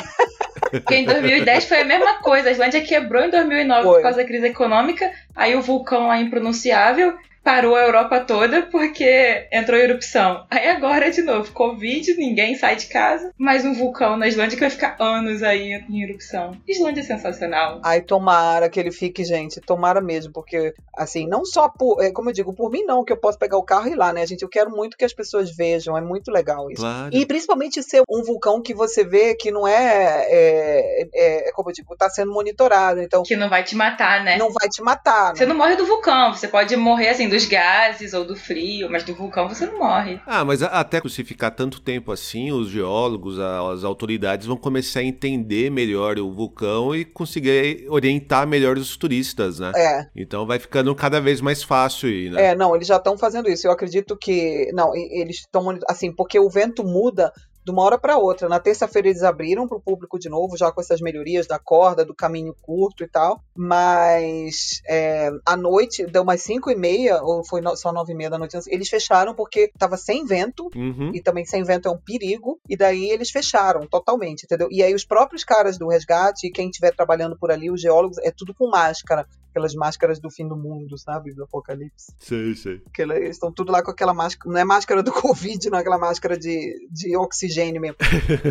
Porque 0.71 0.95
em 0.95 1.05
2010 1.05 1.65
foi 1.65 1.81
a 1.81 1.85
mesma 1.85 2.19
coisa. 2.19 2.49
A 2.49 2.51
Islândia 2.51 2.81
quebrou 2.81 3.23
em 3.23 3.29
2009 3.29 3.83
Foi. 3.83 3.95
por 3.95 4.01
causa 4.01 4.17
da 4.17 4.25
crise 4.25 4.47
econômica. 4.47 5.11
Aí 5.35 5.55
o 5.55 5.61
vulcão 5.61 6.07
lá 6.07 6.19
impronunciável 6.19 7.17
parou 7.49 7.75
a 7.75 7.81
Europa 7.81 8.19
toda 8.19 8.61
porque 8.61 9.47
entrou 9.51 9.79
em 9.79 9.81
erupção. 9.81 10.45
Aí 10.51 10.69
agora, 10.69 11.09
de 11.09 11.23
novo, 11.23 11.51
Covid, 11.51 12.13
ninguém 12.13 12.53
sai 12.53 12.75
de 12.75 12.85
casa. 12.85 13.33
Mais 13.39 13.65
um 13.65 13.73
vulcão 13.73 14.15
na 14.15 14.27
Islândia 14.27 14.55
que 14.55 14.61
vai 14.61 14.69
ficar 14.69 14.95
anos 14.99 15.41
aí 15.41 15.73
em 15.89 16.03
erupção. 16.03 16.55
Islândia 16.67 17.01
é 17.01 17.03
sensacional. 17.03 17.81
Ai, 17.83 18.01
tomara 18.01 18.69
que 18.69 18.79
ele 18.79 18.91
fique, 18.91 19.23
gente, 19.23 19.59
tomara 19.59 19.99
mesmo, 19.99 20.31
porque, 20.31 20.75
assim, 20.95 21.27
não 21.27 21.43
só 21.43 21.67
por, 21.67 21.99
é, 22.03 22.11
como 22.11 22.29
eu 22.29 22.33
digo, 22.33 22.53
por 22.53 22.69
mim 22.69 22.83
não, 22.83 23.03
que 23.03 23.11
eu 23.11 23.17
posso 23.17 23.39
pegar 23.39 23.57
o 23.57 23.63
carro 23.63 23.87
e 23.87 23.93
ir 23.93 23.95
lá, 23.95 24.13
né, 24.13 24.27
gente, 24.27 24.43
eu 24.43 24.49
quero 24.49 24.69
muito 24.69 24.95
que 24.95 25.03
as 25.03 25.13
pessoas 25.13 25.49
vejam, 25.49 25.97
é 25.97 26.01
muito 26.01 26.29
legal 26.29 26.69
isso. 26.69 26.83
Claro. 26.83 27.09
E 27.11 27.25
principalmente 27.25 27.81
ser 27.81 28.03
um 28.07 28.21
vulcão 28.21 28.61
que 28.61 28.75
você 28.75 29.03
vê 29.03 29.33
que 29.33 29.49
não 29.49 29.67
é, 29.67 30.27
é, 30.29 31.09
é, 31.15 31.47
é, 31.47 31.51
como 31.53 31.71
eu 31.71 31.73
digo, 31.73 31.97
tá 31.97 32.11
sendo 32.11 32.31
monitorado, 32.31 33.01
então 33.01 33.23
Que 33.23 33.35
não 33.35 33.49
vai 33.49 33.63
te 33.63 33.75
matar, 33.75 34.23
né? 34.23 34.37
não 34.37 34.51
vai 34.51 34.69
te 34.69 34.83
matar, 34.83 35.35
Você 35.35 35.47
né? 35.47 35.49
não 35.49 35.57
morre 35.57 35.75
do 35.75 35.87
vulcão, 35.87 36.31
você 36.31 36.47
pode 36.47 36.75
morrer 36.75 37.09
assim 37.09 37.27
dos 37.39 37.45
gases 37.47 38.13
ou 38.13 38.25
do 38.25 38.35
frio, 38.35 38.89
mas 38.91 39.03
do 39.03 39.15
vulcão 39.15 39.47
você 39.47 39.65
não 39.65 39.79
morre. 39.79 40.19
Ah, 40.25 40.43
mas 40.43 40.61
até 40.61 41.01
se 41.07 41.23
ficar 41.23 41.51
tanto 41.51 41.79
tempo 41.81 42.11
assim, 42.11 42.51
os 42.51 42.69
geólogos, 42.69 43.39
as 43.39 43.83
autoridades 43.83 44.45
vão 44.45 44.57
começar 44.57 44.99
a 44.99 45.03
entender 45.03 45.71
melhor 45.71 46.19
o 46.19 46.33
vulcão 46.33 46.93
e 46.93 47.05
conseguir 47.05 47.85
orientar 47.89 48.45
melhor 48.45 48.77
os 48.77 48.97
turistas, 48.97 49.59
né? 49.59 49.71
É, 49.75 50.07
Então 50.15 50.45
vai 50.45 50.59
ficando 50.59 50.93
cada 50.93 51.21
vez 51.21 51.39
mais 51.39 51.63
fácil 51.63 52.09
ir, 52.09 52.31
né? 52.31 52.47
É, 52.47 52.55
não, 52.55 52.75
eles 52.75 52.87
já 52.87 52.97
estão 52.97 53.17
fazendo 53.17 53.49
isso. 53.49 53.65
Eu 53.65 53.71
acredito 53.71 54.17
que. 54.17 54.69
Não, 54.73 54.93
eles 54.95 55.37
estão. 55.37 55.77
Assim, 55.87 56.13
porque 56.13 56.37
o 56.37 56.49
vento 56.49 56.83
muda 56.83 57.31
de 57.69 57.73
uma 57.75 57.83
hora 57.83 57.97
para 57.99 58.17
outra. 58.17 58.49
Na 58.49 58.59
terça-feira 58.59 59.07
eles 59.07 59.21
abriram 59.23 59.67
para 59.67 59.77
o 59.77 59.81
público 59.81 60.17
de 60.17 60.27
novo, 60.27 60.57
já 60.57 60.71
com 60.71 60.81
essas 60.81 60.99
melhorias 60.99 61.45
da 61.47 61.59
corda, 61.59 62.03
do 62.03 62.15
caminho 62.15 62.55
curto 62.61 63.03
e 63.03 63.07
tal. 63.07 63.41
Mas 63.55 64.81
é, 64.87 65.29
à 65.45 65.55
noite, 65.55 66.05
deu 66.05 66.23
umas 66.23 66.41
5 66.41 66.69
e 66.71 66.75
meia, 66.75 67.21
ou 67.21 67.45
foi 67.45 67.61
no- 67.61 67.75
só 67.75 67.91
9 67.93 68.13
e 68.13 68.15
meia 68.15 68.29
da 68.29 68.37
noite, 68.37 68.57
eles 68.67 68.89
fecharam 68.89 69.33
porque 69.35 69.69
estava 69.73 69.95
sem 69.97 70.25
vento. 70.25 70.69
Uhum. 70.75 71.11
E 71.13 71.21
também 71.21 71.45
sem 71.45 71.63
vento 71.63 71.87
é 71.87 71.91
um 71.91 71.97
perigo, 71.97 72.59
e 72.67 72.75
daí 72.75 73.09
eles 73.09 73.29
fecharam 73.29 73.87
totalmente, 73.87 74.43
entendeu? 74.43 74.67
E 74.71 74.81
aí 74.83 74.93
os 74.93 75.05
próprios 75.05 75.43
caras 75.43 75.77
do 75.77 75.87
resgate, 75.87 76.47
e 76.47 76.51
quem 76.51 76.69
estiver 76.69 76.95
trabalhando 76.95 77.37
por 77.37 77.51
ali, 77.51 77.69
os 77.71 77.81
geólogos, 77.81 78.17
é 78.19 78.31
tudo 78.31 78.53
com 78.53 78.69
máscara. 78.69 79.25
Aquelas 79.59 79.75
máscaras 79.75 80.19
do 80.19 80.29
fim 80.29 80.47
do 80.47 80.55
mundo, 80.55 80.97
sabe? 80.97 81.33
Do 81.33 81.43
apocalipse. 81.43 82.13
Sei, 82.17 82.55
sei. 82.55 82.81
Que 82.93 83.01
eles 83.01 83.31
estão 83.31 83.51
tudo 83.51 83.71
lá 83.71 83.83
com 83.83 83.91
aquela 83.91 84.13
máscara. 84.13 84.51
Não 84.51 84.59
é 84.59 84.63
máscara 84.63 85.03
do 85.03 85.11
Covid, 85.13 85.69
não 85.69 85.77
é 85.77 85.81
aquela 85.81 85.97
máscara 85.97 86.37
de, 86.37 86.87
de 86.89 87.15
oxigênio 87.17 87.81
mesmo. 87.81 87.97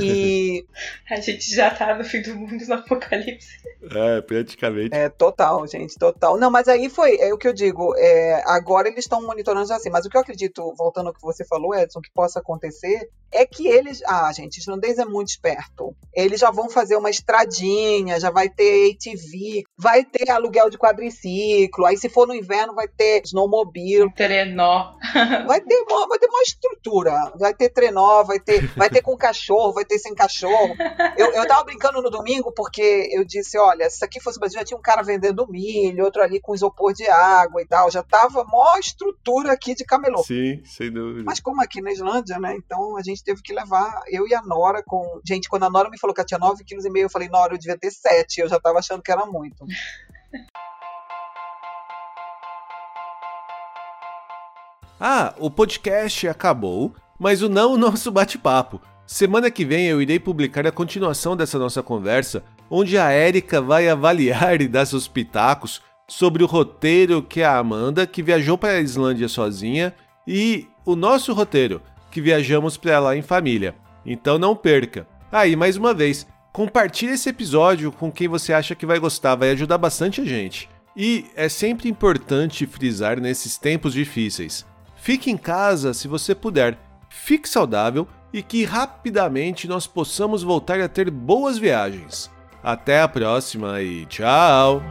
E. 0.00 0.66
A 1.10 1.20
gente 1.20 1.54
já 1.54 1.70
tá 1.70 1.96
no 1.96 2.04
fim 2.04 2.20
do 2.20 2.36
mundo 2.36 2.64
no 2.66 2.74
apocalipse. 2.74 3.48
É, 3.90 4.20
praticamente. 4.20 4.94
É, 4.94 5.08
total, 5.08 5.66
gente, 5.66 5.98
total. 5.98 6.38
Não, 6.38 6.50
mas 6.50 6.68
aí 6.68 6.90
foi, 6.90 7.16
é 7.18 7.32
o 7.32 7.38
que 7.38 7.48
eu 7.48 7.52
digo, 7.52 7.94
é, 7.96 8.42
agora 8.46 8.88
eles 8.88 9.04
estão 9.04 9.22
monitorando 9.22 9.72
assim, 9.72 9.90
mas 9.90 10.04
o 10.04 10.10
que 10.10 10.16
eu 10.16 10.20
acredito, 10.20 10.74
voltando 10.76 11.08
ao 11.08 11.14
que 11.14 11.22
você 11.22 11.44
falou, 11.44 11.74
Edson, 11.74 12.00
que 12.00 12.10
possa 12.12 12.40
acontecer, 12.40 13.08
é 13.32 13.46
que 13.46 13.66
eles. 13.68 14.02
Ah, 14.06 14.32
gente, 14.32 14.58
islandês 14.58 14.98
é 14.98 15.04
muito 15.04 15.28
esperto. 15.28 15.94
Eles 16.14 16.40
já 16.40 16.50
vão 16.50 16.68
fazer 16.68 16.96
uma 16.96 17.10
estradinha, 17.10 18.18
já 18.18 18.30
vai 18.30 18.48
ter 18.48 18.90
ATV, 18.92 19.64
vai 19.76 20.04
ter 20.04 20.30
aluguel 20.30 20.70
de 20.70 20.78
quadriciclo, 20.98 21.86
aí 21.86 21.96
se 21.96 22.08
for 22.08 22.26
no 22.26 22.34
inverno 22.34 22.74
vai 22.74 22.88
ter 22.88 23.22
snowmobile. 23.24 24.12
Trenó. 24.14 24.96
Vai 25.46 25.60
ter, 25.60 25.84
uma, 25.88 26.06
vai 26.06 26.18
ter 26.18 26.26
uma 26.26 26.42
estrutura. 26.42 27.32
Vai 27.38 27.54
ter 27.54 27.70
trenó, 27.70 28.22
vai 28.22 28.38
ter, 28.38 28.66
vai 28.76 28.90
ter 28.90 29.00
com 29.00 29.16
cachorro, 29.16 29.72
vai 29.72 29.84
ter 29.84 29.98
sem 29.98 30.14
cachorro. 30.14 30.74
Eu, 31.16 31.32
eu 31.32 31.46
tava 31.46 31.64
brincando 31.64 32.02
no 32.02 32.10
domingo 32.10 32.52
porque 32.52 33.08
eu 33.12 33.24
disse: 33.24 33.58
olha, 33.58 33.88
se 33.88 33.96
isso 33.96 34.04
aqui 34.04 34.20
fosse 34.20 34.36
o 34.36 34.40
Brasil, 34.40 34.58
já 34.58 34.64
tinha 34.64 34.78
um 34.78 34.82
cara 34.82 35.02
vendendo 35.02 35.46
milho, 35.48 36.04
outro 36.04 36.22
ali 36.22 36.40
com 36.40 36.54
isopor 36.54 36.92
de 36.92 37.06
água 37.08 37.62
e 37.62 37.66
tal. 37.66 37.90
Já 37.90 38.02
tava 38.02 38.44
maior 38.44 38.78
estrutura 38.78 39.52
aqui 39.52 39.74
de 39.74 39.84
camelô. 39.84 40.22
Sim, 40.22 40.62
sem 40.64 40.92
dúvida. 40.92 41.24
Mas 41.24 41.40
como 41.40 41.62
aqui 41.62 41.80
na 41.80 41.92
Islândia, 41.92 42.38
né? 42.38 42.54
Então 42.56 42.96
a 42.96 43.02
gente 43.02 43.24
teve 43.24 43.42
que 43.42 43.52
levar, 43.52 44.02
eu 44.08 44.26
e 44.26 44.34
a 44.34 44.42
Nora 44.42 44.82
com. 44.86 45.20
Gente, 45.26 45.48
quando 45.48 45.64
a 45.64 45.70
Nora 45.70 45.90
me 45.90 45.98
falou 45.98 46.14
que 46.14 46.20
ela 46.20 46.26
tinha 46.26 46.40
9,5 46.40 46.64
kg, 46.64 47.00
eu 47.00 47.10
falei, 47.10 47.28
Nora, 47.28 47.54
eu 47.54 47.58
devia 47.58 47.78
ter 47.78 47.90
7. 47.90 48.40
Eu 48.40 48.48
já 48.48 48.60
tava 48.60 48.78
achando 48.78 49.02
que 49.02 49.12
era 49.12 49.24
muito. 49.26 49.64
Ah, 55.00 55.32
o 55.38 55.48
podcast 55.48 56.26
acabou, 56.26 56.92
mas 57.18 57.40
o 57.40 57.48
não 57.48 57.74
o 57.74 57.78
nosso 57.78 58.10
bate-papo. 58.10 58.80
Semana 59.06 59.50
que 59.50 59.64
vem 59.64 59.86
eu 59.86 60.02
irei 60.02 60.18
publicar 60.18 60.66
a 60.66 60.72
continuação 60.72 61.36
dessa 61.36 61.58
nossa 61.58 61.82
conversa, 61.82 62.42
onde 62.68 62.98
a 62.98 63.10
Érica 63.10 63.60
vai 63.62 63.88
avaliar 63.88 64.60
e 64.62 64.66
dar 64.66 64.84
seus 64.86 65.06
pitacos 65.06 65.80
sobre 66.08 66.42
o 66.42 66.46
roteiro 66.46 67.22
que 67.22 67.42
a 67.42 67.56
Amanda, 67.58 68.06
que 68.06 68.22
viajou 68.22 68.58
para 68.58 68.72
a 68.72 68.80
Islândia 68.80 69.28
sozinha, 69.28 69.94
e 70.26 70.66
o 70.84 70.96
nosso 70.96 71.32
roteiro, 71.32 71.80
que 72.10 72.20
viajamos 72.20 72.76
para 72.76 72.98
lá 72.98 73.16
em 73.16 73.22
família. 73.22 73.76
Então 74.04 74.36
não 74.36 74.56
perca. 74.56 75.06
Aí, 75.30 75.54
ah, 75.54 75.56
mais 75.56 75.76
uma 75.76 75.94
vez, 75.94 76.26
compartilhe 76.52 77.12
esse 77.12 77.28
episódio 77.28 77.92
com 77.92 78.10
quem 78.10 78.26
você 78.26 78.52
acha 78.52 78.74
que 78.74 78.86
vai 78.86 78.98
gostar, 78.98 79.36
vai 79.36 79.52
ajudar 79.52 79.78
bastante 79.78 80.20
a 80.20 80.24
gente. 80.24 80.68
E 80.96 81.26
é 81.36 81.48
sempre 81.48 81.88
importante 81.88 82.66
frisar 82.66 83.20
nesses 83.20 83.56
tempos 83.56 83.92
difíceis. 83.92 84.66
Fique 84.98 85.30
em 85.30 85.38
casa 85.38 85.94
se 85.94 86.06
você 86.08 86.34
puder, 86.34 86.76
fique 87.08 87.48
saudável 87.48 88.06
e 88.32 88.42
que 88.42 88.64
rapidamente 88.64 89.66
nós 89.66 89.86
possamos 89.86 90.42
voltar 90.42 90.80
a 90.80 90.88
ter 90.88 91.10
boas 91.10 91.56
viagens. 91.56 92.30
Até 92.62 93.00
a 93.00 93.08
próxima 93.08 93.80
e 93.80 94.04
tchau! 94.06 94.82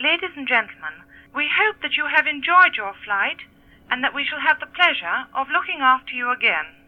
Ladies 0.00 0.36
and 0.36 0.46
gentlemen, 0.46 0.94
we 1.34 1.48
hope 1.48 1.80
that 1.80 1.96
you 1.96 2.06
have 2.06 2.28
enjoyed 2.28 2.76
your 2.76 2.94
flight 3.04 3.40
and 3.90 4.02
that 4.02 4.14
we 4.14 4.24
shall 4.24 4.40
have 4.40 4.60
the 4.60 4.70
pleasure 4.76 5.26
of 5.34 5.48
looking 5.50 5.80
after 5.80 6.14
you 6.14 6.30
again. 6.30 6.83